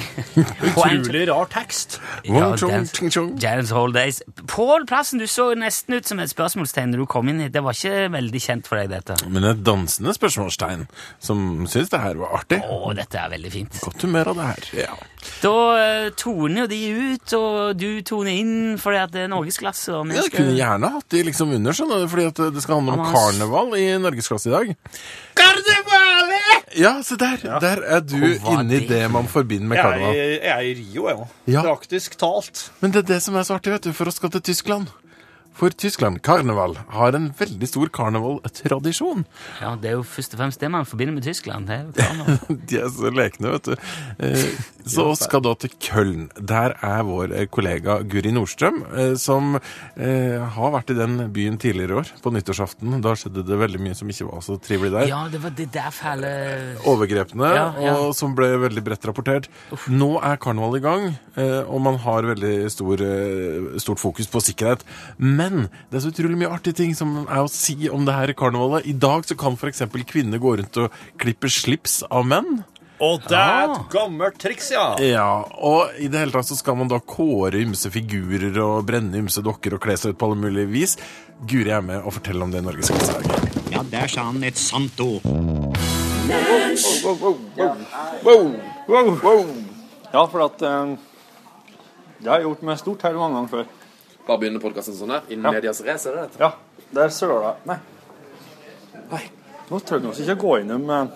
Utrolig 0.63 1.25
rar 1.27 1.49
tekst. 1.51 1.97
Ja, 2.23 2.37
Wang 2.37 2.55
Chung, 2.61 2.71
dance- 2.71 2.95
Ching 2.95 3.11
Chung. 3.11 3.33
Dancehall 3.41 3.91
Days. 3.95 4.21
Pål 4.47 4.85
Plassen, 4.87 5.19
du 5.19 5.27
så 5.27 5.49
nesten 5.59 5.97
ut 5.99 6.07
som 6.07 6.23
et 6.23 6.31
spørsmålstegn 6.31 6.95
da 6.95 7.01
du 7.01 7.05
kom 7.09 7.27
inn 7.33 7.43
hit. 7.43 7.51
Det 7.51 7.65
var 7.65 7.75
ikke 7.75 8.07
veldig 8.15 8.41
kjent 8.45 8.69
for 8.71 8.79
deg, 8.79 8.93
dette. 8.95 9.19
Men 9.27 9.49
et 9.51 9.59
dansende 9.67 10.15
spørsmålstegn 10.15 10.87
som 11.19 11.43
syns 11.67 11.91
det 11.91 11.99
her 12.05 12.15
var 12.21 12.37
artig. 12.39 12.61
Å, 12.63 12.93
dette 12.95 13.19
er 13.19 13.33
veldig 13.35 13.51
fint. 13.59 13.81
Godt 13.83 14.07
humør 14.07 14.31
av 14.31 14.39
det 14.39 14.47
her. 14.53 14.69
Ja. 14.85 14.95
Da 15.41 15.51
eh, 15.77 16.09
toner 16.17 16.63
jo 16.63 16.67
de 16.71 16.79
ut, 17.13 17.33
og 17.37 17.77
du 17.77 18.01
toner 18.05 18.31
inn 18.41 18.77
fordi 18.81 18.97
at 19.03 19.11
det 19.13 19.21
er 19.25 19.29
norgesklasse. 19.29 19.93
Og 19.93 20.07
vi 20.09 20.15
Jeg 20.17 20.31
kunne 20.33 20.55
gjerne 20.57 20.89
hatt 20.95 21.09
de 21.13 21.23
liksom 21.27 21.51
under, 21.57 21.71
skjønner 21.77 22.01
du, 22.03 22.07
fordi 22.09 22.25
at 22.31 22.41
det 22.55 22.63
skal 22.63 22.79
handle 22.81 22.97
om 22.97 23.13
karneval 23.13 23.75
i 23.77 23.85
norgesklasse 24.01 24.49
i 24.49 24.55
dag. 24.55 24.73
Karnevalet! 25.37 26.75
Ja, 26.79 26.93
se 27.03 27.17
der! 27.19 27.37
Der 27.61 27.81
er 27.83 27.99
du 28.01 28.15
inni 28.17 28.79
det- 28.79 28.89
det 28.89 29.11
man 29.11 29.27
forbinder 29.27 29.67
med 29.67 29.77
Jeg 29.77 29.83
karneval. 29.85 30.15
er, 30.15 30.23
jeg 30.23 30.41
er 30.49 30.59
i 30.61 30.73
Rio, 30.73 31.07
jeg 31.07 31.17
òg. 31.17 31.27
Ja. 31.47 31.61
Praktisk 31.61 32.17
talt. 32.17 32.69
Men 32.81 32.91
det 32.91 33.03
er 33.03 33.13
det 33.13 33.21
som 33.23 33.35
er 33.35 33.43
så 33.43 33.55
artig, 33.59 33.73
vet 33.73 33.83
du, 33.83 33.93
for 33.93 34.05
oss 34.07 34.15
skal 34.15 34.29
til 34.29 34.41
Tyskland. 34.41 34.87
For 35.53 35.69
Tyskland, 35.69 36.21
karneval, 36.25 36.77
har 36.95 37.13
en 37.13 37.27
veldig 37.37 37.67
stor 37.69 37.89
karnevaltradisjon. 37.93 39.25
Ja, 39.61 39.75
Det 39.75 39.89
er 39.91 39.97
jo 39.99 40.03
først 40.07 40.33
og 40.33 40.39
fremst 40.39 40.61
det 40.63 40.69
man 40.71 40.85
forbinder 40.87 41.13
med 41.13 41.23
Tyskland. 41.27 41.67
Det 41.67 41.75
er. 42.01 42.39
De 42.69 42.79
er 42.79 42.87
så 42.89 43.11
lekne, 43.13 43.51
vet 43.57 43.67
du. 43.69 43.75
Eh, 44.17 44.45
Så 44.91 45.03
oss 45.11 45.19
skal 45.27 45.43
da 45.45 45.51
til 45.61 45.69
Køln. 45.77 46.23
Der 46.41 46.73
er 46.81 47.03
vår 47.05 47.35
eh, 47.37 47.45
kollega 47.53 47.99
Guri 48.09 48.31
Nordstrøm, 48.33 48.79
eh, 48.97 49.11
som 49.21 49.59
har 50.55 50.71
vært 50.73 50.89
i 50.89 50.95
den 50.97 51.19
byen 51.35 51.59
tidligere 51.61 51.93
i 51.93 51.97
år, 52.01 52.09
på 52.23 52.31
nyttårsaften. 52.33 52.95
Da 53.03 53.13
skjedde 53.19 53.43
det 53.45 53.59
veldig 53.61 53.81
mye 53.83 53.97
som 53.97 54.09
ikke 54.09 54.25
var 54.31 54.41
så 54.45 54.55
trivelig 54.63 54.93
der. 54.95 55.09
ja, 55.11 55.19
det 55.29 55.43
var 55.43 55.53
det 55.57 55.67
der 55.75 55.91
fæle 55.93 56.31
overgrepene, 56.89 57.51
Ja, 57.53 57.67
ja. 57.83 57.93
Og 58.01 58.15
som 58.17 58.33
ble 58.37 58.49
veldig 58.63 58.83
bredt 58.87 59.05
rapportert. 59.05 59.49
Nå 59.91 60.15
er 60.25 60.39
karneval 60.41 60.79
i 60.79 60.83
gang, 60.83 61.05
og 61.67 61.77
man 61.85 61.99
har 62.01 62.25
veldig 62.31 62.55
stor, 62.73 63.03
stort 63.81 64.01
fokus 64.01 64.29
på 64.31 64.41
sikkerhet. 64.47 64.85
Men 65.19 65.40
det 65.49 65.97
er 65.97 66.03
så 66.03 66.11
utrolig 66.11 66.37
mye 66.37 66.51
artige 66.53 66.75
ting 66.75 66.93
som 66.95 67.25
er 67.27 67.41
å 67.41 67.49
si 67.49 67.89
om 67.89 68.05
det 68.05 68.13
her 68.13 68.29
i 68.29 68.33
karnevalet. 68.37 68.85
I 68.85 68.93
dag 68.93 69.23
så 69.25 69.35
kan 69.39 69.53
f.eks. 69.57 69.81
kvinner 70.05 70.37
gå 70.41 70.57
rundt 70.59 70.77
og 70.77 70.91
klippe 71.17 71.49
slips 71.49 72.03
av 72.09 72.25
menn. 72.27 72.63
Og 73.01 73.23
det 73.25 73.33
er 73.33 73.65
Ah. 73.65 73.71
et 73.79 73.89
gammelt 73.89 74.37
triks, 74.37 74.67
ja. 74.71 74.95
Ja, 75.01 75.41
og 75.57 75.89
i 75.97 76.05
det 76.07 76.19
hele 76.19 76.31
tatt 76.35 76.45
så 76.45 76.55
skal 76.55 76.75
man 76.77 76.87
da 76.87 76.99
kåre 76.99 77.57
ymse 77.57 77.89
figurer 77.89 78.53
og 78.61 78.85
brenne 78.85 79.17
ymse 79.17 79.41
dokker 79.41 79.73
og 79.73 79.81
kle 79.81 79.95
seg 79.97 80.13
ut 80.13 80.19
på 80.21 80.27
alle 80.29 80.37
mulige 80.43 80.69
vis. 80.69 80.97
Guri 81.49 81.71
er 81.73 81.81
med 81.81 82.03
og 82.05 82.13
forteller 82.19 82.43
om 82.45 82.51
det 82.53 82.61
i 82.61 82.67
Norges 82.67 82.89
Helsedag. 82.93 83.25
Ja, 83.71 83.81
der 83.89 84.07
sa 84.07 84.27
han 84.29 84.43
et 84.43 84.57
sant 84.61 84.99
ord. 85.01 85.25
Ja, 90.13 90.25
for 90.27 90.43
at 90.45 90.61
eh, 90.61 90.95
Det 92.21 92.29
har 92.29 92.37
jeg 92.41 92.45
gjort 92.49 92.61
med 92.67 92.77
stort 92.81 93.01
her 93.07 93.17
mange 93.17 93.39
ganger 93.39 93.49
før. 93.55 93.65
Bare 94.31 94.39
begynne 94.39 94.61
podkasten 94.63 94.95
sånn 94.95 95.09
her? 95.11 95.25
In 95.27 95.41
Ja. 95.43 95.51
medias 95.51 95.81
race, 95.83 96.07
er 96.07 96.13
det 96.15 96.21
dette? 96.21 96.39
Ja, 96.39 96.53
der 96.93 97.09
søla 97.09 97.55
Nei. 97.65 97.75
Nei. 99.11 99.29
Nå 99.69 99.79
trenger 99.83 100.13
vi 100.15 100.23
ikke 100.23 100.37
gå 100.39 100.59
innom 100.61 100.89
eh, 100.89 101.07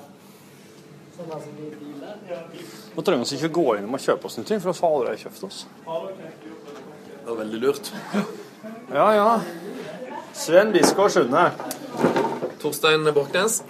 Nå 2.96 3.02
trenger 3.02 3.24
vi 3.24 3.38
ikke 3.38 3.54
gå 3.56 3.78
innom 3.78 3.94
og 3.94 4.00
kjøpe 4.04 4.26
oss 4.26 4.38
noe, 4.38 4.60
for 4.60 4.72
vi 4.74 4.80
har 4.82 4.90
allerede 4.90 5.18
kjøpt 5.24 5.44
oss. 5.48 5.66
Det 5.86 7.30
var 7.30 7.36
veldig 7.40 7.62
lurt. 7.62 7.94
Ja, 8.92 9.12
ja. 9.14 9.40
Sven 10.34 10.74
Biskår 10.74 11.10
Sunde. 11.10 11.52
Torstein 12.60 13.14
Borknes. 13.14 13.64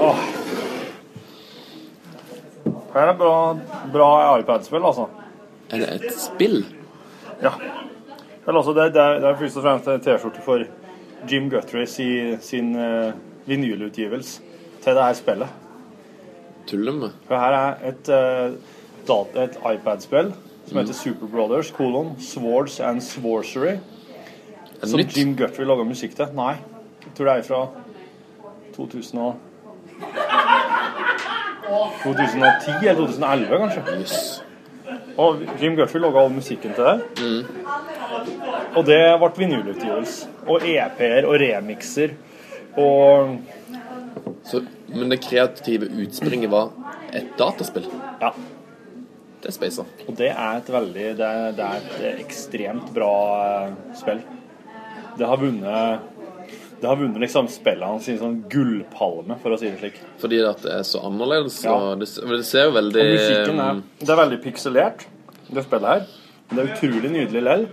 Åh. 0.00 0.18
Her 2.92 3.06
er 3.06 3.14
bra, 3.14 3.54
bra 3.92 4.38
iPad-spill, 4.40 4.82
altså. 4.84 5.08
Er 5.74 5.82
det 5.82 5.90
et 5.94 6.18
spill? 6.18 6.60
Ja. 7.42 7.50
Eller, 8.46 8.58
altså 8.60 8.72
det, 8.76 8.84
er, 8.96 9.18
det 9.20 9.28
er 9.28 9.36
først 9.40 9.56
og 9.56 9.62
fremst 9.64 9.88
en 9.88 10.02
T-skjorte 10.04 10.42
for 10.44 10.64
Jim 11.30 11.50
Guthrie 11.50 11.86
sin, 11.86 12.36
sin 12.40 12.74
uh, 12.76 13.12
vinylutgivelse 13.46 14.42
til 14.84 14.94
det 14.94 15.04
her 15.04 15.12
spillet. 15.12 15.48
Tuller 16.66 16.92
med? 16.92 17.10
For 17.26 17.40
her 17.40 17.56
er 17.58 17.88
et, 17.90 18.08
uh, 18.08 19.42
et 19.42 19.58
iPad-spill 19.74 20.34
som 20.66 20.78
heter 20.78 20.92
Super 20.96 21.26
Brothers, 21.26 21.70
kolon, 21.70 22.14
Swords 22.20 22.80
and 22.80 23.00
Sworcery. 23.00 23.76
Som 24.82 24.98
nytt? 25.00 25.16
Jim 25.16 25.36
Guthrie 25.36 25.66
laga 25.66 25.84
musikk 25.84 26.16
til. 26.16 26.30
Nei, 26.36 26.54
jeg 27.04 27.16
tror 27.16 27.30
det 27.30 27.36
er 27.38 27.42
fra 27.42 27.66
2000 28.76 29.20
og 29.20 29.34
2010 32.04 32.88
eller 32.88 33.06
2011, 33.06 33.58
kanskje. 33.58 34.43
Og 35.20 35.42
Jim 35.60 35.76
Guthrie 35.78 36.02
laga 36.02 36.22
all 36.24 36.32
musikken 36.34 36.74
til 36.74 36.84
det. 36.84 37.44
Og 38.74 38.86
det 38.86 39.00
ble 39.20 39.30
vinylutgivelse. 39.36 40.30
Og 40.50 40.64
EP-er 40.66 41.28
og 41.28 41.38
remixer. 41.40 42.16
Og 42.76 43.36
Så, 44.44 44.60
men 44.92 45.08
det 45.08 45.22
kreative 45.24 45.88
utspringet 46.02 46.50
var 46.52 46.72
et 47.14 47.30
dataspill? 47.38 47.86
Ja. 48.20 48.32
Det 49.40 49.50
er 49.50 49.56
spacer. 49.56 49.88
Og 50.08 50.16
det 50.16 50.30
er 50.32 50.58
et 50.58 50.68
veldig 50.72 51.06
Det 51.18 51.30
det 51.56 51.64
er 51.64 51.86
et 51.86 52.20
ekstremt 52.24 52.92
bra 52.94 53.14
eh, 53.44 53.72
spill. 53.96 54.20
Det 55.18 55.26
har 55.28 55.40
vunnet 55.40 56.13
Det 56.84 56.88
har 56.88 56.96
vunnet 57.00 57.16
liksom 57.22 57.46
spillene 57.48 58.00
sin 58.04 58.18
sånn 58.20 58.34
gullpalme, 58.52 59.38
for 59.40 59.54
å 59.54 59.56
si 59.56 59.70
det 59.70 59.78
slik. 59.80 59.94
Fordi 60.20 60.42
at 60.44 60.58
det 60.60 60.74
er 60.74 60.82
så 60.84 61.00
annerledes. 61.08 61.62
Ja. 61.64 61.78
Og 61.80 62.02
det, 62.02 62.10
det 62.28 62.44
ser 62.44 62.66
jo 62.66 62.74
veldig 62.74 63.00
Og 63.00 63.08
musikken 63.14 63.62
er 63.64 63.78
um, 63.78 63.80
Det 64.02 64.12
er 64.12 64.18
veldig 64.18 64.38
pikselert, 64.44 65.06
det 65.48 65.64
spillet 65.64 65.88
her. 65.88 66.02
Det 66.50 66.58
er 66.60 66.68
utrolig 66.74 67.12
nydelig 67.14 67.42
lell. 67.46 67.64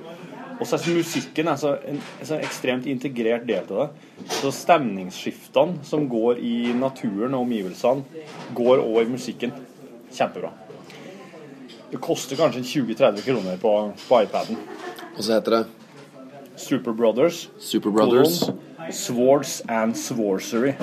Og 0.53 0.63
så 0.63 0.79
er 0.79 0.95
musikken 0.95 1.51
er 1.51 1.59
så 1.59 1.73
en, 1.91 1.99
en 2.21 2.29
så 2.31 2.39
ekstremt 2.39 2.87
integrert 2.87 3.43
del 3.51 3.67
av 3.67 3.81
det. 3.81 4.31
Så 4.37 4.53
stemningsskiftene 4.61 5.83
som 5.91 6.07
går 6.07 6.39
i 6.39 6.55
naturen 6.79 7.35
og 7.35 7.43
omgivelsene, 7.49 8.23
går 8.55 8.85
over 8.87 9.11
musikken. 9.11 9.51
Kjempebra. 10.15 10.55
Det 11.91 11.99
koster 11.99 12.39
kanskje 12.39 12.63
20-30 12.63 13.27
kroner 13.27 13.59
på, 13.59 13.77
på 14.07 14.23
iPaden. 14.23 14.63
Og 15.17 15.19
så 15.19 15.35
heter 15.35 15.59
det 15.59 15.63
Super 16.55 16.95
Brothers. 16.95 17.49
Super 17.59 17.91
Brothers. 17.91 18.45
Colon, 18.45 18.67
Swords 18.91 19.61
and 19.69 19.95
Sworcery. 19.97 20.73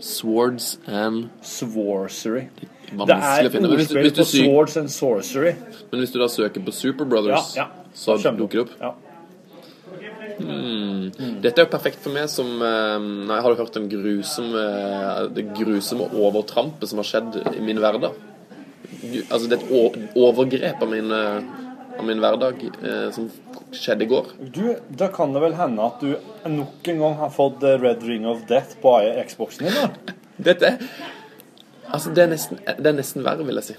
Swords 0.00 0.78
and 0.86 1.28
Sworcery. 1.42 2.48
Det 2.94 3.10
er 3.10 3.48
ordspill 3.48 4.10
på 4.14 4.24
Swords 4.24 4.76
and 4.76 4.88
Sorcery. 4.92 5.54
men 5.90 6.00
hvis 6.02 6.10
du 6.12 6.20
da 6.20 6.28
søker 6.28 6.60
på 6.64 6.72
Super 6.72 7.04
Brothers, 7.04 7.56
Ja, 7.56 7.62
ja. 7.62 7.66
så 7.94 8.16
dukker 8.36 8.58
det 8.58 8.60
opp? 8.60 8.70
Ja. 8.80 8.92
Mm. 10.40 11.10
Dette 11.42 11.60
er 11.60 11.66
jo 11.66 11.70
perfekt 11.70 12.00
for 12.02 12.10
meg 12.10 12.26
som 12.32 12.48
eh, 12.58 12.98
Nei, 12.98 13.36
Har 13.38 13.52
du 13.54 13.60
hørt 13.60 13.76
om 13.78 13.84
grusomme, 13.88 14.64
det 15.30 15.44
grusomme 15.54 16.08
overtrampet 16.10 16.90
som 16.90 16.98
har 16.98 17.06
skjedd 17.06 17.38
i 17.54 17.60
min 17.62 17.78
hverdag? 17.78 18.16
Altså, 19.30 19.46
det 19.48 19.58
er 19.58 19.62
et 19.62 20.16
overgrep 20.16 20.82
av 20.82 20.90
mine 20.90 21.20
av 21.98 22.04
min 22.06 22.20
hverdag 22.22 22.62
eh, 22.70 23.08
som 23.14 23.28
skjedde 23.74 24.06
i 24.06 24.10
går. 24.10 24.30
Du, 24.54 24.64
da 24.88 25.08
kan 25.14 25.34
det 25.34 25.42
vel 25.44 25.56
hende 25.58 25.86
at 25.86 26.02
du 26.02 26.14
nok 26.50 26.88
en 26.92 27.02
gang 27.04 27.16
har 27.20 27.32
fått 27.34 27.60
The 27.62 27.76
Red 27.82 28.04
Ring 28.06 28.26
of 28.30 28.44
Death 28.50 28.78
på 28.82 28.96
Xboxen 29.28 29.68
din? 29.68 29.80
da? 29.80 30.14
Dette 30.50 30.76
Altså, 31.94 32.10
det 32.10 32.24
er 32.24 32.30
nesten, 32.32 32.58
det 32.58 32.88
er 32.90 32.96
nesten 32.96 33.22
verre, 33.22 33.44
vil 33.46 33.60
jeg 33.60 33.66
si. 33.68 33.74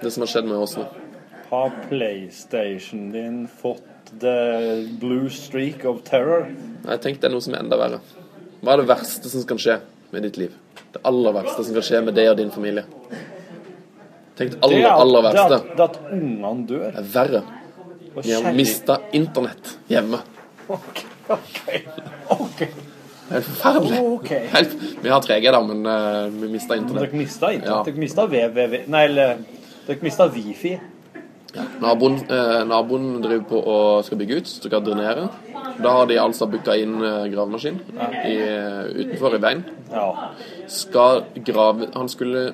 Det 0.00 0.10
som 0.14 0.22
har 0.22 0.30
skjedd 0.30 0.46
med 0.46 0.60
oss 0.62 0.76
nå. 0.78 0.84
Har 1.50 1.72
PlayStation 1.88 3.08
din 3.10 3.40
fått 3.50 4.12
The 4.22 4.84
Blue 5.00 5.26
Streak 5.34 5.82
of 5.88 6.04
Terror? 6.06 6.46
Jeg 6.84 7.02
tenkte 7.02 7.24
det 7.24 7.30
er 7.30 7.34
noe 7.34 7.42
som 7.42 7.56
er 7.56 7.64
enda 7.64 7.78
verre. 7.80 7.98
Hva 8.60 8.76
er 8.76 8.82
det 8.84 8.90
verste 8.92 9.32
som 9.32 9.42
kan 9.48 9.58
skje 9.58 9.80
med 10.14 10.28
ditt 10.28 10.38
liv? 10.38 10.54
Det 10.94 11.02
aller 11.06 11.34
verste 11.34 11.64
som 11.64 11.74
kan 11.74 11.86
skje 11.86 12.04
med 12.06 12.16
deg 12.18 12.30
og 12.30 12.38
din 12.38 12.54
familie? 12.54 12.86
Tenk 14.40 14.54
det 14.56 14.60
aller, 14.64 15.18
er 15.20 15.24
verste. 15.26 15.48
Det 15.48 15.56
at, 15.60 15.72
det 15.76 15.86
at 15.86 15.98
ungene 16.16 16.66
dør. 16.68 16.86
Det 16.94 17.02
er 17.02 17.08
verre. 17.14 17.42
De 18.20 18.32
har 18.32 18.54
mista 18.56 18.96
internett 19.14 19.74
hjemme. 19.90 20.22
OK. 20.70 21.02
Det 23.30 23.36
er 23.36 23.36
helt 23.36 23.46
forferdelig. 23.46 23.98
Okay. 24.16 24.46
Helt, 24.54 24.72
vi 25.04 25.12
har 25.12 25.20
3G, 25.22 25.50
da, 25.54 25.60
men 25.62 25.84
uh, 25.86 26.40
vi 26.40 26.48
mista 26.50 26.78
internett. 26.80 27.04
Dere 27.04 27.20
mista 27.20 27.52
internett. 27.54 27.76
Ja. 27.76 27.82
Dere 27.86 28.02
mista 28.02 28.24
VVV 28.32 28.80
Nei, 28.90 29.04
eller 29.10 29.44
Dere 29.86 30.08
mista 30.08 30.26
Wifi. 30.32 30.72
Naboen, 31.80 32.14
eh, 32.30 32.60
naboen 32.68 33.06
driver 33.22 33.44
på 33.48 33.60
og 33.72 34.04
skal 34.06 34.20
bygge 34.20 34.36
ut, 34.38 34.50
skal 34.50 34.82
drenere. 34.86 35.28
Da 35.82 35.94
har 35.96 36.06
de 36.06 36.18
altså 36.22 36.46
booka 36.50 36.76
inn 36.78 37.00
eh, 37.02 37.26
gravemaskin 37.32 37.80
i, 38.22 38.36
eh, 38.38 38.84
utenfor 39.00 39.34
i 39.34 39.40
veien. 39.42 39.64
Ja. 39.90 40.30
Skal 40.70 41.24
grave 41.34 41.88
Han 41.96 42.08
skulle 42.08 42.52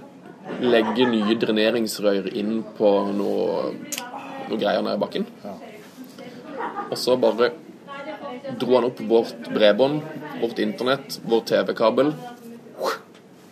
legge 0.62 1.06
nye 1.10 1.36
dreneringsrør 1.40 2.30
inn 2.38 2.60
på 2.78 2.90
noe, 3.16 3.72
noe 4.48 4.58
greier 4.60 4.82
nede 4.84 4.96
i 4.96 5.02
bakken. 5.02 5.26
Og 6.90 6.96
så 7.00 7.16
bare 7.20 7.52
dro 8.60 8.76
han 8.76 8.88
opp 8.88 9.02
vårt 9.10 9.50
bredbånd, 9.52 10.02
vårt 10.40 10.62
internett, 10.62 11.20
vår 11.26 11.44
TV-kabel. 11.50 12.12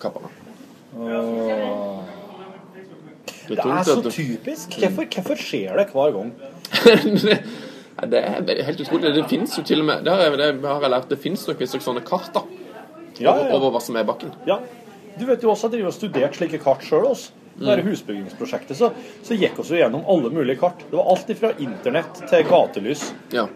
Kappa 0.03 0.25
den. 0.25 0.41
Det 3.49 3.59
er 3.59 3.83
så 3.85 4.01
typisk. 4.09 4.79
Hvorfor, 4.81 5.09
hvorfor 5.17 5.41
skjer 5.41 5.79
det 5.81 5.89
hver 5.93 6.19
gang? 6.19 6.35
Det 7.95 8.19
er 8.19 8.65
helt 8.67 8.81
utrolig. 8.83 9.13
Det 9.15 9.23
fins 9.31 9.53
jo 9.55 9.63
til 9.63 9.81
og 9.81 9.87
med 9.87 10.01
Det 10.03 10.11
har 10.13 10.25
jeg, 10.25 10.39
det 10.39 10.67
har 10.67 10.81
jeg 10.83 10.91
lært. 10.91 11.05
Det 11.13 11.19
fins 11.23 11.45
visst 11.47 11.77
sånne 11.85 12.03
kart 12.05 12.33
da 12.35 12.43
Ja, 13.21 13.23
ja, 13.23 13.31
over, 13.31 13.45
ja. 13.47 13.55
over 13.55 13.71
hva 13.77 13.81
som 13.81 13.97
er 13.97 14.07
bakken. 14.09 14.33
Ja. 14.49 14.57
Du 15.19 15.25
vet 15.29 15.43
jo 15.43 15.53
også 15.53 15.69
at 15.69 15.75
jeg 15.75 15.81
driver 15.81 15.93
og 15.93 15.97
studert 15.97 16.39
slike 16.39 16.61
kart 16.63 16.85
sjøl. 16.87 17.15
Det 17.55 17.69
der 17.71 17.85
husbyggingsprosjektet, 17.87 18.75
så, 18.75 18.89
så 19.23 19.37
gikk 19.39 19.61
vi 19.61 19.79
gjennom 19.79 20.03
alle 20.11 20.31
mulige 20.35 20.59
kart. 20.59 20.81
Det 20.91 20.97
var 20.99 21.07
alt 21.13 21.29
fra 21.39 21.53
internett 21.63 22.25
til 22.27 22.43
gatelys 22.49 23.05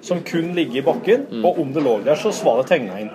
som 0.06 0.20
kun 0.22 0.52
ligger 0.54 0.78
i 0.78 0.84
bakken, 0.86 1.24
og 1.42 1.59
om 1.59 1.72
det 1.74 1.82
lå 1.82 1.96
der, 2.06 2.14
så 2.14 2.30
var 2.46 2.61
det 2.61 2.68
tegna 2.70 3.00
inn. 3.02 3.11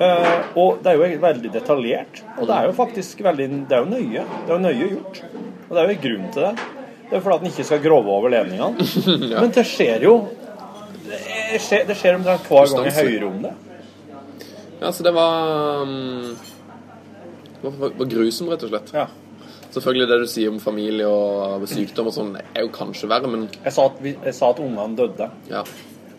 Uh, 0.00 0.56
og 0.56 0.78
det 0.80 0.94
er 0.94 0.96
jo 0.96 1.20
veldig 1.20 1.50
detaljert, 1.52 2.22
og 2.38 2.46
det 2.48 2.54
er 2.56 2.68
jo 2.70 2.72
faktisk 2.72 3.18
veldig 3.20 3.48
Det 3.68 3.76
er 3.76 3.82
jo 3.82 3.90
nøye. 3.90 4.22
Det 4.24 4.48
er 4.48 4.54
jo 4.54 4.60
nøye 4.64 4.86
gjort. 4.94 5.18
Og 5.66 5.74
det 5.74 5.82
er 5.82 5.90
jo 5.90 5.96
en 5.96 6.04
grunn 6.04 6.30
til 6.32 6.46
det. 6.46 6.68
Det 7.10 7.18
er 7.18 7.24
fordi 7.24 7.36
at 7.36 7.44
en 7.44 7.50
ikke 7.50 7.66
skal 7.68 7.82
grove 7.84 8.14
over 8.14 8.32
ledningene. 8.32 8.86
Ja. 9.30 9.42
Men 9.42 9.52
det 9.52 9.66
skjer 9.68 10.06
jo 10.06 10.14
Det 11.04 11.60
skjer, 11.60 11.84
det 11.88 11.96
skjer 11.98 12.16
omtrent 12.16 12.48
hver 12.48 12.72
gang 12.72 12.88
jeg 12.88 12.96
hører 12.96 13.26
om 13.28 13.42
det. 13.44 13.52
Ja, 14.80 14.92
så 14.96 15.04
det 15.04 15.12
var 15.12 15.82
um, 15.84 16.30
Det 17.62 17.72
var, 17.78 17.92
var 17.98 18.06
grusom, 18.14 18.48
rett 18.52 18.62
og 18.66 18.72
slett. 18.72 18.92
Selvfølgelig 19.70 20.08
det 20.10 20.18
du 20.22 20.26
sier 20.32 20.50
om 20.50 20.58
familie 20.62 21.06
og 21.06 21.66
sykdom 21.70 22.08
og 22.10 22.14
sånn, 22.16 22.32
er 22.40 22.64
jo 22.64 22.70
kanskje 22.74 23.06
verre, 23.12 23.28
men 23.30 23.44
Jeg 23.64 23.72
sa 23.76 23.84
at, 23.86 24.00
vi, 24.02 24.16
jeg 24.24 24.34
sa 24.34 24.48
at 24.50 24.58
ungene 24.64 24.96
døde. 24.98 25.28
Ja. 25.50 25.62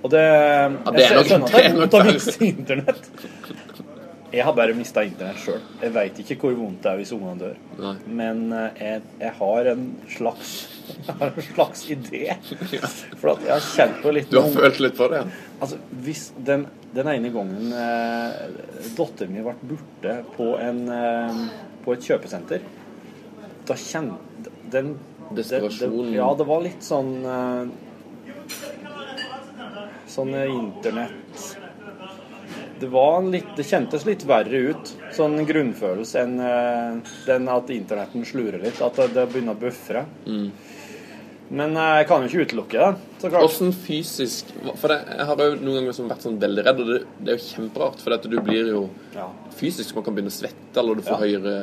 Og 0.01 0.09
det, 0.13 0.21
det 0.21 1.03
er 1.03 1.11
jeg 1.11 1.17
nok- 1.17 1.27
skjønner 1.27 1.45
at 1.45 1.51
det 1.51 1.59
er 1.59 1.67
det 1.67 1.73
er 1.73 1.81
nok 1.81 1.91
verre. 1.91 2.47
internett. 2.47 3.11
Jeg 4.31 4.45
har 4.47 4.53
bare 4.55 4.73
mista 4.77 5.03
internett 5.03 5.41
sjøl. 5.43 5.59
Jeg 5.81 5.91
veit 5.95 6.19
ikke 6.23 6.37
hvor 6.39 6.53
vondt 6.55 6.83
det 6.85 6.91
er 6.93 6.99
hvis 7.01 7.11
ungene 7.15 7.39
dør. 7.41 7.57
Nei. 7.81 7.93
Men 8.21 8.43
eh, 8.55 8.79
jeg, 8.79 9.01
jeg 9.19 9.33
har 9.41 9.69
en 9.73 9.87
slags 10.13 10.53
Jeg 11.07 11.15
har 11.19 11.29
en 11.31 11.45
slags 11.45 11.83
idé. 11.93 12.21
For 13.21 13.33
at 13.33 13.43
jeg 13.45 13.51
har 13.53 13.65
kjent 13.65 13.99
på 14.03 14.11
litt 14.15 14.31
Du 14.31 14.39
har 14.41 14.49
følt 14.55 14.79
litt 14.83 14.95
på 14.97 15.07
det? 15.11 15.21
ja. 15.21 15.47
Altså, 15.61 15.77
hvis 16.07 16.23
den, 16.47 16.65
den 16.95 17.07
ene 17.11 17.29
gangen 17.31 17.71
eh, 17.75 18.31
datteren 18.97 19.35
min 19.35 19.45
ble 19.45 19.53
borte 19.75 20.15
på, 20.35 20.47
en, 20.59 20.81
eh, 20.95 21.41
på 21.85 21.93
et 21.95 22.07
kjøpesenter, 22.09 22.65
da 23.69 23.77
kjente 23.77 24.51
den 24.73 24.95
Desperasjonen? 25.37 26.11
Ja, 26.15 26.31
det 26.35 26.47
var 26.49 26.63
litt 26.65 26.83
sånn 26.83 27.13
eh, 27.23 27.69
Sånn 30.11 30.33
eh, 30.35 30.49
internett 30.51 31.20
det, 32.81 32.89
var 32.89 33.21
litt, 33.29 33.53
det 33.57 33.67
kjentes 33.67 34.05
litt 34.07 34.25
verre 34.29 34.65
ut, 34.71 34.91
sånn 35.13 35.37
grunnfølelse, 35.47 36.25
enn 36.25 36.35
eh, 36.41 37.15
den 37.27 37.49
at 37.53 37.71
internetten 37.73 38.25
slurer 38.27 38.61
litt. 38.63 38.81
At 38.81 38.97
det, 39.13 39.27
begynner 39.31 39.57
å 39.57 39.61
buffre. 39.61 40.05
Mm. 40.25 40.47
Men 41.51 41.75
eh, 41.75 41.93
jeg 41.99 42.07
kan 42.09 42.23
jo 42.23 42.31
ikke 42.31 42.47
utelukke 42.47 42.79
det. 42.79 43.07
Så 43.21 43.29
klart. 43.29 43.43
Hvordan 43.45 43.73
fysisk 43.75 44.51
For 44.79 44.95
jeg 44.95 45.27
har 45.29 45.43
jo 45.45 45.57
noen 45.59 45.77
ganger 45.77 46.09
vært 46.09 46.25
sånn 46.25 46.39
veldig 46.41 46.65
redd, 46.67 46.81
og 46.81 46.89
det, 46.89 46.99
det 47.19 47.33
er 47.33 47.37
jo 47.37 47.45
kjemperart. 47.49 48.01
For 48.01 48.15
dette, 48.15 48.31
du 48.31 48.37
blir 48.41 48.71
jo 48.71 48.83
fysisk 49.59 49.97
Man 49.97 50.07
kan 50.07 50.15
begynne 50.15 50.31
å 50.31 50.37
svette, 50.37 50.73
eller 50.79 50.97
du 50.97 51.05
får 51.05 51.21
høyere 51.21 51.55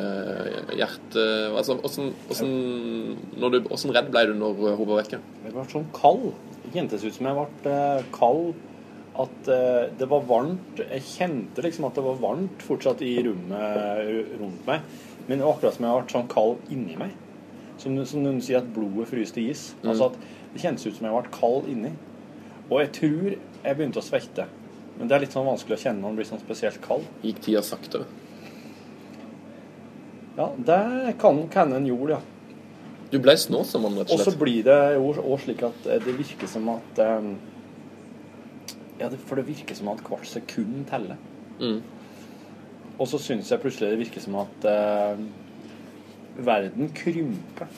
hjerte 0.76 1.24
altså, 1.56 1.78
hvordan, 1.80 2.10
hvordan, 2.28 2.52
når 3.40 3.54
du, 3.54 3.60
hvordan 3.70 3.94
redd 3.96 4.10
ble 4.12 4.24
du 4.28 4.34
når 4.38 4.62
hun 4.68 4.84
var 4.84 5.00
vekke? 5.00 5.22
Jeg 5.46 5.56
ble 5.56 5.68
sånn 5.72 5.88
kald. 5.96 6.30
Det 6.62 6.74
kjentes 6.76 7.06
ut 7.08 7.16
som 7.16 7.30
jeg 7.30 7.40
ble 7.40 7.74
eh, 7.74 8.10
kald. 8.14 8.52
At 9.18 9.48
eh, 9.50 9.88
det 9.98 10.06
var 10.10 10.26
varmt. 10.28 10.82
Jeg 10.82 11.06
kjente 11.06 11.64
liksom 11.64 11.88
at 11.88 11.96
det 11.98 12.04
var 12.06 12.20
varmt 12.22 12.62
fortsatt 12.62 13.02
i 13.02 13.16
rommet 13.26 14.36
rundt 14.38 14.68
meg. 14.68 14.84
Men 15.26 15.40
det 15.40 15.44
var 15.44 15.56
akkurat 15.56 15.76
som 15.76 15.88
jeg 15.88 15.96
ble 15.96 16.14
sånn 16.14 16.30
kald 16.32 16.70
inni 16.74 16.94
meg. 17.00 17.16
Som, 17.78 17.98
som 18.10 18.22
noen 18.24 18.38
sier 18.42 18.62
at 18.62 18.70
blodet 18.74 19.08
fryser 19.10 19.38
til 19.38 19.50
is. 19.52 19.64
Mm. 19.82 19.90
Altså 19.92 20.12
at 20.12 20.22
Det 20.54 20.62
kjentes 20.62 20.86
ut 20.86 20.96
som 20.96 21.08
jeg 21.08 21.16
ble 21.16 21.34
kald 21.34 21.68
inni. 21.70 21.92
Og 22.68 22.80
jeg 22.82 22.94
tror 23.00 23.28
jeg 23.34 23.76
begynte 23.76 24.00
å 24.00 24.06
svette. 24.06 24.48
Men 24.98 25.10
det 25.10 25.14
er 25.14 25.22
litt 25.26 25.34
sånn 25.34 25.46
vanskelig 25.46 25.76
å 25.76 25.82
kjenne 25.82 26.00
når 26.00 26.10
man 26.10 26.18
blir 26.18 26.28
sånn 26.28 26.42
spesielt 26.42 26.80
kald. 26.84 27.06
Gikk 27.22 27.42
tida 27.44 27.62
saktere? 27.66 28.08
Ja, 30.38 30.52
det 30.54 31.14
kan 31.18 31.44
hende 31.54 31.78
en 31.80 31.86
gjorde, 31.86 32.18
ja. 32.18 32.22
Du 33.08 33.16
ble 33.22 33.34
snåsom, 33.40 33.86
rett 33.88 34.04
og 34.04 34.10
slett? 34.10 34.20
Og 34.20 34.26
så 34.26 34.34
blir 34.38 34.66
det 34.66 34.80
jo 34.98 35.36
slik 35.40 35.62
at 35.66 35.86
det 36.04 36.12
virker 36.18 36.50
som 36.50 36.68
at 36.74 37.00
eh, 37.02 37.30
Ja, 38.98 39.08
det, 39.08 39.20
for 39.22 39.38
det 39.38 39.46
virker 39.46 39.78
som 39.78 39.90
at 39.92 40.02
hvert 40.06 40.26
sekund 40.26 40.82
teller. 40.90 41.18
Mm. 41.60 41.82
Og 42.98 43.06
så 43.06 43.20
syns 43.22 43.50
jeg 43.52 43.62
plutselig 43.62 43.92
det 43.92 44.00
virker 44.00 44.22
som 44.22 44.40
at 44.40 44.66
eh, 44.66 45.20
verden 46.46 46.90
krymper. 46.94 47.70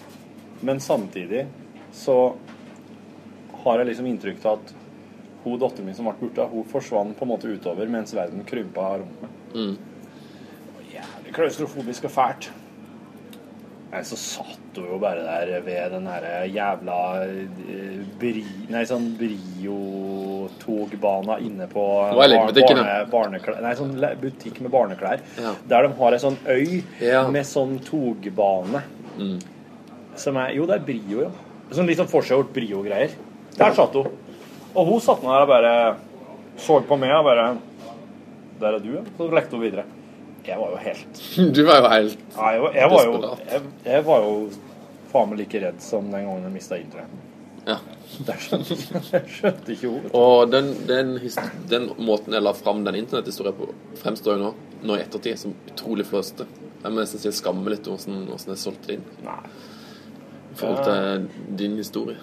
Men 0.64 0.80
samtidig 0.80 1.46
så 1.92 2.16
har 3.64 3.80
jeg 3.80 3.90
liksom 3.90 4.08
inntrykk 4.08 4.46
av 4.46 4.60
at 4.60 4.74
hun 5.44 5.60
datteren 5.60 5.88
min 5.88 5.96
som 5.96 6.08
ble 6.08 6.16
borte, 6.20 6.46
hun 6.52 6.66
forsvant 6.68 7.16
på 7.16 7.24
en 7.24 7.32
måte 7.32 7.48
utover 7.48 7.88
mens 7.92 8.12
verden 8.16 8.44
krympa 8.48 8.90
rundt 9.00 9.22
meg. 9.24 9.36
Mm. 9.54 9.76
Jævlig 10.92 11.36
klaustrofobisk 11.36 12.08
og 12.08 12.16
fælt. 12.16 12.50
Nei, 13.90 14.04
så 14.06 14.14
satt 14.16 14.76
hun 14.78 14.84
jo 14.86 14.98
bare 15.02 15.18
der 15.26 15.64
ved 15.66 15.90
den 15.96 16.04
derre 16.06 16.44
jævla 16.46 16.98
eh, 17.26 17.98
bri, 18.20 18.44
Nei, 18.70 18.84
sånn 18.86 19.08
Brio-togbana 19.18 21.40
inne 21.42 21.66
på 21.70 21.82
barne, 22.14 22.84
barneklær 23.10 23.58
Nei, 23.64 23.72
sånn 23.78 23.90
butikk 24.22 24.60
med 24.62 24.70
barneklær. 24.70 25.18
Ja. 25.42 25.54
Der 25.72 25.82
de 25.88 25.92
har 25.98 26.12
ei 26.14 26.20
sånn 26.22 26.38
øy 26.46 26.84
Ja. 27.02 27.24
med 27.34 27.42
sånn 27.48 27.80
togbane. 27.82 28.82
Mm. 29.18 29.40
Som 30.14 30.36
er 30.38 30.54
Jo, 30.54 30.66
det 30.70 30.74
er 30.78 30.86
Brio, 30.86 31.22
ja. 31.26 31.30
Sånn 31.74 31.86
litt 31.90 31.98
sånn 31.98 32.06
forseggjort 32.10 32.54
Brio-greier. 32.54 33.10
Der 33.58 33.74
satt 33.74 33.94
hun. 33.98 34.06
Og 34.74 34.86
hun 34.86 35.00
satt 35.02 35.18
nå 35.22 35.28
der 35.34 35.42
og 35.42 35.48
bare 35.50 35.96
så 36.60 36.80
på 36.86 36.96
meg 36.98 37.10
og 37.16 37.24
bare 37.26 37.56
Der 38.60 38.74
er 38.76 38.78
du, 38.78 38.92
ja. 38.94 39.02
Så 39.18 39.26
lekte 39.34 39.56
hun 39.58 39.62
videre. 39.66 39.84
Jeg 40.46 40.58
var 40.58 40.70
jo 40.72 40.78
helt 40.80 41.22
Du 41.56 41.62
var 41.68 41.80
jo 41.80 41.88
helt 41.92 42.22
ja, 42.36 42.52
jeg, 42.52 42.60
var, 42.62 42.76
jeg, 42.76 42.90
var 42.90 43.08
jo, 43.08 43.34
jeg, 43.50 43.62
jeg 43.84 44.04
var 44.06 44.24
jo 44.26 44.36
faen 45.10 45.32
meg 45.32 45.42
like 45.42 45.60
redd 45.64 45.82
som 45.82 46.06
den 46.10 46.26
gangen 46.26 46.46
jeg 46.46 46.54
mista 46.54 46.78
internett. 46.78 47.26
Ja. 47.66 47.76
Det 48.26 48.34
skjønte, 48.42 48.76
jeg 49.12 49.26
skjønte 49.30 49.74
ikke 49.74 49.90
ordet. 49.90 50.10
Og 50.18 50.50
den, 50.50 50.72
den, 50.88 51.12
den 51.70 51.88
måten 52.02 52.34
jeg 52.34 52.42
la 52.42 52.52
fram 52.56 52.82
den 52.86 52.98
internetthistorien 52.98 53.54
på, 53.58 53.68
fremstår 54.00 54.36
jo 54.36 54.42
nå, 54.42 54.50
nå 54.86 54.96
i 54.96 55.04
ettertid 55.04 55.38
som 55.38 55.54
utrolig 55.70 56.06
fløste. 56.08 56.46
Jeg 56.80 56.88
må 56.88 57.02
nesten 57.02 57.22
si 57.22 57.28
jeg 57.28 57.38
skammer 57.38 57.74
litt 57.74 57.86
over 57.90 58.02
hvordan 58.02 58.54
jeg 58.54 58.62
solgte 58.62 58.90
det 58.90 58.98
inn. 58.98 59.06
Nei. 59.26 59.38
I 60.50 60.58
forhold 60.58 60.80
til 60.86 61.56
din 61.60 61.76
historie. 61.78 62.18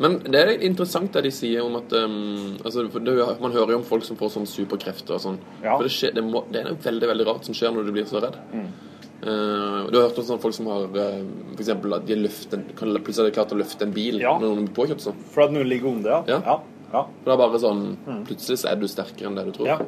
Men 0.00 0.16
det 0.24 0.40
er 0.40 0.50
interessant 0.64 1.12
det 1.12 1.22
de 1.26 1.30
sier 1.34 1.60
om 1.62 1.76
at 1.76 1.92
um, 1.92 2.56
altså, 2.64 2.86
det, 2.88 3.12
Man 3.40 3.52
hører 3.52 3.74
jo 3.74 3.80
om 3.82 3.84
folk 3.84 4.04
som 4.06 4.16
får 4.16 4.30
sånn 4.36 4.46
superkrefter 4.48 5.14
og 5.18 5.20
sånn. 5.20 5.36
Ja. 5.62 5.76
For 5.76 5.84
det, 5.86 5.92
skjer, 5.94 6.14
det, 6.16 6.24
må, 6.24 6.44
det 6.50 6.62
er 6.62 6.70
noe 6.70 6.80
veldig 6.82 7.10
veldig 7.12 7.26
rart 7.28 7.44
som 7.46 7.54
skjer 7.54 7.74
når 7.76 7.86
du 7.86 7.92
blir 7.98 8.08
så 8.08 8.22
redd. 8.24 8.38
Mm. 8.54 8.70
Uh, 9.22 9.86
du 9.92 9.98
har 10.00 10.08
hørt 10.08 10.18
om 10.18 10.24
sånne 10.26 10.42
folk 10.42 10.56
som 10.56 10.66
har 10.72 10.88
uh, 10.88 11.18
for 11.52 11.60
eksempel 11.62 11.94
at 11.94 12.06
de 12.08 12.16
har 12.16 12.22
løftet, 12.24 12.72
kan 12.78 12.96
plutselig 13.04 13.30
har 13.30 13.36
klart 13.36 13.52
å 13.54 13.60
løfte 13.60 13.86
en 13.86 13.92
bil 13.94 14.18
Ja. 14.24 14.32
når 14.40 14.48
noen 14.56 14.66
blir 14.66 14.74
påkjørt 14.80 15.04
sånn. 15.04 15.20
For 15.30 15.44
at 15.44 15.54
noen 15.54 15.68
ligger 15.70 15.92
under, 15.92 16.10
ja. 16.26 16.40
Ja. 16.40 16.56
ja. 16.96 17.04
For 17.20 17.28
det 17.30 17.36
er 17.36 17.42
bare 17.44 17.62
sånn 17.62 17.84
Plutselig 18.26 18.58
så 18.64 18.72
er 18.72 18.80
du 18.82 18.88
sterkere 18.90 19.28
enn 19.30 19.38
det 19.38 19.46
du 19.50 19.54
tror. 19.60 19.70
Ja. 19.70 19.78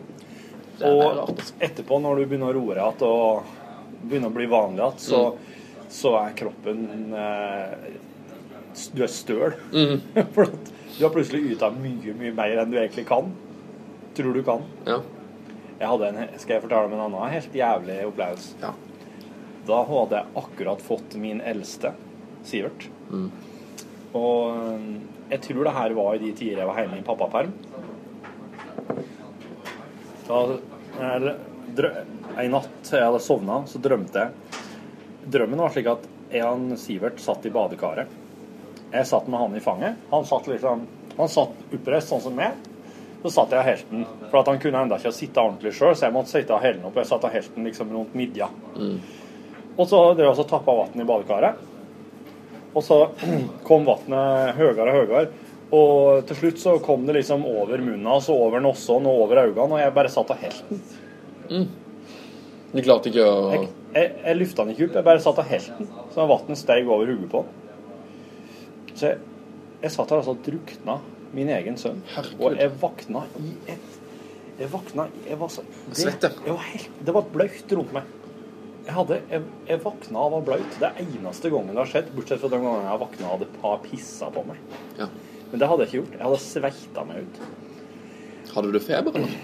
Det 0.79 0.87
Og 0.93 1.03
rart, 1.03 1.29
altså. 1.35 1.55
etterpå, 1.63 1.99
når 2.03 2.21
du 2.23 2.27
begynner 2.31 2.53
å 2.53 2.57
roe 2.61 2.75
deg 2.77 2.85
igjen 2.85 3.05
og 3.09 3.53
begynner 4.05 4.31
å 4.31 4.37
bli 4.39 4.47
vanlig 4.53 4.83
igjen, 4.85 5.03
så, 5.09 5.21
Mm. 5.35 5.91
så 5.95 6.15
er 6.21 6.33
kroppen 6.39 6.81
eh, 7.15 7.75
Du 8.95 9.03
er 9.05 9.13
støl. 9.13 9.57
Mm. 9.73 10.01
For 10.35 10.49
at 10.49 10.73
du 10.95 11.03
har 11.03 11.13
plutselig 11.15 11.57
yta 11.57 11.71
mye, 11.75 12.15
mye 12.19 12.33
mer 12.35 12.63
enn 12.63 12.73
du 12.73 12.79
egentlig 12.79 13.07
kan. 13.09 13.33
Tror 14.15 14.37
du 14.37 14.43
kan. 14.47 14.63
Ja. 14.87 15.01
Jeg 15.81 15.91
hadde 15.91 16.11
en, 16.11 16.35
skal 16.39 16.57
jeg 16.57 16.63
fortelle 16.63 16.87
om 16.89 16.95
en 16.95 17.05
annen 17.09 17.33
helt 17.33 17.57
jævlig 17.59 17.97
opplevelse? 18.07 18.55
Ja. 18.63 18.71
Da 19.67 19.81
hadde 19.89 20.21
jeg 20.21 20.39
akkurat 20.43 20.85
fått 20.85 21.17
min 21.19 21.41
eldste, 21.43 21.95
Sivert. 22.45 22.87
Mm. 23.11 23.31
Og 24.15 24.51
eh, 24.53 24.89
jeg 25.33 25.43
tror 25.49 25.67
det 25.67 25.75
her 25.79 25.97
var 25.97 26.15
i 26.15 26.23
de 26.23 26.33
tider 26.37 26.61
jeg 26.63 26.69
var 26.69 26.83
hjemme 26.83 27.01
i 27.01 27.07
pappaperm. 27.07 27.55
Da 30.29 30.43
En 31.75 32.53
natt 32.55 32.91
jeg 32.91 33.03
hadde 33.03 33.23
sovna, 33.23 33.63
så 33.69 33.81
drømte 33.83 34.25
jeg. 34.27 34.61
Drømmen 35.35 35.63
var 35.65 35.73
slik 35.75 35.89
at 35.91 36.07
jeg 36.31 36.45
og 36.47 36.77
Sivert 36.81 37.23
satt 37.23 37.47
i 37.49 37.53
badekaret. 37.55 38.11
Jeg 38.95 39.11
satt 39.11 39.27
med 39.27 39.41
han 39.43 39.57
i 39.59 39.61
fanget. 39.63 40.07
Han 40.11 40.27
satt 40.29 40.47
liksom 40.47 40.87
Han 41.19 41.31
satt 41.31 41.75
oppreist, 41.75 42.11
sånn 42.11 42.23
som 42.23 42.35
meg. 42.35 42.57
Så 43.23 43.31
satt 43.33 43.53
jeg 43.55 43.63
og 43.63 43.69
helten, 43.69 44.01
den, 44.03 44.25
for 44.29 44.41
at 44.43 44.49
han 44.51 44.59
kunne 44.61 44.81
enda 44.85 44.99
ikke 45.01 45.13
sitte 45.15 45.41
ordentlig 45.41 45.71
sjøl, 45.79 45.95
så 45.97 46.09
jeg 46.09 46.15
måtte 46.17 46.33
sitte 46.35 46.53
og 46.53 46.61
helle 46.61 46.81
den 46.81 46.89
opp. 46.91 46.99
Jeg 46.99 47.09
satt 47.09 47.25
og 47.25 47.33
helten 47.33 47.61
den 47.61 47.69
liksom 47.71 47.95
rundt 47.95 48.17
midja. 48.19 48.51
Mm. 48.75 48.99
Og 49.79 49.87
så 49.89 50.01
drev 50.13 50.27
jeg 50.27 50.43
og 50.43 50.51
tappa 50.51 50.75
vann 50.77 51.01
i 51.01 51.07
badekaret. 51.09 51.63
Og 52.75 52.85
så 52.85 52.99
kom 53.69 53.87
vannet 53.89 54.59
høyere 54.59 54.91
og 54.91 54.99
høyere. 54.99 55.25
Og 55.75 56.27
til 56.29 56.41
slutt 56.43 56.61
så 56.61 56.77
kom 56.85 57.07
det 57.09 57.17
liksom 57.17 57.47
over 57.49 57.81
munnen 57.81 58.11
hans 58.11 58.29
og 58.31 58.43
over 58.49 58.63
nossen 58.63 59.09
og 59.09 59.25
over 59.25 59.41
øynene, 59.47 59.71
og 59.73 59.81
jeg 59.81 59.97
bare 59.97 60.13
satt 60.13 60.31
og 60.35 60.43
helten 60.43 60.85
den. 61.49 61.67
Du 62.75 62.83
klarte 62.83 63.11
ikke 63.11 63.25
å 63.25 63.51
Jeg, 63.55 63.69
jeg, 63.95 64.15
jeg 64.27 64.39
løfta 64.41 64.65
den 64.65 64.75
ikke 64.75 64.89
opp, 64.89 64.97
jeg 64.99 65.07
bare 65.09 65.23
satt 65.25 65.41
og 65.41 65.49
helten 65.51 65.87
den. 65.87 66.09
Så 66.15 66.27
vannet 66.31 66.61
steg 66.61 66.91
over 66.91 67.11
hodet 67.11 67.31
på 67.33 67.47
den. 67.47 67.64
Så 68.95 69.11
jeg, 69.11 69.21
jeg 69.83 69.93
satt 69.95 70.13
her 70.13 70.23
altså 70.23 70.35
og 70.37 70.43
drukna 70.47 70.99
min 71.35 71.51
egen 71.51 71.79
sønn. 71.81 72.03
Og 72.39 72.59
jeg 72.59 72.73
vakna 72.81 73.25
i 73.43 73.55
et 73.75 74.01
Jeg 74.55 74.71
vakna 74.71 75.09
i 75.11 75.25
Jeg 75.33 75.39
var 75.41 75.51
så 75.51 75.65
Svette. 75.91 76.31
Jeg 76.45 76.55
var 76.55 76.69
helt, 76.69 77.01
det 77.07 77.15
var 77.17 77.27
blaut 77.33 77.75
rundt 77.79 77.95
meg. 77.97 78.13
Jeg, 78.85 78.93
hadde, 78.95 79.19
jeg, 79.33 79.43
jeg 79.67 79.81
vakna 79.83 80.21
av 80.21 80.29
å 80.29 80.39
være 80.39 80.47
blaut. 80.51 80.79
Det 80.79 80.91
er 80.91 81.01
eneste 81.07 81.51
gangen 81.51 81.73
det 81.73 81.81
har 81.81 81.91
skjedd, 81.91 82.13
bortsett 82.15 82.43
fra 82.43 82.51
den 82.53 82.67
gangen 82.67 82.87
jeg 82.87 83.01
vakna 83.03 83.31
av 83.31 83.43
hadde 83.43 83.79
pissa 83.89 84.29
på 84.35 84.45
meg. 84.47 84.61
Ja. 85.01 85.09
Men 85.51 85.63
det 85.63 85.71
hadde 85.71 85.87
jeg 85.87 85.91
ikke 85.91 86.01
gjort. 86.03 86.15
Jeg 86.19 86.25
hadde 86.27 86.43
sveita 86.45 87.05
meg 87.09 87.25
ut. 87.25 87.43
Hadde 88.55 88.71
du 88.75 88.81
feber, 88.85 89.19
eller? 89.19 89.35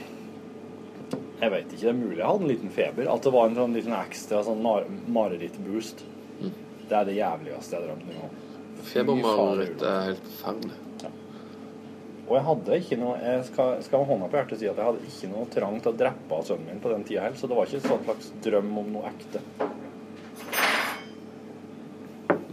Jeg 1.40 1.52
vet 1.54 1.72
ikke, 1.72 1.80
det 1.86 1.90
er 1.90 1.96
mulig 1.96 2.18
jeg 2.18 2.26
hadde 2.28 2.44
en 2.44 2.50
liten 2.52 2.72
feber. 2.74 3.08
At 3.10 3.24
det 3.24 3.32
var 3.34 3.48
en 3.48 3.56
sånn 3.56 3.74
liten 3.74 3.96
ekstra 3.96 4.42
sånn 4.44 4.60
mar 4.62 4.86
mareritt-boost. 5.16 6.04
Det 6.42 6.96
er 6.98 7.06
det 7.08 7.16
jævligste 7.16 7.76
jeg 7.76 7.80
har 7.80 7.88
drømt 7.88 8.06
noen 8.10 8.20
gang. 8.26 8.49
Febermareritt 8.88 9.82
er 9.82 10.06
helt 10.10 10.30
forferdelig. 10.30 10.76
Og 12.30 12.36
jeg 12.36 12.44
hadde 12.46 12.76
ikke 12.78 12.96
noe 13.00 13.14
Jeg 13.18 13.44
skal, 13.48 13.70
skal 13.82 14.02
med 14.02 14.06
hånda 14.12 14.26
på 14.30 14.38
hjertet 14.38 14.60
si 14.60 14.68
at 14.70 14.76
jeg 14.78 14.86
hadde 14.86 15.08
ikke 15.08 15.30
noe 15.32 15.48
trang 15.50 15.80
til 15.82 15.90
å 15.90 15.98
drepe 15.98 16.36
av 16.36 16.44
sønnen 16.46 16.68
min 16.70 16.82
på 16.82 16.92
den 16.92 17.02
tida 17.08 17.24
heller, 17.24 17.38
så 17.40 17.50
det 17.50 17.56
var 17.58 17.66
ikke 17.66 17.80
en 17.80 17.88
sånn 17.88 18.04
slags 18.06 18.28
drøm 18.44 18.70
om 18.84 18.92
noe 18.94 19.10
ekte. 19.10 19.42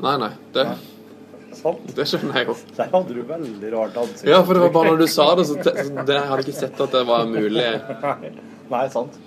Nei, 0.01 0.15
nei. 0.21 0.32
Det, 0.53 0.65
Sant? 1.57 1.86
det 1.97 2.05
skjønner 2.09 2.41
jeg 2.41 2.49
jo. 2.49 2.55
Der 2.78 2.89
hadde 2.93 3.15
du 3.17 3.21
veldig 3.30 3.71
rart 3.73 3.95
ansikt. 4.01 4.28
Ja, 4.30 4.41
for 4.45 4.57
det 4.57 4.65
var 4.65 4.73
bare 4.75 4.91
når 4.93 5.01
du 5.01 5.07
sa 5.09 5.28
det, 5.38 5.45
så 5.49 5.55
te, 5.57 5.73
så 5.78 6.03
det, 6.05 6.17
jeg 6.17 6.30
hadde 6.32 6.45
ikke 6.45 6.57
sett 6.57 6.84
at 6.86 6.97
det 6.97 7.03
var 7.09 7.30
mulig 7.30 7.69
Nei, 8.05 8.34
Nei, 8.73 8.84
sant. 8.93 9.17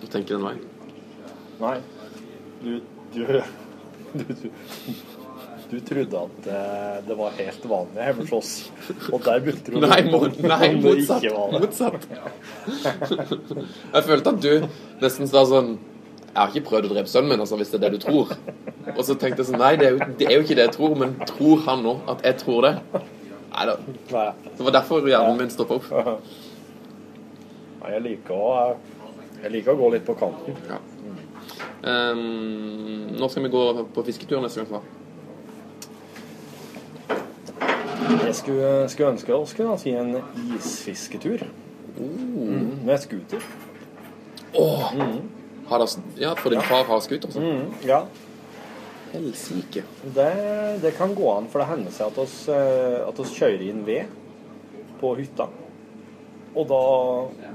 å 0.00 0.10
tenke 0.10 0.34
den 0.34 0.44
veien. 0.44 0.64
Nei. 1.62 1.76
Du 2.64 2.72
Du, 3.08 3.24
du, 3.24 4.24
du, 4.28 4.48
du 5.70 5.76
trodde 5.84 6.20
at 6.24 6.46
eh, 6.48 6.96
det 7.08 7.16
var 7.18 7.34
helt 7.36 7.64
vanlig 7.68 8.04
hjemme 8.06 8.24
hos 8.24 8.32
oss, 8.38 8.52
og 9.12 9.20
der 9.26 9.42
begynte 9.44 9.74
du 9.74 9.78
Nei, 9.84 10.00
må, 10.08 10.20
nei 10.40 10.68
motsatt. 10.80 11.26
motsatt. 11.52 12.06
Jeg 13.92 14.02
følte 14.08 14.32
at 14.32 14.40
du 14.44 14.52
nesten 15.02 15.28
sa 15.30 15.44
sånn 15.50 15.74
Jeg 16.28 16.38
har 16.38 16.50
ikke 16.52 16.68
prøvd 16.70 16.88
å 16.88 16.92
drepe 16.94 17.10
sønnen 17.10 17.32
min, 17.34 17.42
altså, 17.44 17.56
hvis 17.60 17.70
det 17.72 17.78
er 17.80 17.84
det 17.86 17.98
du 17.98 18.02
tror. 18.06 18.32
Og 18.94 19.00
så 19.04 19.16
tenkte 19.18 19.42
jeg 19.42 19.48
sånn 19.50 19.60
Nei, 19.60 19.72
det 19.80 19.88
er, 19.88 19.96
jo, 19.96 20.10
det 20.20 20.28
er 20.28 20.34
jo 20.36 20.44
ikke 20.46 20.56
det 20.58 20.66
jeg 20.68 20.74
tror, 20.76 20.94
men 21.00 21.16
tror 21.28 21.64
han 21.66 21.82
nå 21.86 21.94
at 22.14 22.22
jeg 22.28 22.38
tror 22.44 22.68
det? 22.68 22.74
Nei 23.48 23.64
da. 23.70 23.74
Det 24.44 24.62
var 24.68 24.76
derfor 24.76 25.08
hjernen 25.08 25.40
min 25.40 25.50
stoppa 25.52 25.80
opp. 25.80 25.88
Nei, 27.82 27.90
jeg 27.96 28.04
liker 28.04 28.34
å 28.36 28.52
Jeg 29.42 29.52
liker 29.54 29.74
å 29.74 29.80
gå 29.80 29.90
litt 29.96 30.06
på 30.06 30.14
kanten. 30.18 30.56
Ja. 30.68 30.78
Um, 31.78 33.14
nå 33.18 33.28
skal 33.30 33.44
vi 33.46 33.50
gå 33.52 33.62
på 33.94 34.02
fisketur 34.06 34.40
neste 34.42 34.64
gang? 34.64 34.80
da? 34.80 34.82
Jeg 38.08 38.34
skulle, 38.34 38.70
skulle 38.92 39.10
ønske 39.14 39.34
oss 39.36 39.54
kunne 39.56 39.78
si 39.80 39.92
en 39.96 40.14
isfisketur. 40.56 41.44
Mm, 41.98 42.84
med 42.86 43.00
scooter. 43.02 43.44
Åh! 44.54 44.92
Har 45.68 45.82
det, 45.82 45.88
ja, 46.22 46.34
for 46.38 46.54
din 46.54 46.64
far 46.64 46.84
har 46.88 47.00
scooter? 47.04 47.28
Altså. 47.28 47.40
Mm, 47.40 47.72
ja. 47.84 48.02
Helsike. 49.12 49.82
Det, 50.14 50.28
det 50.82 50.94
kan 50.96 51.14
gå 51.14 51.30
an, 51.32 51.48
for 51.50 51.62
det 51.62 51.68
hender 51.70 51.94
seg 51.94 52.12
at 52.12 52.20
oss, 52.22 52.36
eh, 52.52 53.00
at 53.04 53.20
oss 53.20 53.34
kjører 53.36 53.64
inn 53.68 53.82
ved 53.86 54.08
på 55.00 55.14
hytta. 55.18 55.48
Og 56.58 56.64
da, 56.68 56.82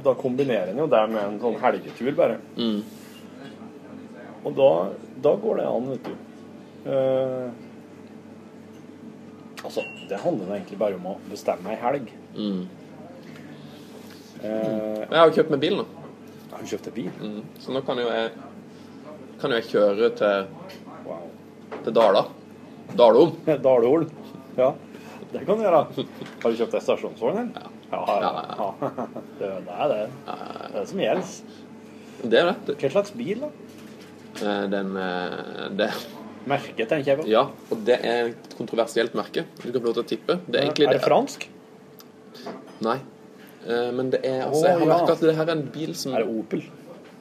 da 0.06 0.14
kombinerer 0.18 0.72
en 0.72 0.84
jo 0.84 0.89
det 0.89 1.01
med 1.12 1.22
en 1.24 1.39
sånn 1.41 1.58
helgetur, 1.62 2.12
bare. 2.18 2.38
Mm. 2.58 2.84
Og 4.43 4.56
da, 4.58 4.72
da 5.24 5.36
går 5.39 5.62
det 5.62 5.68
an, 5.70 5.89
vet 5.93 6.10
du. 6.10 6.14
Eh, 6.93 7.73
altså, 9.64 9.84
det 10.09 10.20
handler 10.24 10.55
egentlig 10.57 10.78
bare 10.82 10.95
om 10.99 11.05
å 11.14 11.18
bestemme 11.32 11.74
ei 11.74 11.80
helg. 11.82 12.09
Mm. 12.36 12.64
Eh, 14.43 15.03
Jeg 15.09 15.18
har 15.20 15.30
jo 15.30 15.36
kjøpt 15.38 15.53
meg 15.53 15.61
bil 15.64 15.78
nå. 15.80 15.86
har 16.53 16.61
du 16.64 16.70
kjøpt 16.70 16.88
deg 16.89 16.95
bil? 16.97 17.11
Mm. 17.22 17.43
Så 17.64 17.74
nå 17.74 17.82
kan 17.88 17.97
jo 18.01 18.07
jeg 18.11 18.32
kan 19.41 19.51
jo 19.51 19.59
jeg 19.59 19.70
kjøre 19.72 20.09
til, 20.20 20.47
Wow. 21.05 21.28
til 21.84 21.93
Dala. 21.95 22.26
Dalholm. 22.95 23.34
Dalholm. 23.68 24.09
Ja, 24.57 24.74
det 25.34 25.45
kan 25.47 25.57
du 25.57 25.64
gjøre. 25.66 25.84
Har 26.43 26.51
du 26.53 26.57
kjøpt 26.59 26.76
deg 26.78 26.84
stasjonsvogn, 26.86 27.53
Ja. 27.55 27.70
Ja, 27.93 28.16
ja, 28.24 28.30
ja. 28.57 28.89
Det, 29.39 29.47
er 29.70 29.88
det. 29.91 29.97
Det 30.26 30.34
er 30.34 30.72
det 30.80 30.86
som 30.89 31.01
gjelder. 31.03 31.34
Det 32.24 32.39
er 32.39 32.47
det. 32.49 32.76
Hva 32.82 32.89
slags 32.95 33.11
bil, 33.14 33.43
da? 33.43 33.49
Den, 34.39 34.72
Den 34.74 34.95
eh, 34.97 35.68
det, 35.78 35.89
Merke, 36.50 36.86
tenker 36.86 37.08
jeg 37.14 37.20
på. 37.22 37.26
Ja, 37.32 37.46
og 37.72 37.84
det 37.88 38.00
er 38.04 38.32
et 38.34 38.56
kontroversielt 38.58 39.14
merke. 39.16 39.46
Du 39.62 39.70
kan 39.72 39.80
få 39.80 39.86
lov 39.89 39.98
til 40.00 40.04
å 40.04 40.10
tippe. 40.10 40.39
Det 40.48 40.60
er 40.60 40.66
egentlig 40.68 40.88
er 40.89 40.98
det 40.98 41.04
fransk? 41.06 41.46
Nei. 42.84 42.98
Eh, 43.64 43.91
Men 43.96 44.10
det 44.12 44.20
er 44.28 44.41
altså, 44.48 44.66
Jeg 44.68 44.80
har 44.80 44.82
ja. 44.84 44.89
merket 44.91 45.14
at 45.16 45.22
det 45.24 45.36
her 45.38 45.48
er 45.48 45.56
en 45.56 45.68
bil 45.72 45.94
som 45.96 46.16
Er 46.18 46.26
det 46.26 46.34
Opel? 46.36 46.66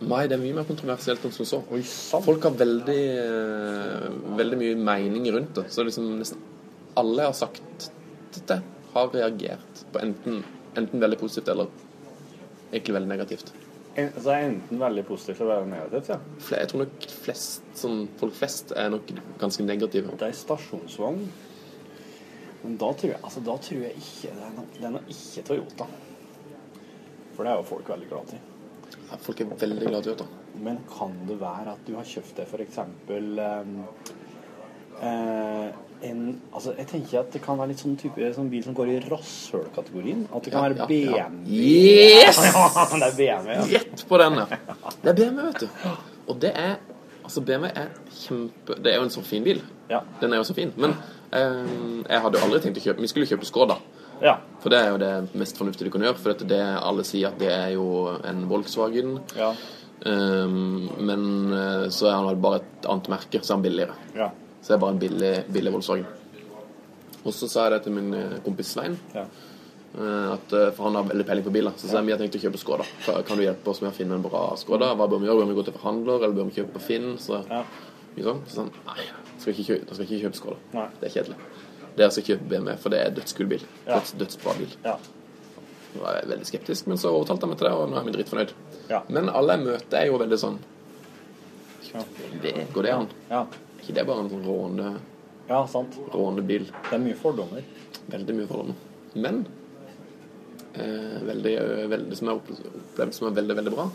Nei, 0.03 0.25
det 0.27 0.35
er 0.35 0.43
mye 0.43 0.57
mer 0.57 0.66
kontroversielt 0.66 1.23
enn 1.29 1.35
som 1.37 1.47
så. 1.47 1.61
Oi. 1.70 1.83
Folk 2.27 2.43
har 2.49 2.57
veldig, 2.59 3.03
eh, 3.23 4.09
veldig 4.41 4.59
mye 4.59 4.79
mening 4.91 5.29
rundt 5.37 5.55
det. 5.61 5.68
Så 5.70 5.85
liksom 5.87 6.09
nesten 6.18 6.41
alle 6.99 7.23
jeg 7.23 7.31
har 7.31 7.39
sagt 7.39 7.91
dette, 8.35 8.57
har 8.93 9.12
reagert 9.14 9.85
på 9.93 10.01
enten, 10.03 10.43
enten 10.77 11.01
veldig 11.01 11.18
positivt 11.20 11.49
eller 11.55 11.70
egentlig 12.73 12.97
veldig 12.99 13.09
negativt. 13.12 13.53
En, 13.93 14.09
så 14.16 14.32
er 14.32 14.47
enten 14.47 14.80
veldig 14.80 15.03
positivt 15.05 15.43
eller 15.43 15.59
veldig 15.61 15.72
negativt, 15.74 16.12
ja. 16.14 16.18
Jeg 16.57 16.68
tror 16.70 16.84
nok 16.84 17.09
flest, 17.26 17.66
sånn, 17.76 18.07
folk 18.20 18.36
flest 18.38 18.72
er 18.78 18.88
nok 18.95 19.11
ganske 19.40 19.66
negative. 19.66 20.14
Det 20.20 20.30
er 20.30 20.38
stasjonsvogn. 20.38 21.26
Men 22.62 22.78
da 22.80 22.88
tror 22.95 23.11
jeg, 23.11 23.20
altså, 23.20 23.43
da 23.43 23.57
tror 23.59 23.80
jeg 23.82 23.99
ikke 23.99 24.32
Det 24.36 24.47
er 24.47 24.53
noe, 24.55 24.66
det 24.76 24.86
er 24.86 24.95
nok 24.95 25.12
ikke 25.12 25.45
Toyota. 25.49 25.88
For 27.32 27.45
det 27.45 27.53
er 27.53 27.59
jo 27.59 27.68
folk 27.68 27.93
veldig 27.93 28.09
glad 28.12 28.34
i. 28.36 28.40
Ja, 29.11 29.18
folk 29.26 29.40
er 29.43 29.55
veldig 29.61 29.88
glad 29.88 30.01
i 30.01 30.07
Toyota. 30.09 30.28
Men 30.62 30.82
kan 30.88 31.16
det 31.28 31.38
være 31.40 31.74
at 31.74 31.86
du 31.88 31.97
har 31.99 32.09
kjøpt 32.09 32.36
det 32.38 32.47
f.eks. 32.49 32.78
Um, 33.12 33.78
eh, 35.03 35.80
en 36.03 36.41
Altså, 36.55 36.73
jeg 36.79 36.87
tenker 36.91 37.21
at 37.21 37.33
det 37.33 37.41
kan 37.45 37.59
være 37.59 37.69
litt 37.73 37.81
sånn 37.83 37.97
type 38.01 38.29
sånn 38.37 38.49
bil 38.53 38.63
som 38.65 38.75
går 38.75 38.89
i 38.93 38.97
rasshøl-kategorien. 39.09 40.27
At 40.35 40.45
det 40.45 40.53
kan 40.53 40.65
Ja, 40.65 40.69
være 40.69 40.77
ja, 40.77 41.17
ja. 41.17 41.29
BMW. 41.29 41.51
Yes! 41.53 42.39
Ja, 42.53 42.87
det 42.93 43.09
er 43.09 43.17
BMW, 43.17 43.53
ja. 43.55 43.67
Rett 43.79 44.05
på 44.09 44.19
den, 44.23 44.39
ja. 44.43 44.47
Det 45.03 45.13
er 45.13 45.17
BMW, 45.21 45.47
vet 45.51 45.61
du. 45.61 45.69
Og 46.29 46.41
det 46.43 46.53
er 46.55 46.75
Altså, 47.23 47.41
BMW 47.47 47.69
er 47.71 47.91
kjempe 48.11 48.75
Det 48.83 48.91
er 48.93 48.97
jo 48.99 49.03
en 49.07 49.13
så 49.15 49.23
fin 49.23 49.45
bil. 49.47 49.61
Ja. 49.91 50.01
Den 50.21 50.33
er 50.33 50.41
jo 50.41 50.47
så 50.49 50.55
fin. 50.57 50.73
Men 50.77 50.97
eh, 51.31 52.09
jeg 52.11 52.21
hadde 52.25 52.39
jo 52.41 52.45
aldri 52.49 52.59
tenkt 52.65 52.81
å 52.81 52.87
kjøpe 52.89 53.05
Vi 53.05 53.11
skulle 53.13 53.29
kjøpe 53.31 53.47
Skoda. 53.47 53.77
ja. 54.23 54.37
For 54.63 54.71
det 54.75 54.79
er 54.83 54.91
jo 54.91 54.99
det 55.03 55.13
mest 55.39 55.57
fornuftige 55.59 55.87
du 55.87 55.95
kan 55.95 56.03
gjøre. 56.09 56.19
For 56.19 56.35
at 56.35 56.43
det 56.51 56.59
alle 56.83 57.05
sier 57.07 57.29
at 57.31 57.39
det 57.39 57.51
er 57.55 57.71
jo 57.77 57.87
en 58.27 58.45
Volkswagen. 58.51 59.21
ja. 59.39 59.53
Um, 60.03 60.89
men 60.99 61.21
eh, 61.55 61.85
så 61.95 62.09
er 62.11 62.17
han 62.19 62.41
bare 62.43 62.57
et 62.59 62.87
annet 62.91 63.07
merke, 63.13 63.39
så 63.39 63.53
er 63.53 63.57
han 63.61 63.63
billigere. 63.63 63.95
Ja. 64.19 64.33
Så 64.63 64.71
det 64.71 64.77
er 64.77 64.83
bare 64.85 64.95
en 64.95 65.01
billig, 65.03 65.33
billig 65.53 65.73
Volkswagen. 65.75 66.07
Og 67.23 67.35
så 67.35 67.49
sa 67.51 67.65
jeg 67.67 67.75
det 67.77 67.81
til 67.87 67.95
min 67.97 68.13
eh, 68.15 68.37
kompis 68.45 68.73
Svein. 68.75 68.95
Ja. 69.15 69.25
eh, 69.95 70.29
At, 70.33 70.53
eh, 70.59 70.71
for 70.75 70.89
han 70.89 70.99
har 70.99 71.09
veldig 71.11 71.27
peiling 71.27 71.47
på 71.47 71.53
biler. 71.55 71.75
Så 71.79 71.91
sa 71.91 71.99
jeg 72.01 72.09
vi 72.09 72.15
har 72.15 72.21
tenkt 72.23 72.39
å 72.39 72.43
kjøpe 72.43 72.61
Skoda. 72.63 72.87
Kan 73.07 73.23
kan 73.29 73.39
du 73.39 73.45
hjelpe 73.45 73.71
oss 73.71 73.83
med 73.83 73.91
å 73.93 73.97
finne 73.97 74.19
en 74.19 74.23
bra 74.27 74.45
Skoda? 74.59 74.93
Hva 74.99 75.09
bør 75.11 75.23
vi 75.23 75.31
gjøre? 75.31 75.43
Bør 75.43 75.51
vi 75.53 75.59
gå 75.61 75.65
til 75.69 75.77
forhandler, 75.79 76.23
eller 76.23 76.39
bør 76.39 76.49
vi 76.51 76.57
kjøpe 76.61 76.77
på 76.79 76.85
Finn? 76.87 77.09
Så, 77.23 77.43
ja. 77.51 77.63
sånn. 78.19 78.43
så 78.51 78.65
han 78.65 78.71
nei, 78.87 79.07
skal 79.39 79.53
ikke 79.55 79.67
kjøpe, 79.71 79.89
da 79.89 79.99
skal 79.99 80.07
ikke 80.09 80.23
kjøpe 80.27 80.41
Skoda. 80.41 80.59
Nei. 80.79 80.87
Det 81.01 81.09
er 81.11 81.15
kjedelig. 81.17 81.41
Dere 81.97 82.11
skal 82.15 82.25
kjøpe 82.31 82.49
BMW, 82.55 82.77
for 82.81 82.95
det 82.95 83.01
er 83.05 83.11
dødskul 83.19 83.51
bil. 83.51 83.67
Ja. 83.87 83.99
Døds, 83.99 84.15
dødsbra 84.23 84.55
bil. 84.59 84.77
Ja. 84.87 84.95
Nå 85.93 86.01
var 86.01 86.15
jeg 86.17 86.29
veldig 86.31 86.47
skeptisk, 86.49 86.87
men 86.89 86.97
så 87.01 87.11
overtalte 87.13 87.45
han 87.45 87.53
meg 87.53 87.59
til 87.61 87.69
det, 87.69 87.73
og 87.77 87.91
nå 87.93 87.99
er 88.01 88.07
vi 88.07 88.15
dritfornøyd. 88.15 88.55
Ja. 88.89 89.03
Men 89.13 89.29
alle 89.29 89.59
jeg 89.59 89.67
møter, 89.67 89.99
er 89.99 90.09
jo 90.09 90.21
veldig 90.23 90.39
sånn 90.41 90.61
det, 92.41 92.53
Går 92.73 92.87
det 92.87 92.93
an? 92.97 93.09
Ja. 93.29 93.43
Ikke 93.83 93.95
det 93.95 94.07
bare 94.07 94.20
en 94.24 94.30
sånn 94.30 94.45
råne, 94.47 94.93
ja, 95.49 95.64
sant. 95.66 95.97
rånebil? 96.14 96.66
Det 96.89 96.93
er 96.95 96.99
mye 97.03 97.16
fordommer. 97.18 97.62
Veldig 98.12 98.35
mye 98.39 98.47
fordommer. 98.47 98.74
Men 99.14 99.47
eh, 100.74 101.18
veldig, 101.26 101.55
veldig, 101.91 102.16
som 102.18 102.28
jeg 102.30 102.39
opple- 102.41 102.72
opplevde 102.83 103.14
som 103.18 103.28
er 103.28 103.37
veldig, 103.41 103.57
veldig 103.59 103.72
bra. 103.74 103.89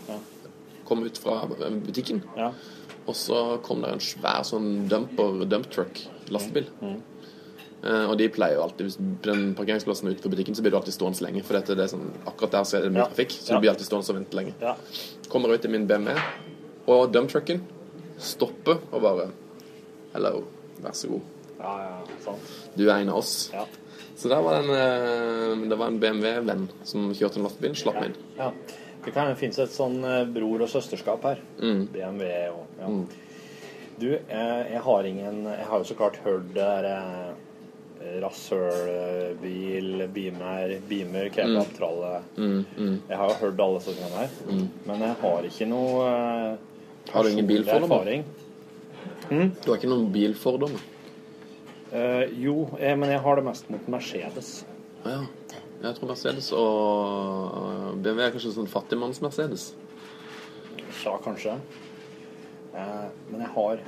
Kom 0.88 1.02
ut 1.04 1.18
fra 1.20 1.42
butikken, 1.48 2.22
Ja. 2.36 2.52
og 3.06 3.14
så 3.14 3.60
kom 3.62 3.80
det 3.82 3.90
en 3.92 3.98
svær 4.00 4.44
sånn 4.44 4.88
dumper, 4.88 5.44
dump 5.48 5.70
truck, 5.70 6.02
lastebil. 6.30 6.66
Mm. 6.80 7.00
Eh, 7.84 8.06
og 8.10 8.16
de 8.18 8.28
pleier 8.28 8.54
jo 8.56 8.62
alltid, 8.62 8.86
hvis 8.86 8.96
den 9.22 9.54
parkeringsplassen 9.54 10.08
er 10.08 10.14
utenfor 10.16 10.30
butikken, 10.34 10.54
så 10.54 10.62
blir 10.62 10.70
du 10.72 10.76
alltid 10.78 10.94
stående 10.94 11.20
lenge. 11.22 11.44
For 11.44 11.54
dette, 11.54 11.74
det 11.76 11.84
er 11.84 11.96
sånn, 11.96 12.10
akkurat 12.26 12.50
der 12.50 12.64
så 12.64 12.78
er 12.78 12.82
det 12.82 12.92
mye 12.92 13.04
Ja. 13.04 13.06
trafikk, 13.08 13.30
så 13.30 13.48
Ja. 13.50 13.54
du 13.54 13.60
blir 13.60 13.70
alltid 13.70 13.86
stående 13.86 14.10
og 14.10 14.16
vente 14.16 14.34
lenge. 14.36 14.54
Ja. 14.60 14.74
Kommer 15.28 15.48
ut 15.54 15.64
i 15.64 15.68
min 15.68 15.86
BMW, 15.86 16.14
og 16.88 17.12
dump 17.12 17.30
trucken 17.30 17.62
stopper 18.18 18.78
og 18.92 19.00
bare 19.02 19.30
Hello, 20.14 20.32
vær 20.80 20.96
så 20.96 21.10
god. 21.12 21.22
Ja, 21.58 21.72
ja, 21.84 22.18
sant. 22.24 22.52
Du 22.78 22.84
er 22.88 22.96
en 23.02 23.10
av 23.12 23.20
oss. 23.20 23.50
Ja. 23.52 23.64
Så 24.18 24.30
der 24.30 24.42
var 24.42 24.62
det 24.66 24.74
eh, 24.74 25.64
det 25.70 25.78
var 25.78 25.92
en 25.92 25.98
BMW-venn 26.02 26.68
som 26.86 27.10
kjørte 27.14 27.38
en 27.38 27.46
lastebil, 27.46 27.74
slapp 27.78 28.00
meg 28.00 28.12
inn. 28.12 28.20
Ja. 28.38 28.52
Det 29.04 29.12
kan 29.14 29.30
finnes 29.38 29.58
et 29.62 29.74
sånn 29.74 30.00
eh, 30.04 30.24
bror- 30.34 30.64
og 30.64 30.70
søsterskap 30.72 31.26
her. 31.28 31.42
Mm. 31.62 31.84
BMW 31.94 32.30
og 32.52 32.80
ja. 32.80 32.88
Du, 33.98 34.08
eh, 34.14 34.64
jeg 34.72 34.80
har 34.84 35.06
ingen 35.08 35.38
Jeg 35.50 35.66
har 35.66 35.80
jo 35.82 35.86
så 35.88 35.96
klart 35.98 36.18
hørt 36.22 36.50
det 36.54 36.62
der 36.62 36.86
eh, 36.92 38.18
rasshølbil, 38.22 40.04
Beamer, 40.14 40.76
Beamer, 40.88 41.30
kebabtralle 41.34 42.12
Mm, 42.36 42.64
mm. 42.76 42.96
Jeg 43.08 43.16
har 43.18 43.32
jo 43.32 43.38
hørt 43.42 43.60
alle 43.64 43.80
sånne 43.82 44.10
her. 44.14 44.28
Mm. 44.46 44.66
Men 44.86 45.02
jeg 45.06 45.16
har 45.22 45.48
ikke 45.50 45.66
noe 45.70 46.04
Har 47.12 47.24
du 47.24 47.30
ingen 47.32 47.48
bil 47.48 47.64
for 47.66 47.82
bilfordommer? 47.82 48.22
Erfaring. 49.28 49.52
Du 49.64 49.70
har 49.70 49.78
ikke 49.78 49.90
noen 49.90 50.08
bilfordommer? 50.12 50.80
Uh, 51.88 52.24
jo, 52.36 52.68
jeg, 52.80 52.98
men 52.98 53.10
jeg 53.10 53.20
har 53.24 53.36
det 53.36 53.44
mest 53.44 53.70
mot 53.70 53.88
Mercedes. 53.88 54.66
Ah, 55.04 55.10
ja. 55.22 55.60
Jeg 55.78 55.94
tror 55.94 56.08
Mercedes 56.10 56.48
og 56.52 58.00
BMW 58.02 58.24
er 58.24 58.32
kanskje 58.34 58.50
sånn 58.56 58.68
fattigmanns-Mercedes. 58.68 59.70
Ja, 61.04 61.14
kanskje. 61.22 61.54
Uh, 62.74 63.06
men 63.30 63.40
jeg 63.40 63.54
har 63.54 63.80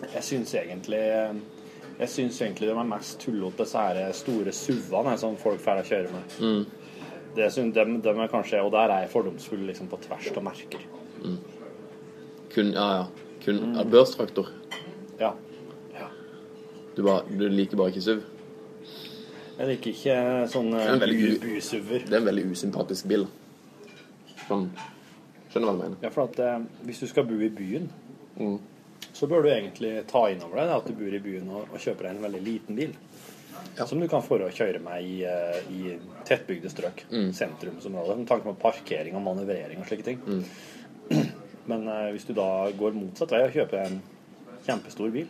Jeg 0.00 0.22
syns 0.22 0.52
egentlig 0.54 1.00
Jeg 1.00 2.08
syns 2.08 2.40
egentlig 2.40 2.68
de 2.68 2.74
er 2.74 2.86
mest 2.88 3.18
tullete, 3.20 3.62
disse 3.62 3.78
her 3.78 4.12
store 4.12 4.52
SUV-ene 4.52 5.16
som 5.18 5.36
folk 5.36 5.60
får 5.60 5.82
kjøre 5.88 6.12
med. 6.12 6.36
Mm. 6.40 7.00
Det 7.36 7.48
synes, 7.52 7.74
de, 7.74 7.84
de 8.02 8.12
er 8.12 8.30
kanskje 8.30 8.60
Og 8.62 8.72
der 8.72 8.90
er 8.90 9.04
jeg 9.04 9.12
fordomsfull 9.14 9.64
liksom 9.70 9.88
på 9.88 10.00
tvers 10.04 10.30
av 10.34 10.44
merker. 10.44 10.86
Kun, 12.50 12.72
ja, 12.74 12.86
ja. 12.98 13.29
Kun 13.44 13.74
ja, 13.76 13.84
børstraktor. 13.84 14.48
Ja. 15.20 15.34
Du, 16.96 17.02
bare, 17.06 17.22
du 17.30 17.46
liker 17.48 17.78
bare 17.78 17.92
ikke 17.94 18.02
SUV? 18.04 18.22
Jeg 19.60 19.68
liker 19.68 19.92
ikke 19.92 20.16
sånne 20.50 20.80
Det 20.80 20.88
er 20.88 20.94
en 20.96 21.02
veldig, 21.04 21.28
det 22.08 22.14
er 22.14 22.18
en 22.18 22.26
veldig 22.30 22.44
usympatisk 22.50 23.06
bil. 23.10 23.26
Sånn 24.48 24.70
Skjønner 25.50 25.66
hva 25.66 25.74
du 25.74 25.80
mener? 25.82 25.96
Ja, 26.04 26.10
for 26.14 26.28
at 26.28 26.38
eh, 26.46 26.60
hvis 26.86 27.00
du 27.02 27.08
skal 27.10 27.26
bo 27.28 27.38
i 27.42 27.50
byen, 27.52 27.90
Mm. 28.40 28.54
så 29.12 29.26
bør 29.28 29.42
du 29.44 29.48
egentlig 29.50 30.06
ta 30.08 30.20
inn 30.30 30.40
over 30.46 30.56
deg 30.62 30.70
at 30.72 30.86
du 30.86 30.94
bor 30.96 31.12
i 31.12 31.18
byen 31.20 31.48
og, 31.50 31.66
og 31.74 31.80
kjøper 31.82 32.06
deg 32.06 32.14
en 32.14 32.22
veldig 32.24 32.40
liten 32.46 32.76
bil. 32.78 32.92
Som 33.76 34.00
du 34.00 34.06
kan 34.08 34.22
få 34.24 34.38
å 34.40 34.48
kjøre 34.54 34.80
med 34.80 35.04
i, 35.04 35.16
eh, 35.28 35.58
i 35.74 35.96
tettbygde 36.24 36.70
strøk. 36.72 37.02
Mm. 37.10 37.32
Sentrumsområder. 37.36 38.16
Med 38.22 38.28
tanke 38.30 38.46
på 38.46 38.54
parkering 38.62 39.18
og 39.18 39.24
manøvrering 39.26 39.82
og 39.82 39.90
slike 39.90 40.06
ting. 40.06 40.22
Mm. 40.24 40.44
Men 41.68 41.84
eh, 41.88 42.08
hvis 42.14 42.24
du 42.28 42.32
da 42.36 42.46
går 42.78 42.96
motsatt 42.96 43.32
vei 43.34 43.42
og 43.46 43.52
kjøper 43.54 43.84
en 43.84 44.00
kjempestor 44.66 45.12
bil, 45.14 45.28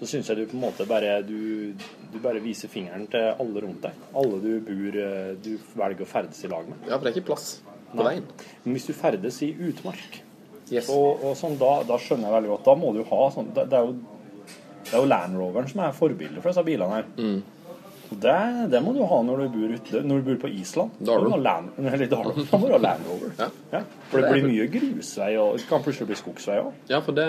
så 0.00 0.08
syns 0.10 0.28
jeg 0.32 0.36
du 0.40 0.46
på 0.50 0.56
en 0.56 0.64
måte 0.64 0.86
bare 0.88 1.18
du, 1.22 1.74
du 2.12 2.16
bare 2.24 2.40
viser 2.42 2.68
fingeren 2.72 3.04
til 3.12 3.28
alle 3.38 3.62
rundt 3.62 3.84
deg. 3.84 4.00
Alle 4.18 4.40
du 4.42 4.50
bor 4.66 4.96
eh, 5.04 5.34
du 5.44 5.52
velger 5.78 6.02
å 6.06 6.08
ferdes 6.10 6.40
i 6.44 6.50
lag 6.50 6.66
med. 6.68 6.80
Ja, 6.88 6.96
for 6.98 7.06
det 7.06 7.12
er 7.12 7.20
ikke 7.20 7.28
plass 7.34 7.46
på 7.92 8.00
Nei. 8.00 8.08
veien. 8.16 8.26
Men 8.64 8.76
hvis 8.78 8.88
du 8.88 8.94
ferdes 8.96 9.42
i 9.46 9.52
utmark, 9.68 10.22
Yes. 10.72 10.86
og, 10.88 11.20
og 11.26 11.34
sånn, 11.36 11.58
da, 11.60 11.82
da 11.84 11.98
skjønner 12.00 12.30
jeg 12.30 12.32
veldig 12.32 12.48
godt 12.48 12.68
Da 12.70 12.72
må 12.80 12.92
du 12.96 13.00
ha 13.04 13.16
sånn 13.34 13.48
Det, 13.52 13.64
det, 13.68 13.76
er, 13.76 13.90
jo, 13.90 14.46
det 14.86 14.94
er 14.94 15.02
jo 15.02 15.08
Land 15.10 15.36
Roveren 15.36 15.66
som 15.68 15.82
er 15.84 15.90
forbildet 15.98 16.38
for 16.40 16.48
disse 16.48 16.62
bilene 16.64 16.94
her. 16.96 17.10
Mm. 17.18 17.42
Og 18.12 18.18
det, 18.20 18.38
det 18.72 18.80
må 18.84 18.92
du 18.92 19.00
ha 19.08 19.18
når 19.24 19.42
du 19.42 19.54
bor 19.54 19.70
ute 19.72 20.00
Når 20.04 20.20
du 20.20 20.26
bor 20.26 20.40
på 20.44 20.50
Island. 20.52 20.96
Da 21.00 21.16
må 21.16 21.30
du 21.30 21.32
ha 21.32 21.40
Land, 21.40 21.70
eller 21.92 22.10
da 22.10 22.20
må 22.20 22.34
du 22.68 22.74
ha 22.74 22.80
Land 22.82 23.08
Rover. 23.08 23.32
Ja. 23.72 23.80
For 24.10 24.20
det 24.20 24.32
blir 24.34 24.48
mye 24.50 24.66
grusvei, 24.72 25.30
og 25.40 25.56
det 25.56 25.68
kan 25.70 25.84
plutselig 25.84 26.10
bli 26.10 26.18
skogsvei 26.20 26.58
òg. 26.60 26.74
Ja, 26.92 27.00
for 27.04 27.16
det, 27.16 27.26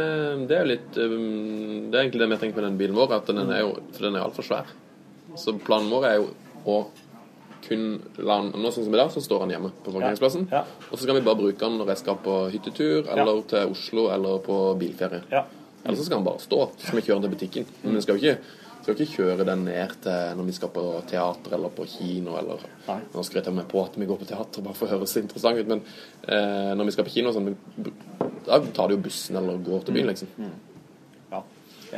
det 0.50 0.58
er 0.58 0.66
jo 0.66 0.72
litt 0.74 1.00
um, 1.00 1.88
Det 1.88 1.96
er 1.96 2.02
egentlig 2.04 2.26
det 2.26 2.30
vi 2.34 2.42
tenker 2.44 2.60
med 2.60 2.68
den 2.68 2.82
bilen 2.82 3.00
vår, 3.00 3.16
at 3.22 3.32
den 3.32 3.46
er 3.46 3.64
jo 3.64 3.72
For 3.94 4.10
den 4.10 4.20
er 4.20 4.28
altfor 4.28 4.50
svær. 4.50 4.76
Så 5.40 5.56
planen 5.64 5.90
vår 5.94 6.10
er 6.10 6.20
jo 6.20 6.30
å 6.70 6.78
kun 7.64 7.84
la 8.20 8.42
den 8.42 8.60
Nå 8.60 8.72
sånn 8.76 8.86
som 8.90 8.96
i 8.96 9.00
dag, 9.00 9.12
så 9.14 9.22
står 9.24 9.46
han 9.46 9.54
hjemme 9.54 9.72
på 9.86 9.94
parkeringsplassen. 9.94 10.50
Og 10.52 10.98
så 10.98 11.06
skal 11.06 11.16
vi 11.16 11.24
bare 11.24 11.40
bruke 11.40 11.60
den 11.62 11.78
når 11.80 11.94
jeg 11.94 12.02
skal 12.04 12.20
på 12.26 12.34
hyttetur, 12.52 13.08
eller 13.14 13.40
til 13.48 13.72
Oslo, 13.72 14.10
eller 14.12 14.42
på 14.44 14.58
bilferie. 14.82 15.24
Eller 15.32 16.00
så 16.00 16.08
skal 16.08 16.20
han 16.20 16.28
bare 16.28 16.44
stå. 16.44 16.60
Så 16.76 16.90
skal 16.90 17.00
vi 17.00 17.06
kjøre 17.08 17.22
den 17.22 17.30
til 17.30 17.34
butikken. 17.38 17.72
Men 17.84 17.98
vi 17.98 18.04
skal 18.04 18.20
jo 18.20 18.24
ikke 18.24 18.62
skal 18.84 18.98
ikke 18.98 19.16
kjøre 19.16 19.46
den 19.48 19.64
ned 19.64 19.94
til 20.04 20.36
når 20.38 20.48
vi 20.50 20.56
skal 20.58 20.72
på 20.76 20.84
teater 21.08 21.56
eller 21.56 21.72
på 21.72 21.86
kino 21.88 22.36
eller 22.40 22.66
Nå 23.14 23.24
skryter 23.24 23.50
jeg 23.50 23.58
meg 23.62 23.70
på 23.72 23.80
at 23.80 23.96
vi 23.96 24.08
går 24.10 24.20
på 24.20 24.28
teater 24.28 24.66
bare 24.66 24.76
for 24.76 24.90
å 24.90 24.98
høres 24.98 25.16
interessant 25.22 25.60
ut, 25.60 25.70
men 25.72 25.80
eh, 26.28 26.74
når 26.76 26.90
vi 26.90 26.96
skal 26.96 27.08
på 27.08 27.14
kino, 27.14 27.32
sånn, 27.32 27.54
da 28.44 28.60
tar 28.76 28.92
du 28.92 28.98
jo 28.98 29.04
bussen 29.06 29.40
eller 29.40 29.62
går 29.64 29.86
til 29.88 29.96
byen, 29.96 30.12
liksom. 30.12 30.52
Ja, 31.32 31.40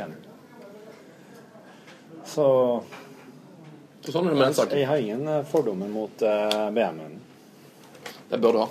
enig. 0.04 0.20
Så 2.26 2.46
Så 4.04 4.12
sånn 4.14 4.28
er 4.28 4.34
det 4.34 4.38
med 4.38 4.46
den 4.46 4.54
saken. 4.54 4.78
Jeg 4.78 4.86
har 4.86 5.02
ingen 5.02 5.26
eh, 5.26 5.46
fordommer 5.50 5.90
mot 5.90 6.22
uh, 6.22 6.68
BMW-en. 6.70 7.16
Det 8.30 8.38
bør 8.42 8.54
du 8.54 8.60
ha. 8.62 8.68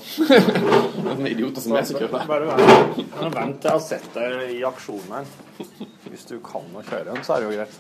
Noen 1.10 1.28
idioter 1.28 1.64
som 1.64 1.76
meg 1.76 1.88
som 1.88 2.00
kjører 2.00 2.28
bare 2.28 2.56
vent 3.36 3.60
til 3.60 3.68
jeg 3.68 3.74
har 3.74 3.84
sett 3.84 4.08
deg 4.16 4.56
i 4.56 4.62
aksjon 4.68 5.12
her. 5.12 5.28
Hvis 6.08 6.26
du 6.32 6.38
kan 6.44 6.72
å 6.72 6.84
kjøre 6.84 7.10
den, 7.12 7.22
så 7.28 7.36
er 7.36 7.44
det 7.44 7.50
jo 7.50 7.60
greit. 7.60 7.78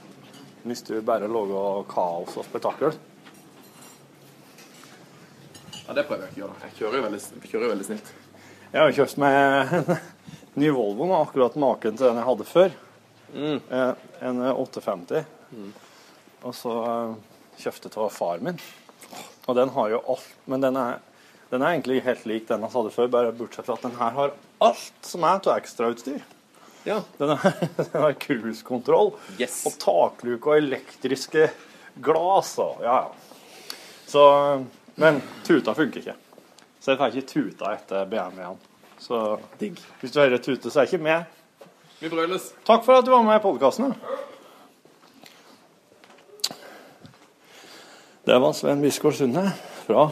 Hvis 0.66 0.82
du 0.82 0.95
bare 1.05 1.28
lager 1.30 1.84
kaos 1.89 2.38
og 2.39 2.45
spetakkel 2.47 2.95
Ja, 5.86 5.93
det 5.93 6.07
prøver 6.07 6.24
jeg 6.26 6.32
ikke 6.34 6.39
å 6.39 6.47
gjøre. 6.47 6.55
Jeg 6.63 6.78
kjører 6.80 6.97
jo 6.97 7.01
veldig, 7.03 7.20
kjører 7.45 7.66
jo 7.68 7.74
veldig 7.76 7.86
snilt. 7.86 8.07
Jeg 8.72 8.82
har 8.82 8.95
kjøpt 8.97 9.20
meg 9.22 9.91
ny 10.63 10.72
Volvo, 10.74 11.05
nå, 11.05 11.20
akkurat 11.20 11.59
maken 11.61 11.99
til 11.99 12.07
den 12.07 12.18
jeg 12.18 12.26
hadde 12.32 12.47
før. 12.49 12.74
Mm. 13.36 13.59
En 14.26 14.41
850. 14.49 15.28
Og 16.41 16.57
så 16.57 16.74
eh, 16.88 17.13
kjøpte 17.61 17.91
jeg 17.91 18.01
av 18.01 18.16
far 18.16 18.41
min. 18.41 18.57
Og 19.45 19.59
den 19.59 19.70
har 19.76 19.93
jo 19.93 20.01
alt 20.16 20.49
Men 20.49 20.66
den 20.66 20.82
er, 20.82 20.97
den 21.51 21.61
er 21.61 21.76
egentlig 21.76 22.01
helt 22.07 22.26
lik 22.26 22.49
den 22.49 22.66
jeg 22.66 22.74
hadde 22.74 22.95
før, 22.97 23.11
bare 23.13 23.36
bortsett 23.38 23.70
fra 23.70 23.78
at 23.78 23.86
den 23.86 23.99
her 24.01 24.18
har 24.18 24.34
alt 24.66 25.05
som 25.05 25.30
er 25.30 25.38
av 25.38 25.59
ekstrautstyr. 25.59 26.26
Ja. 26.86 27.00
Den, 27.18 27.38
har 27.94 28.14
cruisekontroll 28.22 29.16
og 29.16 29.78
takluke 29.82 30.52
og 30.52 30.60
elektriske 30.60 31.50
glass 32.06 32.56
og 32.62 32.84
ja, 32.86 33.00
ja. 33.06 33.72
Så 34.06 34.26
Men 34.96 35.18
tuta 35.44 35.74
funker 35.76 36.00
ikke. 36.00 36.14
Så 36.80 36.94
jeg 36.94 37.00
får 37.00 37.16
ikke 37.18 37.28
tuta 37.28 37.72
etter 37.76 38.06
BMW-en. 38.08 38.60
Så 39.02 39.18
hvis 39.60 40.14
du 40.14 40.20
hører 40.22 40.38
tute, 40.38 40.70
så 40.70 40.80
er 40.80 40.86
jeg 40.86 40.94
ikke 40.94 41.04
med. 41.04 41.26
Vi 42.00 42.12
brøles. 42.14 42.52
Takk 42.68 42.86
for 42.86 43.02
at 43.02 43.08
du 43.08 43.12
var 43.12 43.26
med 43.26 43.40
i 43.40 43.44
podkasten. 43.44 43.92
Det 48.26 48.40
var 48.40 48.56
Sven 48.56 48.82
Bisgaard 48.82 49.18
Sunde 49.18 49.44
fra 49.86 50.08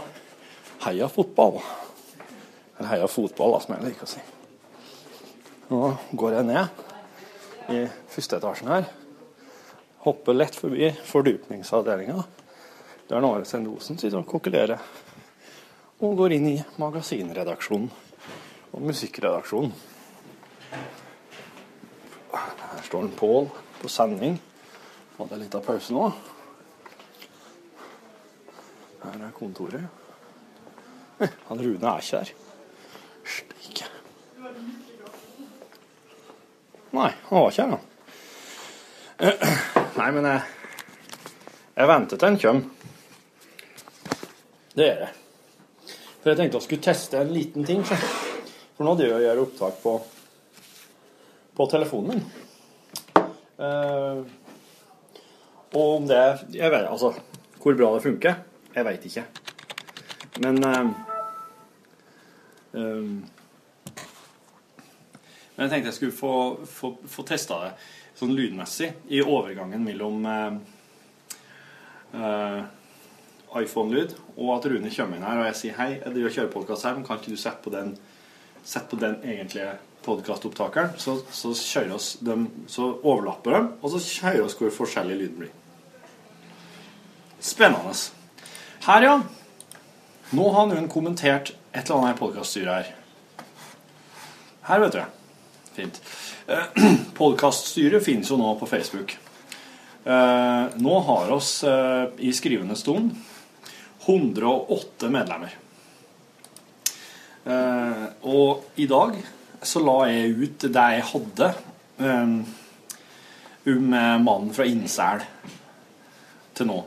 Heia 0.83 1.07
Fotball. 1.07 1.61
Eller 2.77 2.89
Heia 2.89 3.07
Fotball, 3.07 3.55
som 3.63 3.77
jeg 3.77 3.87
liker 3.87 4.09
å 4.09 4.15
si. 4.17 4.25
Nå 5.69 5.93
går 6.11 6.33
jeg 6.35 6.47
ned 6.47 6.81
i 7.71 7.85
første 8.11 8.37
etasjen 8.39 8.71
her. 8.73 8.89
Hopper 10.03 10.35
lett 10.35 10.55
forbi 10.59 10.89
fordypningsavdelinga, 11.07 12.23
der 13.07 13.27
Are 13.29 13.45
Sendosen 13.47 13.97
sitter 13.97 14.19
og 14.19 14.27
kokulerer. 14.27 14.81
Og 16.03 16.17
går 16.19 16.35
inn 16.35 16.49
i 16.51 16.57
magasinredaksjonen 16.81 17.87
og 18.73 18.83
musikkredaksjonen. 18.89 19.71
Her 22.33 22.83
står 22.83 23.07
en 23.07 23.15
Pål 23.15 23.49
på 23.79 23.91
sending. 23.91 24.39
Hadde 25.17 25.37
en 25.37 25.43
liten 25.45 25.63
pause 25.63 25.95
nå. 25.95 26.09
Her 29.03 29.27
er 29.29 29.35
kontoret. 29.37 29.85
Eh, 31.21 31.29
Han 31.47 31.61
Rune 31.61 31.87
er 31.87 32.03
ikke 32.03 32.17
her. 32.17 32.33
Steike. 33.23 34.82
Nei, 36.93 37.09
han 37.29 37.39
var 37.39 37.49
ikke 37.49 37.63
her, 37.63 37.69
han. 37.73 37.89
Nei, 39.99 40.09
men 40.13 40.27
jeg, 40.29 40.41
jeg 41.73 41.89
venter 41.89 42.19
til 42.19 42.29
han 42.29 42.39
kommer. 42.43 42.63
Det 44.73 44.85
gjør 44.87 45.01
jeg. 45.05 45.11
For 46.21 46.31
jeg 46.31 46.39
tenkte 46.39 46.59
jeg 46.59 46.65
skulle 46.67 46.85
teste 46.85 47.19
en 47.19 47.33
liten 47.33 47.65
ting. 47.65 47.81
så. 47.85 47.97
For 48.77 48.85
nå 48.85 48.93
driver 48.99 49.17
jeg 49.17 49.19
og 49.19 49.25
gjør 49.25 49.41
opptak 49.43 49.81
på, 49.81 49.95
på 51.57 51.69
telefonen 51.73 52.13
min. 52.13 52.23
Uh, 53.57 54.23
og 55.73 55.89
om 55.97 56.07
det 56.09 56.17
Jeg 56.57 56.71
vet 56.73 56.87
altså 56.89 57.11
Hvor 57.61 57.75
bra 57.77 57.91
det 57.93 58.01
funker, 58.03 58.39
jeg 58.73 58.85
veit 58.85 59.05
ikke. 59.09 59.23
Men 60.43 60.57
uh, 60.65 60.89
eh, 62.73 63.32
Men 65.63 65.69
jeg 65.71 65.77
tenkte 65.77 65.91
jeg 65.93 65.95
skulle 65.95 66.15
få, 66.17 66.31
få, 66.67 66.89
få 67.07 67.23
testa 67.23 67.57
det 67.61 67.69
sånn 68.19 68.33
lydmessig 68.35 68.89
i 69.15 69.21
overgangen 69.23 69.85
mellom 69.87 70.25
eh, 70.27 70.57
eh, 72.19 72.57
iPhone-lyd, 73.61 74.11
og 74.35 74.49
at 74.57 74.67
Rune 74.67 74.91
kommer 74.91 75.15
inn 75.15 75.23
her 75.23 75.39
og 75.39 75.47
jeg 75.47 75.59
sier 75.61 75.77
hei, 75.77 75.87
jeg 76.01 76.11
driver 76.17 76.27
og 76.27 76.35
kjører 76.35 76.51
podkast 76.57 76.89
her, 76.89 76.97
men 76.97 77.07
kan 77.07 77.21
ikke 77.21 77.31
du 77.31 77.39
sette 77.39 77.63
på 77.63 77.71
den, 77.71 77.93
sette 78.59 78.91
på 78.91 78.99
den 79.05 79.15
egentlige 79.23 79.77
podkastopptakeren? 80.03 80.99
Så, 80.99 81.15
så, 81.31 81.53
kjører 81.55 81.95
oss 81.95 82.11
dem, 82.19 82.49
så 82.67 82.91
overlapper 82.97 83.55
de, 83.55 83.63
og 83.79 83.95
så 83.95 84.03
kjører 84.03 84.43
oss 84.43 84.59
hvor 84.59 84.77
forskjellig 84.81 85.19
lyden 85.23 85.41
blir. 85.45 85.57
Spennende. 87.39 87.95
Her, 88.83 89.07
ja. 89.07 89.17
Nå 90.35 90.53
har 90.59 90.71
noen 90.75 90.91
kommentert 90.91 91.55
et 91.71 91.85
eller 91.85 92.01
annet 92.01 92.17
i 92.19 92.23
podkaststyret 92.25 92.73
her. 92.75 92.95
Her, 94.67 94.89
vet 94.89 94.99
du. 94.99 95.22
Fint. 95.73 96.01
Eh, 96.47 96.63
Podkaststyret 97.17 98.05
finnes 98.05 98.29
jo 98.29 98.37
nå 98.37 98.53
på 98.59 98.67
Facebook. 98.69 99.17
Eh, 100.03 100.63
nå 100.77 100.99
har 101.07 101.31
oss 101.33 101.63
eh, 101.63 102.05
i 102.17 102.33
skrivende 102.33 102.75
stund 102.77 103.15
108 104.05 105.09
medlemmer. 105.09 105.59
Og 108.23 108.79
i 108.79 108.85
dag 108.87 109.17
så 109.63 109.81
la 109.83 109.95
jeg 110.07 110.31
ut 110.31 110.63
det 110.63 110.83
jeg 110.95 111.07
hadde 111.09 111.49
om 112.03 113.89
mannen 113.91 114.53
fra 114.55 114.67
Innsel 114.67 115.23
til 116.55 116.69
nå. 116.71 116.79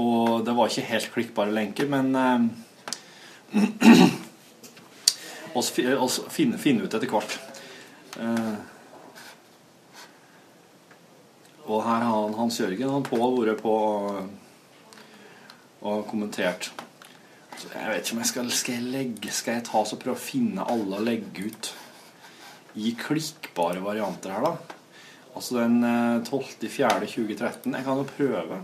Og 0.00 0.44
det 0.44 0.56
var 0.56 0.68
ikke 0.68 0.90
helt 0.90 1.12
klikkbare 1.16 1.56
lenker, 1.56 1.88
men 1.88 2.12
oss, 5.60 5.72
oss 5.96 6.20
finne, 6.32 6.60
finne 6.60 6.84
ut 6.84 6.96
etter 6.96 7.12
hvert. 7.12 7.43
Eh, 8.20 8.56
og 11.64 11.80
her 11.86 12.02
har 12.04 12.18
han 12.26 12.36
Hans 12.36 12.60
Jørgen 12.60 12.92
han 12.92 13.06
på 13.06 13.18
vært 13.18 13.62
på 13.64 13.74
og, 15.84 16.04
kommentert. 16.08 16.70
Så 17.58 17.70
jeg 17.72 17.90
vet 17.90 18.04
ikke 18.04 18.16
om 18.16 18.22
jeg 18.22 18.30
skal, 18.30 18.50
skal 18.50 18.74
jeg 18.74 18.92
legge 18.92 19.32
Skal 19.32 19.58
jeg 19.58 19.64
ta 19.68 19.84
så 19.86 19.96
prøve 20.00 20.16
å 20.18 20.20
finne 20.20 20.64
alle 20.66 20.98
og 20.98 21.04
legge 21.06 21.48
ut 21.48 21.70
i 22.74 22.90
klikkbare 22.98 23.78
varianter 23.84 24.32
her, 24.34 24.42
da? 24.42 24.56
Altså 25.34 25.60
den 25.60 25.78
eh, 25.86 26.24
12.4.2013. 26.26 27.76
Jeg 27.76 27.86
kan 27.86 28.00
jo 28.00 28.06
prøve. 28.08 28.60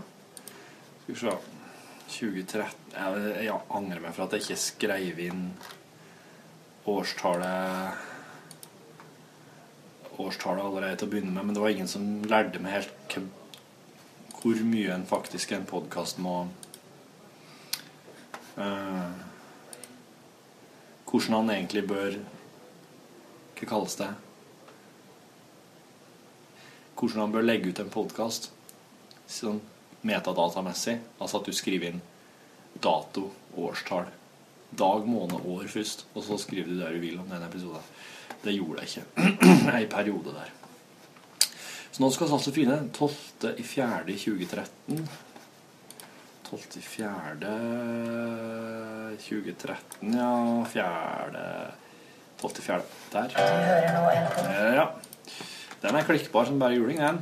Skal 1.01 1.13
vi 1.13 1.19
se 1.21 1.35
2013 2.11 2.91
Jeg, 2.91 3.35
jeg 3.47 3.59
angrer 3.71 4.03
meg 4.03 4.15
for 4.15 4.25
at 4.25 4.35
jeg 4.35 4.43
ikke 4.43 4.59
skrev 4.59 5.21
inn 5.29 5.45
årstallet 6.91 8.10
årstallet 10.19 10.65
allerede 10.65 10.99
til 10.99 11.07
å 11.07 11.11
begynne 11.13 11.33
med, 11.35 11.45
men 11.45 11.55
det 11.55 11.63
var 11.63 11.73
ingen 11.73 11.89
som 11.89 12.07
lærte 12.27 12.61
meg 12.63 12.79
helt 12.79 13.17
hvor 14.41 14.61
mye 14.65 14.89
en 14.95 15.05
faktisk 15.05 15.51
en 15.53 15.67
podkast 15.69 16.17
må 16.17 16.47
uh, 18.57 19.11
Hvordan 21.05 21.35
han 21.35 21.51
egentlig 21.53 21.83
bør 21.85 22.15
Hva 23.59 23.67
kalles 23.69 23.97
det? 23.99 24.07
Hvordan 26.95 27.21
han 27.21 27.35
bør 27.35 27.45
legge 27.45 27.69
ut 27.69 27.83
en 27.83 27.93
podkast 27.93 28.49
sånn 29.31 29.61
metadatamessig. 30.07 30.97
Altså 31.21 31.39
at 31.39 31.47
du 31.47 31.53
skriver 31.55 31.91
inn 31.91 32.01
dato, 32.81 33.27
årstall, 33.59 34.09
dag, 34.71 35.05
måned, 35.07 35.45
år 35.45 35.67
først, 35.71 36.05
og 36.15 36.25
så 36.25 36.37
skriver 36.41 36.71
du 36.71 36.79
det 36.79 36.91
du 36.95 36.99
vil 37.03 37.19
om 37.21 37.29
den 37.29 37.45
episoden. 37.45 37.85
Det 38.43 38.53
gjorde 38.55 38.81
jeg 38.81 38.89
ikke 38.89 39.77
ei 39.77 39.85
periode 39.89 40.33
der. 40.33 40.53
Så 41.91 42.03
nå 42.03 42.09
skal 42.13 42.27
vi 42.27 42.33
altså 42.37 42.53
finne 42.55 42.77
12. 42.95 43.51
i 43.57 43.63
4. 43.67 43.89
i 44.07 44.17
2013. 44.17 45.09
12. 46.49 46.61
i 46.79 46.81
4. 46.81 47.07
2013, 49.19 50.13
ja. 50.15 50.31
4. 50.71 51.71
12.4. 52.41 52.81
Der. 53.13 53.35
Ja. 54.75 54.87
Den 55.81 55.95
er 55.95 56.03
klikkbar 56.03 56.45
som 56.45 56.59
bare 56.59 56.75
juling, 56.75 56.99
den. 56.99 57.21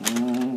Mm. 0.00 0.56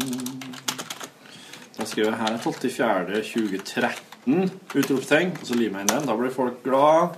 Da 1.78 1.86
skriver 1.86 2.10
jeg 2.10 2.20
her 2.20 2.38
12. 2.38 2.56
i 2.66 2.70
4. 2.70 3.22
2013, 3.24 4.52
utropstegn, 4.76 5.38
og 5.42 5.48
så 5.48 5.56
limer 5.56 5.80
jeg 5.80 5.88
inn 5.88 5.96
den. 5.96 6.08
Da 6.10 6.16
blir 6.20 6.34
folk 6.34 6.64
glad. 6.64 7.18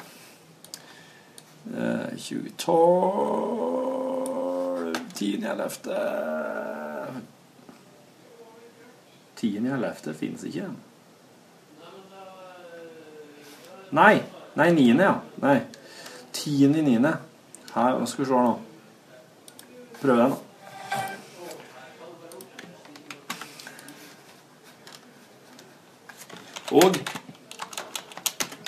Eh, 1.77 2.07
2012 2.17 4.95
10. 5.13 5.45
11. 5.45 5.69
10. 9.35 9.67
11. 9.67 10.13
finnes 10.13 10.43
ikke. 10.43 10.67
Nei. 13.93 14.21
Nei, 14.55 14.71
niende, 14.73 15.03
ja. 15.03 15.19
Nei. 15.41 15.61
Tiende 16.33 16.79
i 16.79 16.85
niende. 16.85 17.13
Her, 17.73 17.99
nå 17.99 18.05
skal 18.09 18.25
vi 18.25 18.29
se 18.29 18.37
nå. 18.37 18.59
Prøv 20.01 20.19
den, 20.19 20.33
Og 26.73 26.97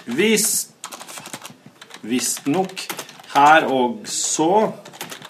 hvis 0.06 0.50
visstnok 2.06 2.86
her 3.34 3.66
også 3.66 4.50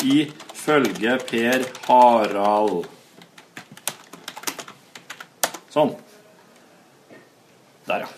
ifølge 0.04 1.16
Per 1.30 1.64
Harald. 1.88 2.90
Sånn. 5.72 5.96
Der, 7.86 8.04
ja. 8.04 8.12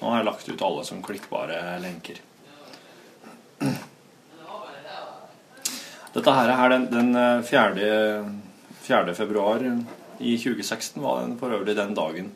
Nå 0.00 0.10
har 0.10 0.20
jeg 0.20 0.28
lagt 0.28 0.48
ut 0.48 0.64
alle 0.64 0.86
som 0.88 1.04
klikkbare 1.04 1.60
lenker. 1.84 2.20
Dette 6.14 6.34
her 6.36 6.52
er 6.54 6.74
den, 6.74 6.88
den 6.92 7.14
4. 7.44 7.86
4. 8.84 9.14
februar 9.16 9.64
i 9.64 10.36
2016 10.38 11.00
var 11.02 11.24
den 11.24 11.38
for 11.40 11.52
øvrig 11.56 11.74
den 11.76 11.96
dagen 11.96 12.28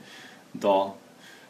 da 0.53 0.79
eh, 0.89 1.08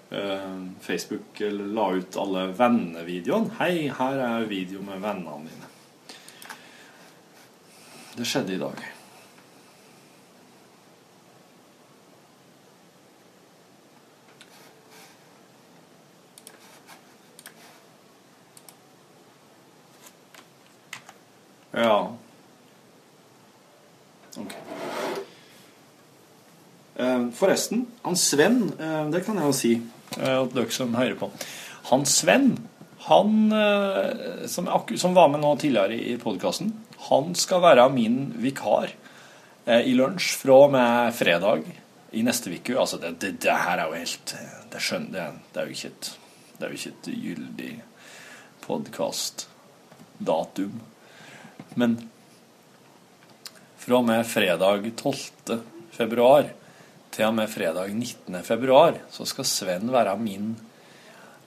Facebook 0.08 1.40
la 1.40 1.88
ut 1.92 2.16
alle 2.16 2.46
vennevideoene. 2.56 3.58
Hei, 3.58 3.88
her 3.92 4.22
er 4.24 4.46
video 4.48 4.80
med 4.80 5.02
vennene 5.04 5.42
dine. 5.44 5.68
Det 8.16 8.26
skjedde 8.26 8.56
i 8.56 8.62
dag. 8.62 8.86
Ja. 21.78 22.16
Ok. 24.36 24.56
Eh, 26.96 27.28
Forresten, 27.30 27.86
han 28.02 28.16
Sven, 28.16 28.72
eh, 28.80 29.10
det 29.10 29.22
kan 29.26 29.36
jeg 29.38 29.46
jo 29.46 29.52
si 29.54 29.72
eh, 30.16 30.48
til 30.48 30.56
dere 30.56 30.72
som 30.74 30.96
hører 30.98 31.16
på. 31.20 31.26
Han 31.90 32.02
Sven, 32.08 32.48
han 33.08 33.52
eh, 33.52 34.46
som, 34.50 34.68
som 34.96 35.14
var 35.16 35.28
med 35.32 35.40
nå 35.44 35.50
tidligere 35.60 35.96
i 35.96 36.16
podkasten, 36.20 36.68
han 37.08 37.34
skal 37.38 37.62
være 37.64 37.94
min 37.94 38.18
vikar 38.42 38.88
eh, 39.66 39.82
i 39.86 39.94
lunsj 39.96 40.28
fra 40.42 40.54
og 40.66 40.72
med 40.74 41.14
fredag 41.16 41.60
i 42.16 42.22
neste 42.26 42.46
uke. 42.52 42.78
Altså, 42.78 42.96
det, 43.02 43.10
det, 43.22 43.30
det 43.44 43.56
her 43.64 43.76
er 43.78 43.86
jo 43.88 44.00
helt 44.00 44.28
Det 44.72 44.80
skjønner 44.84 45.12
det, 45.14 45.26
det 45.52 45.58
er 45.60 45.66
jo 45.66 45.74
ikke 45.76 45.92
et, 45.94 46.04
det 46.58 46.64
er 46.64 46.70
jo 46.70 46.78
ikke 46.80 46.94
et 46.94 47.06
gyldig 47.24 47.74
podkastdatum. 48.66 50.74
Men 51.80 51.90
fra 53.78 53.94
og 53.96 54.04
med 54.04 54.26
fredag 54.28 54.90
12. 54.96 55.62
februar 55.96 56.44
til 57.18 57.26
og 57.26 57.34
med 57.34 57.50
fredag 57.50 57.90
19. 57.90 58.38
februar 58.46 59.00
så 59.10 59.26
skal 59.26 59.46
Sven 59.48 59.90
være 59.90 60.14
min, 60.22 60.52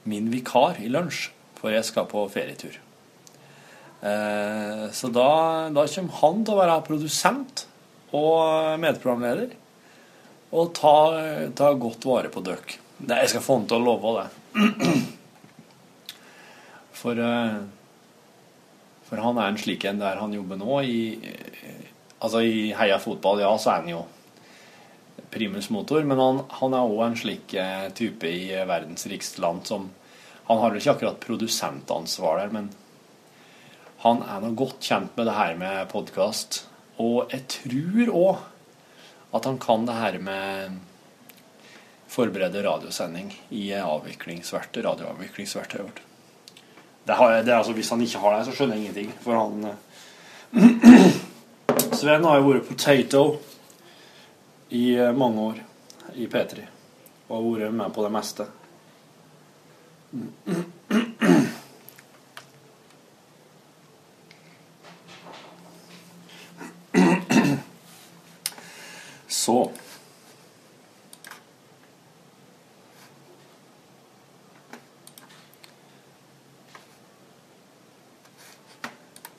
min 0.04 0.28
vikar 0.34 0.82
i 0.84 0.92
lunsj, 0.92 1.30
for 1.56 1.72
jeg 1.72 1.88
skal 1.88 2.10
på 2.12 2.26
ferietur. 2.34 2.76
Eh, 4.04 4.86
så 4.92 5.12
da, 5.16 5.32
da 5.72 5.88
kommer 5.88 6.20
han 6.20 6.44
til 6.44 6.58
å 6.58 6.60
være 6.60 6.78
produsent 6.90 7.66
og 8.12 8.80
medprogramleder 8.84 9.56
og 10.52 10.74
ta, 10.76 10.96
ta 11.56 11.72
godt 11.80 12.08
vare 12.10 12.32
på 12.34 12.44
dere. 12.44 12.80
Jeg 13.08 13.32
skal 13.32 13.46
få 13.46 13.62
han 13.62 13.70
til 13.72 13.80
å 13.80 13.86
love 13.88 14.16
det. 14.20 14.30
For 17.02 17.18
eh, 17.18 17.62
for 19.12 19.20
han 19.20 19.36
er 19.44 19.50
en 19.52 19.58
slik 19.60 19.84
en 19.90 19.98
der 20.00 20.20
han 20.22 20.32
jobber 20.32 20.56
nå. 20.56 20.76
I, 20.88 21.00
altså 22.24 22.40
i 22.48 22.70
Heia 22.78 22.96
fotball, 23.02 23.42
ja, 23.44 23.50
så 23.60 23.74
er 23.74 23.82
han 23.82 23.90
jo 23.92 24.06
primus 25.32 25.70
motor, 25.70 26.04
men 26.04 26.20
han, 26.20 26.44
han 26.60 26.76
er 26.76 26.92
òg 26.92 27.02
en 27.06 27.18
slik 27.18 27.56
eh, 27.58 27.88
type 27.96 28.28
i 28.28 28.52
verdens 28.68 29.08
rikeste 29.08 29.42
land 29.44 29.66
som 29.68 29.90
Han 30.50 30.60
har 30.60 30.72
vel 30.74 30.82
ikke 30.82 30.92
akkurat 30.98 31.20
produsentansvar 31.24 32.42
der, 32.42 32.50
men 32.52 32.66
han 34.02 34.24
er 34.26 34.42
nå 34.42 34.50
godt 34.58 34.82
kjent 34.84 35.14
med 35.16 35.30
det 35.30 35.36
her 35.38 35.54
med 35.56 35.86
podkast. 35.94 36.64
Og 37.00 37.32
jeg 37.32 37.46
tror 37.54 38.10
òg 38.12 38.42
at 39.38 39.48
han 39.48 39.60
kan 39.62 39.86
det 39.88 39.96
her 39.96 40.18
med 40.20 40.80
forberede 42.12 42.64
radiosending 42.66 43.30
i 43.56 43.70
avviklingsverktøy, 43.78 44.82
radioavviklingsverktøyet 44.84 45.86
vårt. 45.86 46.02
Det 47.08 47.16
har, 47.16 47.38
det 47.46 47.54
er 47.54 47.62
altså, 47.62 47.78
hvis 47.78 47.94
han 47.94 48.02
ikke 48.04 48.20
har 48.26 48.36
det, 48.36 48.44
så 48.50 48.58
skjønner 48.58 48.76
jeg 48.76 48.84
ingenting. 48.84 49.14
For 49.24 49.38
han 49.38 49.70
eh, 49.72 51.16
Sven 52.02 52.28
har 52.28 52.42
jo 52.42 52.50
vært 52.50 52.68
potato 52.68 53.24
i 54.72 54.96
eh, 54.96 55.14
mange 55.14 55.42
år 55.42 55.64
i 56.16 56.28
P3. 56.28 56.64
Og 57.28 57.36
har 57.36 57.60
vært 57.60 57.74
med 57.76 57.94
på 57.94 58.04
det 58.06 58.12
meste. 58.12 58.46
Så 69.28 69.72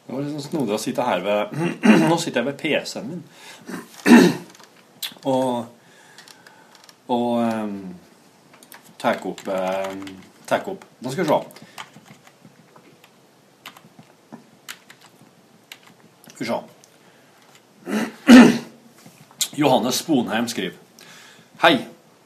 Det 0.02 0.12
var 0.12 0.24
litt 0.26 0.32
sånn 0.34 0.44
snodig 0.44 0.74
å 0.76 0.78
sitte 0.82 1.04
her 1.06 1.22
ved 1.24 1.52
Nå 2.10 2.20
sitter 2.20 2.42
jeg 2.42 2.48
ved 2.50 2.58
PC-en 2.60 3.06
min. 3.08 4.41
Og 5.24 5.66
Og 7.08 7.38
um, 7.38 7.94
tar 8.98 9.18
opp 9.26 9.42
um, 9.48 10.04
opp 10.70 10.84
Nå 11.00 11.10
skal 11.10 11.24
vi 11.24 11.28
se. 11.28 11.38
Skal 16.28 16.38
vi 16.38 16.46
se. 16.46 16.60
Johannes 19.60 19.94
Sponheim 19.94 20.48
skriver 20.48 20.78
Hei. 21.62 21.76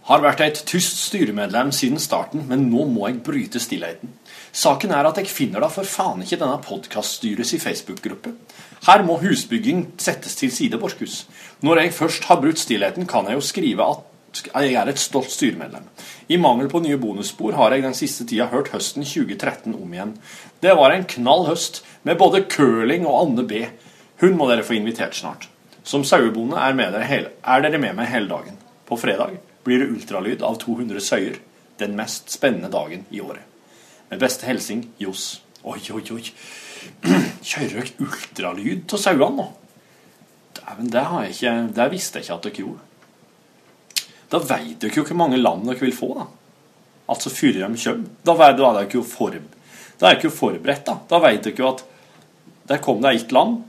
Har 0.07 0.21
vært 0.23 0.39
et 0.45 0.59
tyst 0.71 1.01
styremedlem 1.03 1.73
siden 1.75 1.99
starten, 1.99 2.45
men 2.47 2.69
nå 2.71 2.85
må 2.87 3.09
jeg 3.09 3.25
bryte 3.27 3.59
stillheten. 3.59 4.13
Saken 4.55 4.93
er 4.95 5.09
at 5.09 5.17
jeg 5.19 5.27
finner 5.27 5.65
da 5.65 5.67
for 5.67 5.89
faen 5.89 6.21
ikke 6.23 6.39
denne 6.39 6.61
podkaststyrets 6.63 7.57
i 7.57 7.59
Facebook-gruppe. 7.59 8.37
Her 8.87 9.03
må 9.03 9.17
husbygging 9.19 9.81
settes 9.99 10.39
til 10.39 10.53
side, 10.55 10.79
Borchhus. 10.79 11.25
Når 11.67 11.81
jeg 11.81 11.95
først 11.97 12.29
har 12.29 12.39
brutt 12.39 12.63
stillheten, 12.63 13.09
kan 13.11 13.27
jeg 13.27 13.35
jo 13.35 13.43
skrive 13.49 13.89
at 13.97 14.45
jeg 14.47 14.77
er 14.79 14.93
et 14.93 15.03
stolt 15.03 15.33
styremedlem. 15.35 15.91
I 16.31 16.39
mangel 16.39 16.71
på 16.71 16.85
nye 16.85 17.01
bonusspor 17.03 17.59
har 17.59 17.75
jeg 17.75 17.83
den 17.89 17.99
siste 17.99 18.29
tida 18.31 18.47
hørt 18.53 18.71
høsten 18.77 19.03
2013 19.03 19.75
om 19.75 19.91
igjen. 19.99 20.15
Det 20.63 20.77
var 20.79 20.95
en 20.95 21.09
knall 21.17 21.49
høst, 21.49 21.83
med 22.07 22.21
både 22.23 22.45
curling 22.47 23.09
og 23.11 23.25
Anne 23.25 23.49
B. 23.49 23.67
Hun 24.23 24.39
må 24.39 24.47
dere 24.53 24.63
få 24.63 24.79
invitert 24.79 25.19
snart. 25.19 25.51
Som 25.83 26.07
sauebonde 26.07 26.63
er, 26.63 27.29
er 27.43 27.67
dere 27.67 27.83
med 27.83 27.99
meg 27.99 28.15
hele 28.15 28.31
dagen. 28.31 28.63
På 28.87 28.95
fredag 28.95 29.35
blir 29.67 29.83
det 29.83 29.91
ultralyd 29.91 30.45
av 30.47 30.61
200 30.63 31.03
søyer. 31.03 31.41
Den 31.77 31.97
mest 31.99 32.31
spennende 32.33 32.71
dagen 32.73 33.05
i 33.11 33.21
året. 33.21 33.43
Med 34.09 34.23
beste 34.23 34.47
hilsing 34.47 34.87
Johs. 35.03 35.43
Oi, 35.67 35.81
oi, 35.93 36.05
oi. 36.15 36.23
Kjører 37.51 37.75
dere 37.75 38.07
ultralyd 38.07 38.95
av 38.95 39.03
sauene 39.03 39.43
nå? 39.43 39.47
Dæven, 40.57 40.91
det 40.91 41.03
har 41.11 41.25
jeg 41.25 41.35
ikke 41.35 41.55
Det 41.77 41.87
visste 41.93 42.21
jeg 42.21 42.27
ikke 42.27 42.37
at 42.37 42.47
dere 42.47 42.63
gjorde. 42.63 42.87
Da 44.31 44.41
veit 44.43 44.81
dere 44.83 44.99
jo 44.99 45.05
hvor 45.07 45.19
mange 45.19 45.43
land 45.43 45.67
dere 45.69 45.83
vil 45.83 45.95
få, 45.95 46.15
da. 46.17 46.27
Altså 47.11 47.31
før 47.31 47.59
de 47.59 47.67
kommer. 47.67 48.09
Da 48.25 48.35
er 48.39 48.55
er 48.55 48.57
dere 48.63 48.89
jo 48.95 49.03
for, 49.03 49.37
da 50.01 50.11
er 50.11 50.31
forberedt, 50.31 50.87
da. 50.87 50.99
Da 51.11 51.21
veit 51.23 51.45
dere 51.45 51.59
jo 51.59 51.69
at 51.75 51.85
der 52.67 52.83
kom 52.83 53.03
det 53.03 53.15
ett 53.15 53.33
land. 53.33 53.63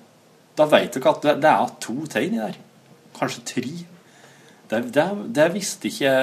Da 0.58 0.66
veit 0.66 0.94
dere 0.94 1.10
at 1.10 1.22
det, 1.22 1.36
det 1.42 1.52
er 1.52 1.78
to 1.82 2.06
tegn 2.10 2.34
i 2.34 2.42
der. 2.42 2.58
Kanskje 3.18 3.46
tre. 3.46 3.97
Det, 4.70 4.82
der, 4.94 5.14
der 5.28 5.54
visste 5.54 5.88
ikke 5.88 6.14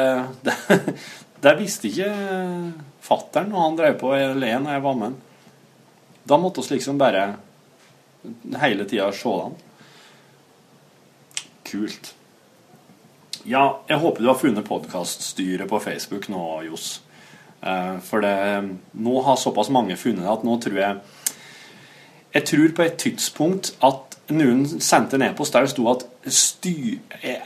der, 0.45 0.81
der 1.45 1.61
visste 1.61 1.89
ikke 1.89 2.11
fattern 3.05 3.53
når 3.53 3.69
han 3.69 3.79
drev 3.79 3.97
på 4.01 4.13
le 4.15 4.53
når 4.61 4.77
jeg 4.77 4.85
var 4.85 4.99
med 4.99 5.11
han. 5.11 5.17
Da 6.25 6.39
måtte 6.41 6.65
vi 6.65 6.77
liksom 6.77 6.99
bare 7.01 7.25
hele 8.63 8.85
tida 8.89 9.11
se 9.13 9.33
han. 9.43 9.57
Kult. 11.69 12.15
Ja, 13.45 13.65
jeg 13.89 14.01
håper 14.01 14.23
du 14.23 14.31
har 14.31 14.41
funnet 14.41 14.65
podkaststyret 14.65 15.69
på 15.69 15.81
Facebook 15.85 16.31
nå, 16.33 16.45
Johs. 16.65 17.03
Eh, 17.61 17.99
For 18.05 18.25
det, 18.25 18.37
nå 18.93 19.21
har 19.27 19.37
såpass 19.41 19.69
mange 19.73 19.97
funnet 20.01 20.25
det 20.25 20.33
at 20.33 20.45
nå 20.45 20.57
tror 20.61 20.81
jeg 20.81 21.01
Jeg 22.35 22.47
tror 22.51 22.73
på 22.77 22.83
et 22.83 22.97
tidspunkt 22.99 23.75
at 23.85 24.14
noen 24.33 24.65
sendte 24.81 25.17
en 25.19 25.23
e-post 25.27 25.53
der 25.53 25.63
det 25.67 25.73
sto 25.75 25.85
at 25.93 26.05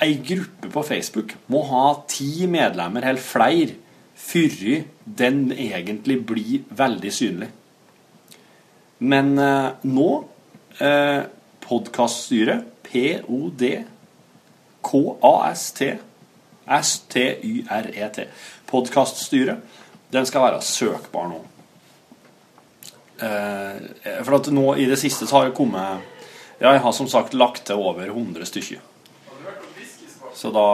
ei 0.04 0.14
gruppe 0.22 0.68
på 0.70 0.82
Facebook 0.86 1.34
må 1.50 1.62
ha 1.70 1.86
ti 2.10 2.46
medlemmer 2.50 3.02
eller 3.08 3.22
flere 3.22 3.74
før 4.18 4.84
den 5.18 5.52
egentlig 5.52 6.26
blir 6.26 6.60
veldig 6.70 7.12
synlig. 7.14 7.48
Men 8.98 9.38
eh, 9.38 9.70
nå 9.86 10.24
eh, 10.82 11.22
Podkaststyret, 11.68 12.64
P-O-D-K-A-S-T 12.88 13.88
S-T-Y-R-E-T. 16.68 18.24
Podkaststyret. 18.66 19.56
Den 20.12 20.26
skal 20.26 20.42
være 20.42 20.62
søkbar 20.62 21.28
nå. 21.30 21.40
Eh, 23.18 24.22
for 24.24 24.38
at 24.38 24.50
nå 24.54 24.74
i 24.78 24.86
det 24.88 24.98
siste 25.00 25.26
så 25.26 25.36
har 25.36 25.48
det 25.48 25.56
kommet 25.58 26.17
ja, 26.58 26.72
Jeg 26.72 26.80
har 26.84 26.92
som 26.92 27.08
sagt 27.08 27.34
lagt 27.34 27.64
til 27.66 27.80
over 27.80 28.06
100 28.06 28.46
stykker. 28.46 28.80
Så 30.34 30.50
da 30.54 30.66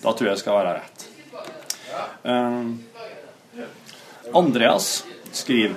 Da 0.00 0.12
tror 0.12 0.26
jeg 0.26 0.36
det 0.36 0.40
skal 0.40 0.56
være 0.56 0.80
rett. 0.80 1.06
Uh, 2.24 2.72
Andreas 4.34 5.04
skriver 5.32 5.76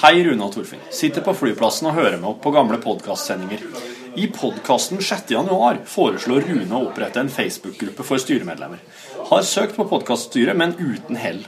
Hei, 0.00 0.24
Rune 0.24 0.44
og 0.44 0.54
Torfinn. 0.54 0.82
Sitter 0.92 1.24
på 1.24 1.34
flyplassen 1.36 1.88
og 1.90 1.96
hører 1.96 2.16
meg 2.20 2.30
opp 2.30 2.42
på 2.44 2.52
gamle 2.52 2.78
podkastsendinger. 2.82 3.62
I 4.16 4.26
podkasten 4.32 5.02
6.1 5.04 5.82
foreslår 5.92 6.46
Rune 6.48 6.78
å 6.78 6.86
opprette 6.88 7.20
en 7.20 7.32
Facebook-gruppe 7.32 8.04
for 8.04 8.20
styremedlemmer. 8.20 8.80
Har 9.28 9.44
søkt 9.44 9.76
på 9.76 9.84
podkaststyret, 9.88 10.56
men 10.56 10.72
uten 10.80 11.20
hell. 11.20 11.42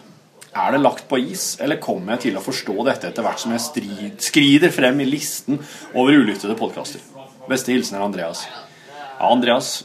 Er 0.59 0.73
det 0.75 0.81
lagt 0.83 1.07
på 1.09 1.19
is, 1.23 1.53
eller 1.63 1.79
kommer 1.79 2.17
jeg 2.17 2.29
til 2.29 2.39
å 2.39 2.43
forstå 2.43 2.75
dette 2.89 3.13
etter 3.13 3.23
hvert 3.23 3.39
som 3.39 3.53
jeg 3.55 3.63
strid, 3.63 4.17
skrider 4.25 4.73
frem 4.75 4.99
i 5.05 5.07
listen 5.07 5.61
over 5.93 6.19
ulyttede 6.19 6.57
podkaster? 6.59 7.05
Beste 7.47 7.71
hilsen 7.71 7.99
er 7.99 8.03
Andreas. 8.03 8.43
Ja, 9.21 9.29
Andreas. 9.31 9.85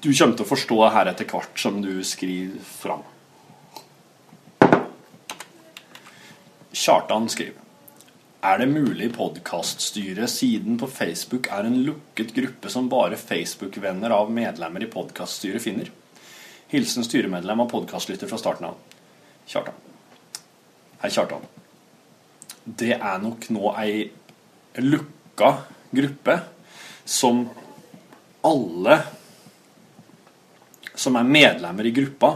Du 0.00 0.10
kommer 0.10 0.34
til 0.34 0.46
å 0.46 0.48
forstå 0.48 0.80
det 0.80 0.90
her 0.96 1.12
etter 1.12 1.30
hvert 1.30 1.62
som 1.62 1.78
du 1.84 1.92
skriver 2.06 2.58
fram. 2.66 3.06
Kjartan 6.70 7.26
skriver 7.30 7.58
Er 8.40 8.60
det 8.62 8.70
mulig 8.72 9.10
podkaststyret 9.14 10.32
siden 10.32 10.78
på 10.80 10.88
Facebook 10.88 11.50
er 11.52 11.68
en 11.68 11.82
lukket 11.84 12.34
gruppe 12.34 12.72
som 12.72 12.88
bare 12.90 13.20
Facebook-venner 13.20 14.14
av 14.16 14.32
medlemmer 14.32 14.86
i 14.86 14.90
podkaststyret 14.90 15.62
finner? 15.62 15.90
Hilsen 16.70 17.02
styremedlem 17.02 17.64
og 17.64 17.70
podkastlytter 17.72 18.30
fra 18.30 18.38
starten 18.38 18.68
av. 18.68 18.76
Kjartan. 19.50 19.78
Hei, 21.02 21.10
Kjartan. 21.10 21.42
Det 22.62 22.92
er 22.94 23.16
nok 23.18 23.48
nå 23.50 23.72
ei 23.80 24.04
lukka 24.78 25.50
gruppe 25.90 26.36
som 27.02 27.42
alle 28.46 29.00
som 30.94 31.18
er 31.18 31.26
medlemmer 31.26 31.88
i 31.88 31.94
gruppa, 31.96 32.30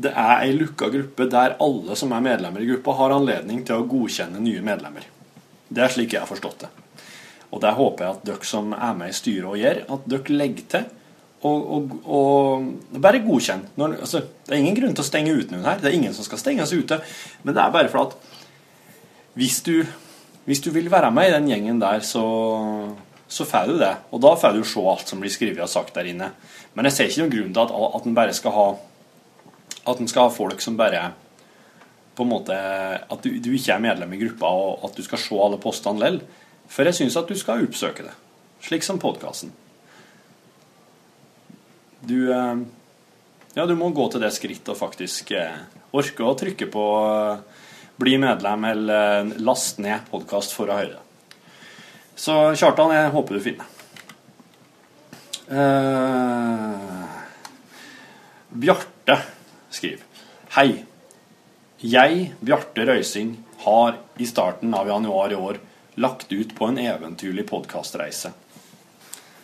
det 0.00 0.10
er 0.16 0.46
ei 0.46 0.52
lukka 0.56 0.88
gruppe 0.90 1.26
der 1.30 1.58
alle 1.60 1.94
som 1.98 2.12
er 2.16 2.24
medlemmer 2.24 2.64
i 2.64 2.68
gruppa, 2.72 2.96
har 2.96 3.14
anledning 3.14 3.62
til 3.68 3.78
å 3.82 3.86
godkjenne 3.88 4.40
nye 4.42 4.62
medlemmer. 4.64 5.04
Det 5.68 5.84
er 5.84 5.92
slik 5.92 6.14
jeg 6.16 6.24
har 6.24 6.30
forstått 6.30 6.64
det. 6.64 6.70
Og 7.50 7.60
det 7.62 7.74
håper 7.76 8.06
jeg 8.06 8.16
at 8.16 8.26
dere 8.28 8.46
som 8.46 8.72
er 8.76 8.96
med 8.98 9.12
i 9.12 9.16
styret 9.16 9.48
og 9.50 9.58
gjør, 9.58 9.84
at 9.96 10.08
dere 10.10 10.36
legger 10.38 10.66
til 10.74 10.88
og, 11.40 11.70
og, 11.72 11.92
og 12.04 12.98
bare 13.00 13.22
godkjenn. 13.24 13.62
Når, 13.80 13.94
altså, 14.04 14.20
det 14.44 14.52
er 14.52 14.60
ingen 14.60 14.76
grunn 14.76 14.96
til 14.96 15.04
å 15.04 15.08
stenge 15.08 15.32
ute 15.32 15.54
noen 15.54 15.64
her. 15.64 15.78
Det 15.80 15.88
er 15.88 15.96
ingen 15.96 16.12
som 16.16 16.26
skal 16.26 16.40
stenges 16.42 16.74
ute. 16.76 17.00
Men 17.46 17.56
det 17.56 17.62
er 17.62 17.72
bare 17.72 17.88
for 17.92 18.10
at 18.10 18.16
hvis 19.40 19.62
du, 19.64 19.78
hvis 20.44 20.60
du 20.60 20.68
vil 20.74 20.90
være 20.92 21.08
med 21.14 21.30
i 21.30 21.32
den 21.32 21.48
gjengen 21.48 21.80
der, 21.80 22.04
så, 22.04 22.24
så 23.24 23.48
får 23.48 23.72
du 23.72 23.80
det. 23.80 23.94
Og 24.12 24.20
da 24.20 24.34
får 24.36 24.58
du 24.58 24.68
se 24.68 24.84
alt 24.92 25.08
som 25.08 25.24
blir 25.24 25.32
skrevet 25.32 25.64
og 25.64 25.72
sagt 25.72 25.96
der 25.96 26.12
inne. 26.12 26.28
Men 26.76 26.90
jeg 26.90 26.96
ser 26.98 27.08
ikke 27.08 27.24
noen 27.24 27.34
grunn 27.38 27.56
til 27.56 27.64
at, 27.64 27.96
at 27.96 28.10
en 28.10 28.20
bare 28.20 28.36
skal 28.36 28.56
ha 28.58 28.68
at 29.88 30.00
en 30.00 30.10
skal 30.10 30.28
ha 30.28 30.32
folk 30.34 30.60
som 30.60 30.76
bare 30.76 31.06
på 32.18 32.26
en 32.26 32.28
måte 32.28 32.52
At 32.52 33.22
du, 33.24 33.30
du 33.40 33.52
ikke 33.54 33.72
er 33.72 33.80
medlem 33.82 34.12
i 34.12 34.18
gruppa, 34.20 34.50
og 34.50 34.84
at 34.90 34.98
du 34.98 35.02
skal 35.06 35.22
se 35.22 35.38
alle 35.40 35.56
postene 35.62 36.02
lell. 36.02 36.18
For 36.70 36.86
jeg 36.86 37.00
syns 37.00 37.18
at 37.18 37.30
du 37.30 37.38
skal 37.38 37.64
oppsøke 37.66 38.06
det. 38.06 38.14
Slik 38.62 38.86
som 38.86 39.00
podkasten. 39.02 39.52
Du 42.06 42.30
eh, 42.32 42.62
Ja, 43.56 43.66
du 43.66 43.74
må 43.74 43.90
gå 43.90 44.06
til 44.12 44.22
det 44.22 44.30
skrittet 44.36 44.70
og 44.72 44.78
faktisk 44.78 45.32
eh, 45.36 45.58
orke 45.96 46.24
å 46.24 46.36
trykke 46.38 46.70
på 46.70 46.84
eh, 47.08 47.42
bli 48.00 48.16
medlem 48.22 48.64
eller 48.70 49.32
last 49.42 49.80
ned 49.82 50.06
podkast 50.12 50.54
for 50.56 50.70
å 50.70 50.78
høre 50.78 50.94
det. 50.94 51.02
Så 52.20 52.36
Kjartan, 52.56 52.94
jeg 52.94 53.12
håper 53.12 53.36
du 53.36 53.40
finner 53.44 53.66
uh, 55.50 57.04
Bjarte 58.50 59.16
skriver 59.72 60.06
Hei. 60.56 60.82
Jeg, 61.80 62.24
Bjarte 62.44 62.84
Røysing, 62.84 63.34
har 63.64 64.00
i 64.20 64.26
starten 64.28 64.74
av 64.76 64.88
januar 64.90 65.32
i 65.32 65.38
år 65.38 65.60
lagt 66.00 66.32
ut 66.32 66.56
på 66.56 66.64
en 66.64 66.78
eventyrlig 66.78 67.48
podkastreise. 67.48 68.32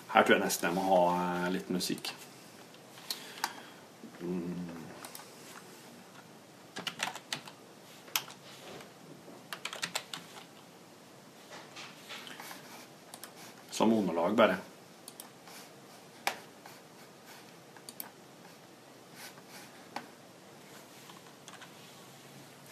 Her 0.08 0.22
tror 0.22 0.38
jeg 0.38 0.44
nesten 0.46 0.70
jeg 0.70 0.76
må 0.78 0.84
ha 0.88 1.48
litt 1.52 1.68
musikk. 1.68 2.14
Mm. 4.22 4.64
Som 13.70 13.92
underlag, 13.92 14.32
bare. 14.40 14.56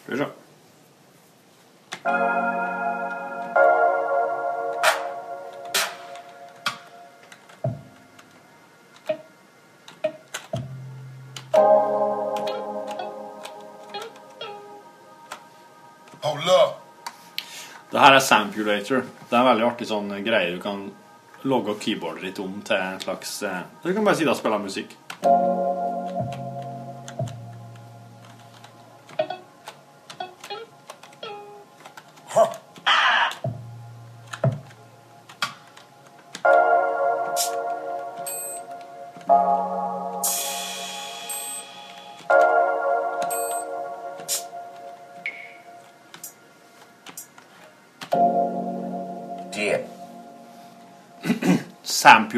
Skal 0.06 0.16
vi 0.16 0.24
se. 0.24 0.32
Her 18.04 18.18
er 18.18 18.20
Sampulator. 18.20 19.04
Det 19.28 19.32
er 19.32 19.40
en 19.40 19.48
veldig 19.48 19.64
artig 19.64 19.88
sånn 19.88 20.12
greie 20.26 20.52
du 20.52 20.60
kan 20.62 20.84
logge 21.48 21.76
keyboardet 21.80 22.28
ditt 22.28 22.40
om 22.42 22.60
til 22.64 22.76
en 22.76 23.00
slags 23.00 23.36
eh, 23.44 23.62
Du 23.82 23.92
kan 23.92 24.04
bare 24.04 24.16
si 24.18 24.28
da 24.28 24.36
spille 24.36 24.60
musikk. 24.60 24.96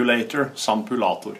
Sampulator. 0.06 0.50
Sampulator. 0.54 1.38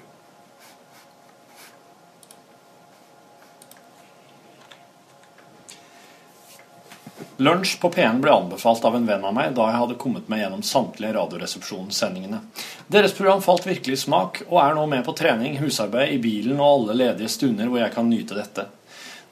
Lunsj 7.37 7.81
på 7.81 7.91
P1 7.93 8.21
ble 8.21 8.33
anbefalt 8.33 8.85
av 8.85 8.97
en 8.97 9.07
venn 9.07 9.25
av 9.25 9.35
meg 9.37 9.53
da 9.55 9.69
jeg 9.69 9.81
hadde 9.83 9.99
kommet 10.01 10.29
meg 10.33 10.41
gjennom 10.41 10.63
samtlige 10.65 11.13
Radioresepsjonssendingene. 11.15 12.41
Deres 12.89 13.13
program 13.15 13.43
falt 13.45 13.67
virkelig 13.69 13.99
i 13.99 14.03
smak, 14.07 14.41
og 14.49 14.61
er 14.63 14.75
nå 14.75 14.87
med 14.89 15.05
på 15.05 15.13
trening, 15.17 15.59
husarbeid, 15.61 16.15
i 16.17 16.23
bilen 16.23 16.57
og 16.57 16.71
alle 16.71 16.97
ledige 17.03 17.29
stunder 17.31 17.69
hvor 17.69 17.83
jeg 17.83 17.93
kan 17.93 18.09
nyte 18.09 18.39
dette. 18.39 18.67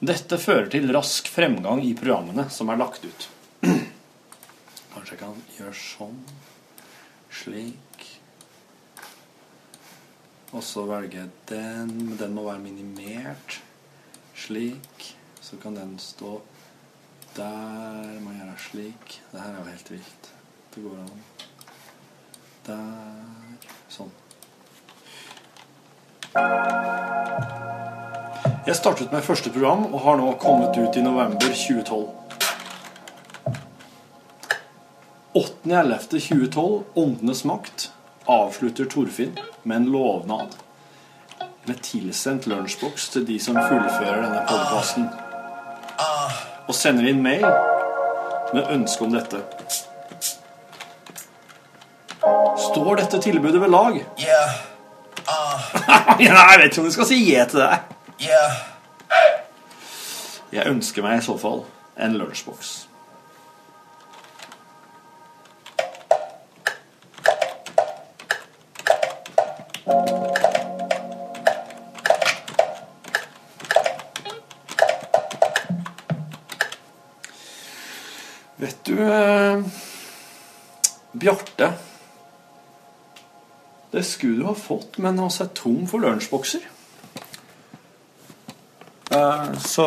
Dette 0.05 0.37
fører 0.37 0.69
til 0.69 0.91
rask 0.93 1.27
fremgang 1.33 1.81
i 1.81 1.95
programmene 1.97 2.45
som 2.53 2.69
er 2.69 2.79
lagt 2.79 3.07
ut. 3.07 3.27
Kanskje 3.65 5.15
jeg 5.15 5.21
kan 5.23 5.41
gjøre 5.57 5.75
sånn. 5.81 6.19
Slik. 7.33 8.05
Og 10.55 10.63
så 10.75 10.83
velger 10.89 11.21
jeg 11.21 11.29
den. 11.47 11.91
men 12.05 12.17
Den 12.19 12.33
må 12.35 12.43
være 12.49 12.59
minimert. 12.59 13.61
Slik. 14.35 15.15
Så 15.41 15.55
kan 15.61 15.75
den 15.75 15.95
stå 15.99 16.41
der. 17.37 18.19
Må 18.19 18.33
gjøre 18.35 18.57
slik. 18.59 19.21
Det 19.31 19.39
her 19.39 19.53
er 19.53 19.61
jo 19.61 19.69
helt 19.69 19.91
vilt. 19.91 20.33
Det 20.75 20.83
går 20.83 20.97
an. 21.05 21.23
Der. 22.67 23.71
Sånn. 23.87 24.11
Jeg 28.65 28.75
startet 28.75 29.15
med 29.15 29.23
første 29.23 29.53
program 29.55 29.87
og 29.93 29.99
har 30.03 30.19
nå 30.19 30.33
kommet 30.43 30.75
ut 30.75 30.99
i 30.99 31.05
november 31.05 31.55
2012. 31.55 32.07
8.11.2012, 35.35 36.83
Åndenes 36.99 37.45
makt. 37.47 37.91
Avslutter 38.25 38.85
Torfinn 38.85 39.39
med 39.63 39.77
en 39.77 39.85
lovnad 39.91 40.55
med 41.65 41.81
tilsendt 41.81 42.45
lunsjboks 42.47 43.09
til 43.09 43.25
de 43.27 43.39
som 43.41 43.57
fullfører 43.57 44.21
denne 44.21 44.41
podkasten, 44.49 45.07
og 46.67 46.75
sender 46.77 47.09
inn 47.09 47.21
mail 47.25 47.45
med 48.53 48.69
ønske 48.69 49.05
om 49.05 49.13
dette. 49.13 49.41
Står 52.69 53.01
dette 53.01 53.21
tilbudet 53.21 53.61
ved 53.61 53.73
lag? 53.73 53.99
Nei, 55.87 56.15
jeg 56.25 56.59
vet 56.61 56.69
ikke 56.69 56.81
om 56.83 56.89
du 56.89 56.93
skal 56.93 57.09
si 57.09 57.21
je 57.25 57.45
til 57.49 57.61
det. 57.61 57.79
Jeg 60.55 60.69
ønsker 60.71 61.05
meg 61.05 61.19
i 61.19 61.25
så 61.25 61.37
fall 61.41 61.65
en 62.01 62.17
lunsjboks. 62.19 62.75
Det 84.05 84.11
skulle 84.11 84.37
du 84.37 84.45
ha 84.45 84.53
fått, 84.53 84.99
men 85.01 85.17
vi 85.17 85.25
er 85.41 85.47
tom 85.57 85.87
for 85.89 85.97
lunsjbokser. 86.03 86.61
Uh, 89.09 89.49
så 89.65 89.85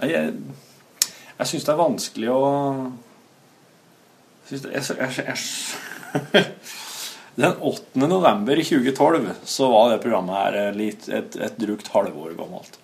Jeg, 0.00 0.32
jeg 1.36 1.50
syns 1.50 1.68
det 1.68 1.72
er 1.72 1.78
vanskelig 1.80 2.32
å 2.32 2.40
synes 4.48 4.64
det, 4.64 4.72
jeg, 4.72 4.98
jeg, 5.04 5.28
jeg, 6.32 6.48
Den 7.44 7.60
8. 7.60 8.08
november 8.08 8.56
i 8.56 8.64
2012 8.64 9.30
så 9.44 9.70
var 9.72 9.92
det 9.92 10.02
programmet 10.04 10.36
her 10.40 10.76
litt, 10.80 11.08
et, 11.12 11.36
et 11.36 11.60
drukt 11.60 11.92
halvår 11.92 12.36
gammelt. 12.40 12.80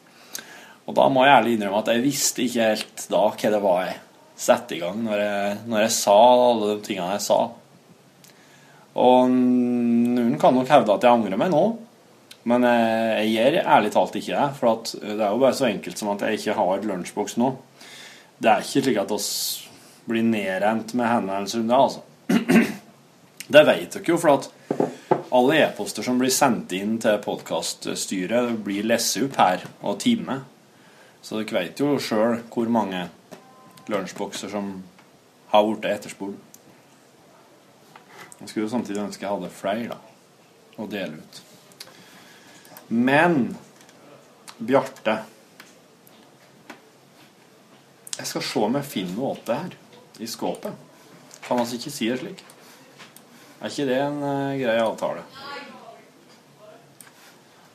Og 0.84 0.96
da 1.00 1.09
må 1.09 1.24
jeg 1.24 1.38
ærlig 1.38 1.57
innrømme 1.57 1.84
at 1.84 1.92
jeg 1.94 2.05
visste 2.05 2.44
ikke 2.44 2.72
helt 2.74 3.11
da 3.12 3.28
hva 3.30 3.57
det 3.57 3.66
var 3.70 3.84
jeg 3.86 4.00
satte 4.43 4.76
i 4.76 4.82
gang 4.82 5.01
når 5.05 5.22
jeg, 5.22 5.59
når 5.70 5.84
jeg 5.84 5.95
sa 5.97 6.18
alle 6.51 6.70
de 6.72 6.84
tingene 6.86 7.14
jeg 7.14 7.24
sa. 7.24 7.40
Og 9.03 9.32
noen 9.32 10.36
kan 10.40 10.55
nok 10.57 10.68
hevde 10.68 10.95
at 10.95 11.07
jeg 11.07 11.16
angrer 11.16 11.40
meg 11.40 11.53
nå, 11.53 11.64
men 12.51 12.66
jeg, 12.66 13.28
gjør 13.32 13.59
ærlig 13.62 13.93
talt 13.95 14.16
ikke 14.18 14.34
det. 14.34 14.47
For 14.59 14.86
det 14.99 15.18
er 15.18 15.28
jo 15.30 15.43
bare 15.43 15.57
så 15.57 15.68
enkelt 15.70 16.01
som 16.01 16.11
at 16.12 16.24
jeg 16.26 16.40
ikke 16.40 16.57
har 16.59 16.88
lunsjboks 16.88 17.38
nå. 17.40 17.53
Det 18.43 18.51
er 18.51 18.64
ikke 18.64 18.82
slik 18.82 18.99
at 19.05 19.14
oss 19.14 19.28
blir 20.11 20.26
nedrent 20.26 20.97
med 20.99 21.07
henvendelser 21.07 21.62
om 21.62 21.70
det, 21.70 21.78
altså. 21.78 22.03
Det 23.53 23.61
vet 23.68 23.95
dere 23.95 24.09
jo, 24.09 24.16
for 24.16 24.38
at 24.38 24.47
alle 25.34 25.59
e-poster 25.61 26.05
som 26.07 26.18
blir 26.20 26.32
sendt 26.32 26.72
inn 26.76 26.95
til 27.03 27.18
podkaststyret, 27.22 28.55
blir 28.64 28.86
lest 28.88 29.18
opp 29.20 29.36
her 29.40 29.64
og 29.80 29.99
time. 30.03 30.38
Så 31.22 31.38
dere 31.38 31.59
vet 31.59 31.82
jo 31.82 31.99
sjøl 32.03 32.40
hvor 32.53 32.70
mange 32.72 33.07
lunsjbokser 33.91 34.53
som 34.53 34.74
har 35.53 35.66
blitt 35.66 35.89
etterspurt. 35.91 36.39
Jeg 38.39 38.49
skulle 38.49 38.66
jo 38.66 38.70
samtidig 38.72 39.03
ønske 39.03 39.24
jeg 39.26 39.33
hadde 39.33 39.51
flere 39.55 39.89
da, 39.95 39.99
å 40.83 40.87
dele 40.91 41.20
ut. 41.22 41.43
Men 42.93 43.55
Bjarte 44.62 45.14
Jeg 48.18 48.28
skal 48.28 48.45
se 48.47 48.62
om 48.62 48.76
jeg 48.76 48.87
finner 48.87 49.14
noe 49.16 49.30
åt 49.33 49.47
det 49.49 49.57
her 49.59 49.76
i 50.22 50.28
skåpet. 50.28 50.74
Kan 51.43 51.59
altså 51.59 51.78
ikke 51.78 51.91
si 51.95 52.11
det 52.11 52.18
slik. 52.20 52.43
Er 53.62 53.72
ikke 53.72 53.87
det 53.89 53.99
en 54.03 54.20
uh, 54.22 54.53
grei 54.61 54.76
avtale? 54.83 55.24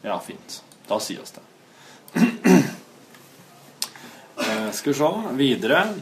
Ja, 0.05 0.20
fint. 0.24 0.62
Da 0.88 0.99
sies 1.03 1.34
det. 1.36 1.43
skal 4.78 4.93
vi 4.93 4.99
se 4.99 5.36
videre. 5.36 5.93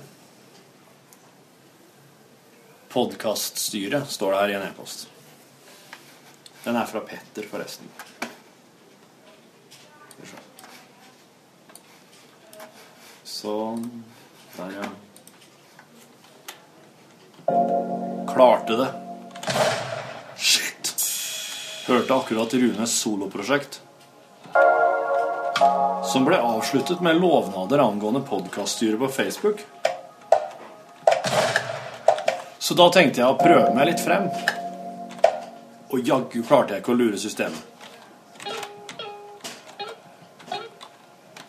Podkaststyret 2.89 4.09
står 4.11 4.31
det 4.31 4.39
her 4.39 4.49
i 4.49 4.57
en 4.59 4.67
e-post. 4.67 5.07
Den 6.63 6.75
er 6.75 6.87
fra 6.89 6.99
Petter, 7.07 7.47
forresten. 7.47 7.87
Sånn. 13.23 13.87
Der, 14.57 14.75
ja. 14.79 14.91
Klarte 18.31 18.79
det. 18.79 18.91
Shit. 20.35 20.95
Hørte 21.87 22.19
akkurat 22.19 22.59
Runes 22.59 22.99
soloprosjekt. 22.99 23.84
Som 26.15 26.25
ble 26.25 26.37
avsluttet 26.37 27.01
med 27.01 27.17
lovnader 27.19 27.79
angående 27.79 28.21
podkaststyret 28.21 28.99
på 28.99 29.07
Facebook. 29.07 29.65
Så 32.59 32.73
da 32.73 32.85
tenkte 32.89 33.19
jeg 33.19 33.27
å 33.27 33.35
prøve 33.35 33.73
meg 33.75 33.89
litt 33.89 33.99
frem. 33.99 34.29
Og 35.91 36.07
jaggu 36.07 36.37
klarte 36.47 36.71
jeg 36.71 36.85
ikke 36.85 36.93
å 36.93 36.97
lure 37.01 37.19
systemet. 37.19 37.59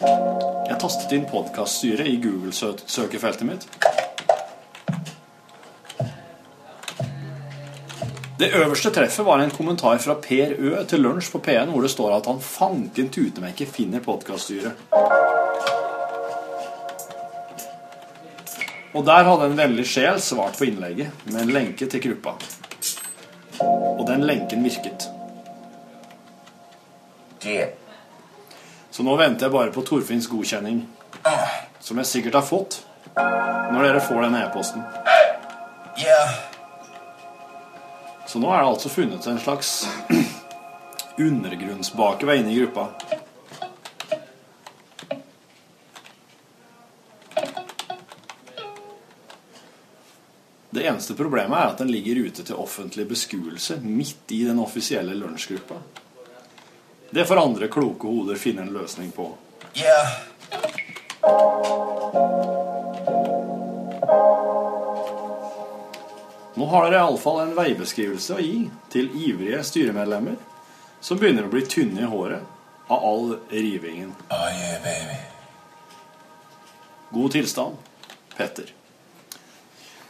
Jeg 0.03 0.81
tastet 0.83 1.15
inn 1.15 1.31
podkaststyret 1.31 2.11
i 2.11 2.19
Google-søkefeltet 2.27 3.47
mitt. 3.47 3.71
Det 8.39 8.51
øverste 8.53 8.91
treffet 8.93 9.25
var 9.25 9.39
en 9.41 9.51
kommentar 9.51 9.99
fra 9.99 10.15
Per 10.21 10.51
Ø 10.59 10.85
til 10.85 11.01
lunsj 11.01 11.31
på 11.33 11.39
P1 11.47 11.71
hvor 11.73 11.81
det 11.81 11.91
står 11.91 12.17
at 12.19 12.27
han 12.29 12.41
fanken 12.45 13.09
tute 13.09 13.41
meg 13.41 13.55
ikke 13.55 13.73
finner 13.73 14.03
podkaststyret. 14.05 14.77
Og 18.93 19.07
der 19.07 19.25
hadde 19.29 19.47
en 19.49 19.57
veldig 19.57 19.87
sjel 19.89 20.21
svart 20.21 20.59
på 20.59 20.69
innlegget 20.69 21.25
med 21.31 21.41
en 21.43 21.53
lenke 21.55 21.89
til 21.89 22.03
gruppa. 22.05 22.35
Og 23.97 24.05
den 24.09 24.27
lenken 24.29 24.65
virket. 24.65 25.09
Det. 27.43 27.71
Så 28.91 29.05
nå 29.05 29.17
venter 29.17 29.47
jeg 29.47 29.55
bare 29.55 29.73
på 29.73 29.85
Torfinns 29.85 30.29
godkjenning, 30.29 30.83
som 31.81 32.03
jeg 32.03 32.13
sikkert 32.13 32.43
har 32.43 32.45
fått 32.45 32.83
når 33.17 33.81
dere 33.81 34.05
får 34.05 34.27
denne 34.27 34.45
e-posten. 34.45 34.85
Så 38.37 38.41
nå 38.41 38.51
er 38.53 38.59
det 38.59 38.69
altså 38.69 38.89
funnet 38.93 39.27
en 39.27 39.39
slags 39.41 39.69
undergrunnsbakevei 41.27 42.35
inne 42.43 42.51
i 42.53 42.59
gruppa. 42.59 42.89
Det 50.71 50.85
eneste 50.85 51.17
problemet 51.17 51.57
er 51.57 51.71
at 51.71 51.81
den 51.81 51.89
ligger 51.89 52.21
ute 52.27 52.45
til 52.45 52.61
offentlig 52.61 53.09
beskuelse 53.09 53.79
midt 53.81 54.37
i 54.37 54.43
den 54.45 54.61
offisielle 54.61 55.17
lunsjgruppa. 55.17 55.81
Det 57.09 57.25
får 57.25 57.41
andre 57.41 57.73
kloke 57.73 58.05
hoder 58.05 58.37
finne 58.37 58.69
en 58.69 58.77
løsning 58.77 59.17
på. 59.17 59.31
Nå 66.67 66.73
har 66.73 66.91
dere 66.91 66.99
iallfall 66.99 67.45
en 67.45 67.53
veibeskrivelse 67.55 68.35
å 68.35 68.43
gi 68.43 68.67
til 68.91 69.07
ivrige 69.23 69.61
styremedlemmer 69.69 70.35
som 70.99 71.15
begynner 71.21 71.47
å 71.47 71.51
bli 71.53 71.61
tynne 71.63 72.01
i 72.03 72.09
håret 72.11 72.43
av 72.91 73.05
all 73.07 73.39
rivingen. 73.53 74.11
God 77.13 77.31
tilstand, 77.37 77.77
Petter. 78.35 78.73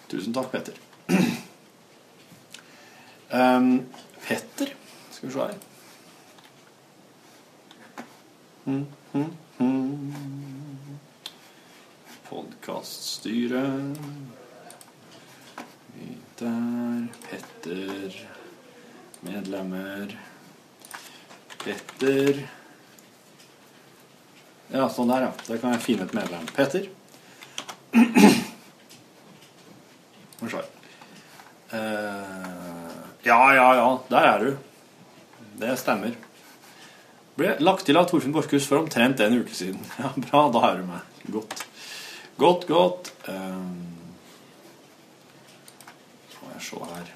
Tusen 0.09 0.33
takk, 0.33 0.49
Petter. 0.55 0.75
Um, 3.27 3.91
Petter 4.23 4.71
Skal 5.11 5.27
vi 5.27 5.35
se 5.35 5.41
her 5.41 5.59
mm, 8.71 8.87
mm, 9.13 9.31
mm. 9.59 10.15
Podkaststyret 12.29 13.99
Der. 16.39 17.09
Petter. 17.31 18.13
Medlemmer. 19.21 20.11
Petter. 21.63 22.43
Ja, 24.69 24.89
sånn 24.93 25.09
der, 25.09 25.25
ja. 25.25 25.33
Der 25.47 25.63
kan 25.63 25.73
jeg 25.73 25.85
finne 25.87 26.05
et 26.05 26.13
medlem. 26.17 26.45
Petter. 26.53 26.85
Unnskyld. 30.43 30.69
Uh. 31.73 31.79
Eh, 31.81 33.01
ja, 33.31 33.41
ja, 33.57 33.67
ja. 33.81 33.89
Der 34.13 34.31
er 34.35 34.45
du. 34.45 34.53
Det 35.57 35.73
stemmer. 35.81 36.13
Ble 37.37 37.57
lagt 37.65 37.89
til 37.89 37.97
av 37.97 38.11
Torfinn 38.13 38.37
Borchhus 38.37 38.69
for 38.69 38.85
omtrent 38.85 39.25
en 39.25 39.41
uke 39.41 39.57
siden. 39.57 39.81
Ja, 40.03 40.13
Bra, 40.29 40.51
da 40.53 40.69
er 40.69 40.83
du 40.83 40.89
med. 40.93 41.01
Godt. 41.33 41.65
Godt, 42.37 42.69
godt. 42.69 43.15
Jeg 43.25 43.96
se 46.61 46.77
her 46.95 47.13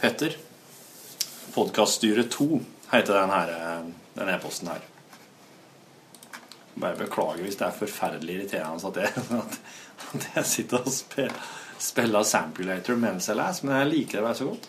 Petter. 0.00 0.36
Podkaststyret 1.54 2.30
2 2.30 2.60
heter 2.92 3.14
den 3.20 3.30
her, 3.30 3.48
eh, 4.20 4.34
e-posten 4.34 4.68
her. 4.68 4.80
Bare 6.78 6.96
beklager 6.96 7.42
hvis 7.42 7.58
det 7.58 7.66
er 7.66 7.78
forferdelig 7.78 8.34
irriterende 8.34 8.88
at 8.88 8.96
jeg, 8.96 9.12
at 10.14 10.28
jeg 10.36 10.46
sitter 10.46 10.78
og 10.78 10.92
spiller, 10.92 11.46
spiller 11.78 12.22
Sampulator 12.22 12.94
mens 12.94 13.28
jeg 13.28 13.36
leser, 13.40 13.66
men 13.66 13.76
jeg 13.80 13.92
liker 13.92 14.18
det 14.18 14.26
bare 14.26 14.34
så 14.34 14.44
godt. 14.44 14.68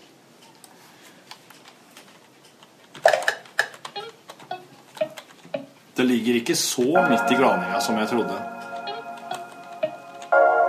Det 5.98 6.06
ligger 6.08 6.40
ikke 6.40 6.56
så 6.56 6.88
midt 7.10 7.32
i 7.32 7.36
glaninga 7.36 7.80
som 7.84 7.98
jeg 8.00 8.08
trodde. 8.10 8.59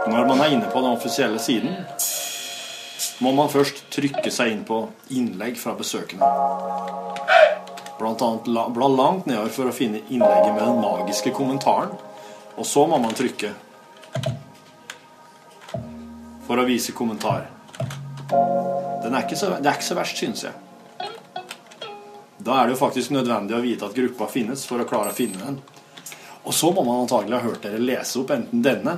Når 0.08 0.26
man 0.26 0.40
er 0.40 0.54
inne 0.54 0.68
på 0.72 0.80
den 0.80 0.90
offisielle 0.96 1.38
siden, 1.42 1.74
må 3.20 3.32
man 3.36 3.50
først 3.52 3.82
trykke 3.92 4.30
seg 4.32 4.54
inn 4.54 4.62
på 4.68 4.78
innlegg 5.12 5.58
fra 5.60 5.74
besøkende. 5.76 6.24
Blant 8.00 8.22
annet 8.24 8.46
la- 8.48 8.68
bla 8.72 8.88
langt 8.88 9.26
nedover 9.28 9.52
for 9.52 9.68
å 9.68 9.74
finne 9.76 10.00
innlegget 10.08 10.54
med 10.56 10.62
den 10.64 10.80
magiske 10.80 11.30
kommentaren. 11.36 11.92
Og 12.56 12.64
så 12.66 12.86
må 12.88 12.96
man 13.00 13.12
trykke 13.14 13.52
for 16.46 16.56
å 16.58 16.64
vise 16.66 16.92
kommentar. 16.96 17.46
Den 19.02 19.14
er 19.14 19.22
ikke 19.26 19.36
så, 19.36 19.52
det 19.60 19.66
er 19.68 19.76
ikke 19.76 19.90
så 19.90 19.98
verst, 20.00 20.16
synes 20.16 20.44
jeg. 20.48 20.52
Da 22.40 22.56
er 22.62 22.66
det 22.70 22.74
jo 22.78 22.80
faktisk 22.86 23.12
nødvendig 23.12 23.54
å 23.56 23.60
vite 23.62 23.84
at 23.84 23.94
gruppa 23.94 24.26
finnes 24.32 24.64
for 24.66 24.80
å 24.80 24.88
klare 24.88 25.12
å 25.12 25.16
finne 25.16 25.38
den. 25.44 25.60
Og 26.48 26.54
så 26.56 26.70
må 26.72 26.82
man 26.86 27.02
antagelig 27.04 27.36
ha 27.36 27.44
hørt 27.50 27.62
dere 27.62 27.78
lese 27.84 28.16
opp 28.22 28.30
enten 28.32 28.62
denne 28.64 28.96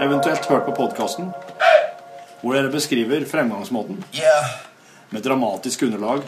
Eventuelt 0.00 0.44
hørt 0.44 0.66
på 0.66 0.72
podkasten 0.76 1.30
hvor 2.42 2.54
dere 2.54 2.70
beskriver 2.70 3.24
fremgangsmåten 3.24 4.04
med 5.10 5.22
dramatisk 5.24 5.82
underlag 5.82 6.22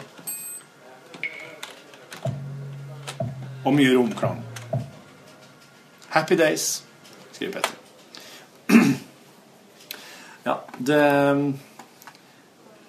og 3.65 3.75
mye 3.75 3.93
romklang. 3.93 4.41
Happy 6.09 6.33
days, 6.39 6.83
skriver 7.31 7.53
Petter. 7.59 7.75
ja, 10.49 10.55
det 10.79 11.01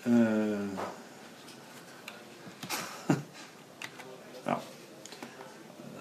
eh, 0.06 0.60
Ja. 4.46 4.56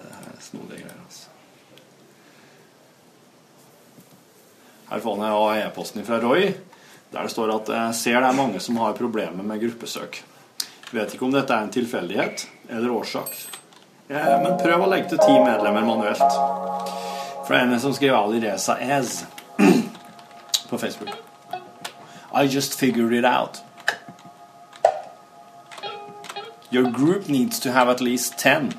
Det 0.00 0.10
er 0.16 0.40
snodige 0.40 0.82
greier, 0.82 1.04
altså. 1.04 1.28
Her 4.90 5.00
får 5.00 5.20
jeg 5.22 5.66
e-posten 5.68 6.04
fra 6.06 6.18
Roy, 6.18 6.48
der 7.12 7.22
det 7.22 7.30
står 7.30 7.52
at 7.54 7.68
jeg 7.70 7.94
ser 7.94 8.16
det 8.18 8.26
er 8.26 8.38
mange 8.38 8.60
som 8.60 8.78
har 8.82 8.96
problemer 8.98 9.46
med 9.46 9.62
gruppesøk. 9.62 10.22
Vet 10.90 11.14
ikke 11.14 11.28
om 11.28 11.34
dette 11.34 11.54
er 11.54 11.62
en 11.62 11.70
tilfeldighet 11.70 12.46
eller 12.68 12.90
årsak. 12.90 13.30
Ja, 14.10 14.40
men 14.42 14.58
prøv 14.58 14.82
å 14.82 14.88
legge 14.90 15.12
til 15.12 15.22
ti 15.22 15.36
medlemmer 15.38 15.86
manuelt. 15.86 16.24
For 17.46 17.54
det 17.54 17.60
er 17.60 17.68
en 17.68 17.82
som 17.82 17.94
skriver 17.94 18.18
Ali 18.18 18.40
Reza 18.42 18.74
Ez 18.82 19.20
på 20.70 20.78
Facebook. 20.78 21.14
I 22.34 22.50
just 22.50 22.74
figured 22.74 23.14
it 23.14 23.24
out. 23.24 23.62
Your 26.72 26.90
group 26.90 27.28
needs 27.28 27.60
to 27.60 27.70
have 27.70 27.88
at 27.88 28.00
least 28.00 28.38
ten 28.38 28.72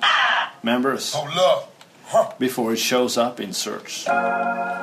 members 0.61 1.15
before 2.39 2.73
it 2.73 2.79
shows 2.79 3.17
up 3.17 3.39
in 3.39 3.53
search. 3.53 4.05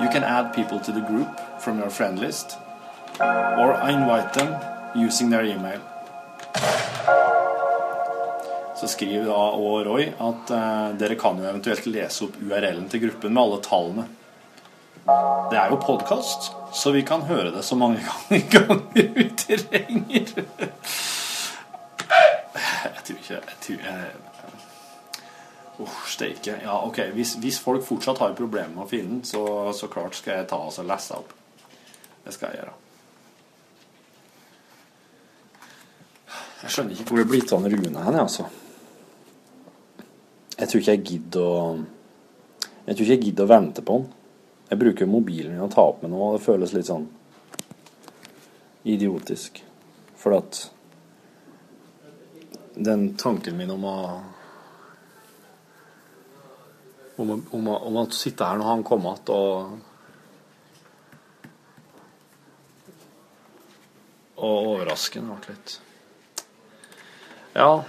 You 0.00 0.08
can 0.10 0.24
add 0.24 0.54
people 0.54 0.80
to 0.80 0.92
the 0.92 1.00
group 1.00 1.28
from 1.60 1.78
your 1.78 1.90
friend 1.90 2.18
list 2.18 2.56
or 3.20 3.74
invite 3.88 4.32
them 4.32 4.54
using 4.94 5.30
their 5.30 5.44
email. 5.44 5.80
Så 8.80 8.86
skriver 8.88 9.24
da 9.26 9.34
og 9.34 9.86
Roy 9.86 10.04
at 10.06 10.50
uh, 10.54 10.98
dere 10.98 11.16
kan 11.18 11.38
jo 11.40 11.48
eventuelt 11.50 11.86
lese 11.90 12.28
opp 12.28 12.36
URL-en 12.38 12.86
til 12.88 13.02
gruppen 13.08 13.34
med 13.34 13.42
alle 13.42 13.58
tallene. 13.64 14.04
Det 15.50 15.58
er 15.58 15.72
jo 15.72 15.80
podkast, 15.82 16.52
så 16.72 16.92
vi 16.94 17.02
kan 17.02 17.24
høre 17.26 17.50
det 17.56 17.64
så 17.66 17.74
mange 17.74 17.98
ganger 18.54 19.10
vi 19.16 19.26
trenger. 19.34 20.30
Jeg 22.84 23.02
tror 23.04 23.16
ikke 23.16 23.34
Jeg 23.34 23.58
tror 23.66 23.82
jeg, 23.88 24.12
Uff, 25.78 26.08
steike. 26.10 26.56
Ja, 26.62 26.80
ok. 26.86 26.98
Hvis, 27.14 27.36
hvis 27.38 27.60
folk 27.62 27.84
fortsatt 27.86 28.18
har 28.18 28.34
problemer 28.38 28.74
med 28.74 28.84
å 28.86 28.90
finne 28.90 29.18
den, 29.18 29.24
så, 29.26 29.44
så 29.76 29.86
klart 29.90 30.18
skal 30.18 30.40
jeg 30.40 30.48
ta 30.50 30.58
og 30.58 30.74
så 30.74 30.82
lese 30.86 31.18
opp. 31.18 31.34
Det 32.24 32.34
skal 32.34 32.50
jeg 32.50 32.62
gjøre. 32.62 32.76
Jeg 36.58 36.74
skjønner 36.74 36.96
ikke 36.96 37.12
hvor 37.12 37.20
det 37.20 37.28
blir 37.30 37.52
av 37.54 37.68
Rune 37.70 38.06
hen, 38.08 38.18
altså. 38.18 38.48
Jeg 40.58 40.66
tror 40.66 40.82
ikke 40.82 40.96
jeg 40.96 41.04
gidder 41.06 41.44
å 41.46 41.60
Jeg 42.88 42.96
tror 42.96 43.04
ikke 43.04 43.14
jeg 43.14 43.24
gidder 43.28 43.44
å 43.46 43.52
vente 43.52 43.84
på 43.84 43.98
han. 43.98 44.08
Jeg 44.68 44.80
bruker 44.80 45.08
mobilen 45.08 45.54
min 45.54 45.64
å 45.64 45.70
ta 45.72 45.84
opp 45.84 46.02
med 46.02 46.10
noe, 46.12 46.32
og 46.32 46.38
det 46.38 46.44
føles 46.44 46.72
litt 46.74 46.88
sånn 46.88 47.06
idiotisk. 48.88 49.62
For 50.18 50.34
at 50.36 50.64
den 52.74 53.12
tanken 53.20 53.56
min 53.56 53.70
om 53.74 53.86
å 53.86 53.96
om, 57.18 57.34
om, 57.34 57.68
om 57.74 58.00
å 58.00 58.08
sitte 58.14 58.46
her 58.46 58.58
når 58.60 58.72
han 58.72 58.86
kommer 58.86 59.18
igjen 59.18 59.36
og 59.36 59.86
Og 64.38 64.68
overraske 64.70 65.18
ham 65.18 65.40
litt. 65.48 65.72
Ja. 67.58 67.82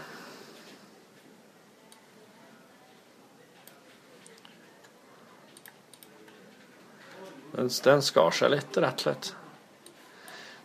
Den, 7.54 7.70
den 7.70 8.02
skar 8.02 8.34
seg 8.34 8.56
litt, 8.56 8.82
rett 8.82 9.04
og 9.04 9.06
slett. 9.06 9.30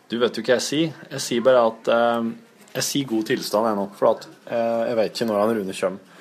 Du 0.09 0.17
vet 0.21 0.37
jo 0.37 0.45
hva 0.45 0.57
jeg 0.57 0.65
sier. 0.65 0.97
Jeg 1.11 1.21
sier 1.21 1.45
bare 1.45 1.61
at 1.69 1.93
eh, 1.93 2.33
Jeg 2.75 2.87
sier 2.89 3.09
god 3.09 3.29
tilstand 3.29 3.69
ennå, 3.69 3.85
for 3.95 4.15
at 4.15 4.25
eh, 4.49 4.81
jeg 4.89 4.99
vet 4.99 5.13
ikke 5.13 5.29
når 5.29 5.41
han 5.43 5.55
Rune 5.59 5.77
kommer. 5.83 6.14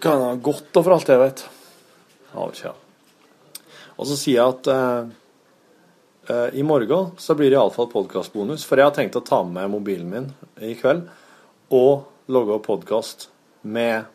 Kan 0.00 0.22
ha 0.24 0.36
gått 0.40 0.76
og 0.76 0.86
for 0.86 0.96
alt 0.96 1.10
jeg 1.12 1.20
vet. 1.20 1.42
Aner. 2.32 2.78
Og 4.00 4.06
så 4.08 4.16
sier 4.16 4.38
jeg 4.38 4.54
at 4.54 4.70
eh, 4.72 5.10
eh, 6.32 6.46
i 6.60 6.64
morgen 6.64 7.10
så 7.20 7.36
blir 7.36 7.50
det 7.52 7.58
iallfall 7.58 7.90
podkastbonus. 7.92 8.64
For 8.64 8.80
jeg 8.80 8.88
har 8.88 8.96
tenkt 8.96 9.18
å 9.20 9.24
ta 9.26 9.42
med 9.44 9.68
mobilen 9.74 10.08
min 10.08 10.30
i 10.56 10.72
kveld 10.78 11.04
og 11.76 12.32
logge 12.32 12.56
opp 12.56 12.66
podkast 12.70 13.28
med 13.62 14.08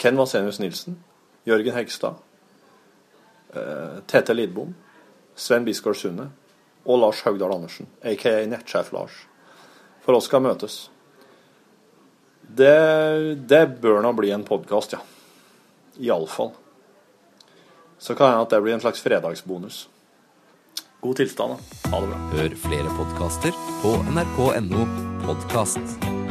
Ken 0.00 0.16
Vasenius 0.16 0.62
Nilsen, 0.62 0.96
Jørgen 1.44 1.76
Hegstad, 1.76 2.16
eh, 3.52 3.98
Tete 4.08 4.32
Lidbom, 4.32 4.72
Sven 5.36 5.66
Bisgaard 5.66 5.98
Sunde 5.98 6.30
og 6.86 7.02
Lars 7.02 7.20
Haugdal 7.26 7.52
Andersen, 7.52 7.90
aka 8.00 8.38
Nettsjef 8.48 8.94
Lars. 8.96 9.26
For 10.06 10.16
oss 10.16 10.30
skal 10.30 10.40
møtes. 10.40 10.86
Det, 12.48 13.34
det 13.48 13.66
bør 13.82 14.00
nå 14.02 14.12
bli 14.16 14.32
en 14.32 14.46
podkast, 14.46 14.96
ja. 14.96 15.02
Iallfall. 15.98 16.54
Så 17.98 18.14
kan 18.14 18.32
hende 18.32 18.46
at 18.46 18.54
det 18.54 18.62
blir 18.64 18.76
en 18.76 18.82
slags 18.82 19.02
fredagsbonus. 19.04 19.88
God 21.00 21.16
tilstand, 21.20 21.58
da. 21.58 21.90
Ha 21.92 22.00
det 22.00 22.08
bra. 22.10 22.22
Hør 22.34 22.56
flere 22.64 22.96
podkaster 22.98 23.60
på 23.82 23.94
nrk.no 24.14 24.86
podkast. 25.26 26.27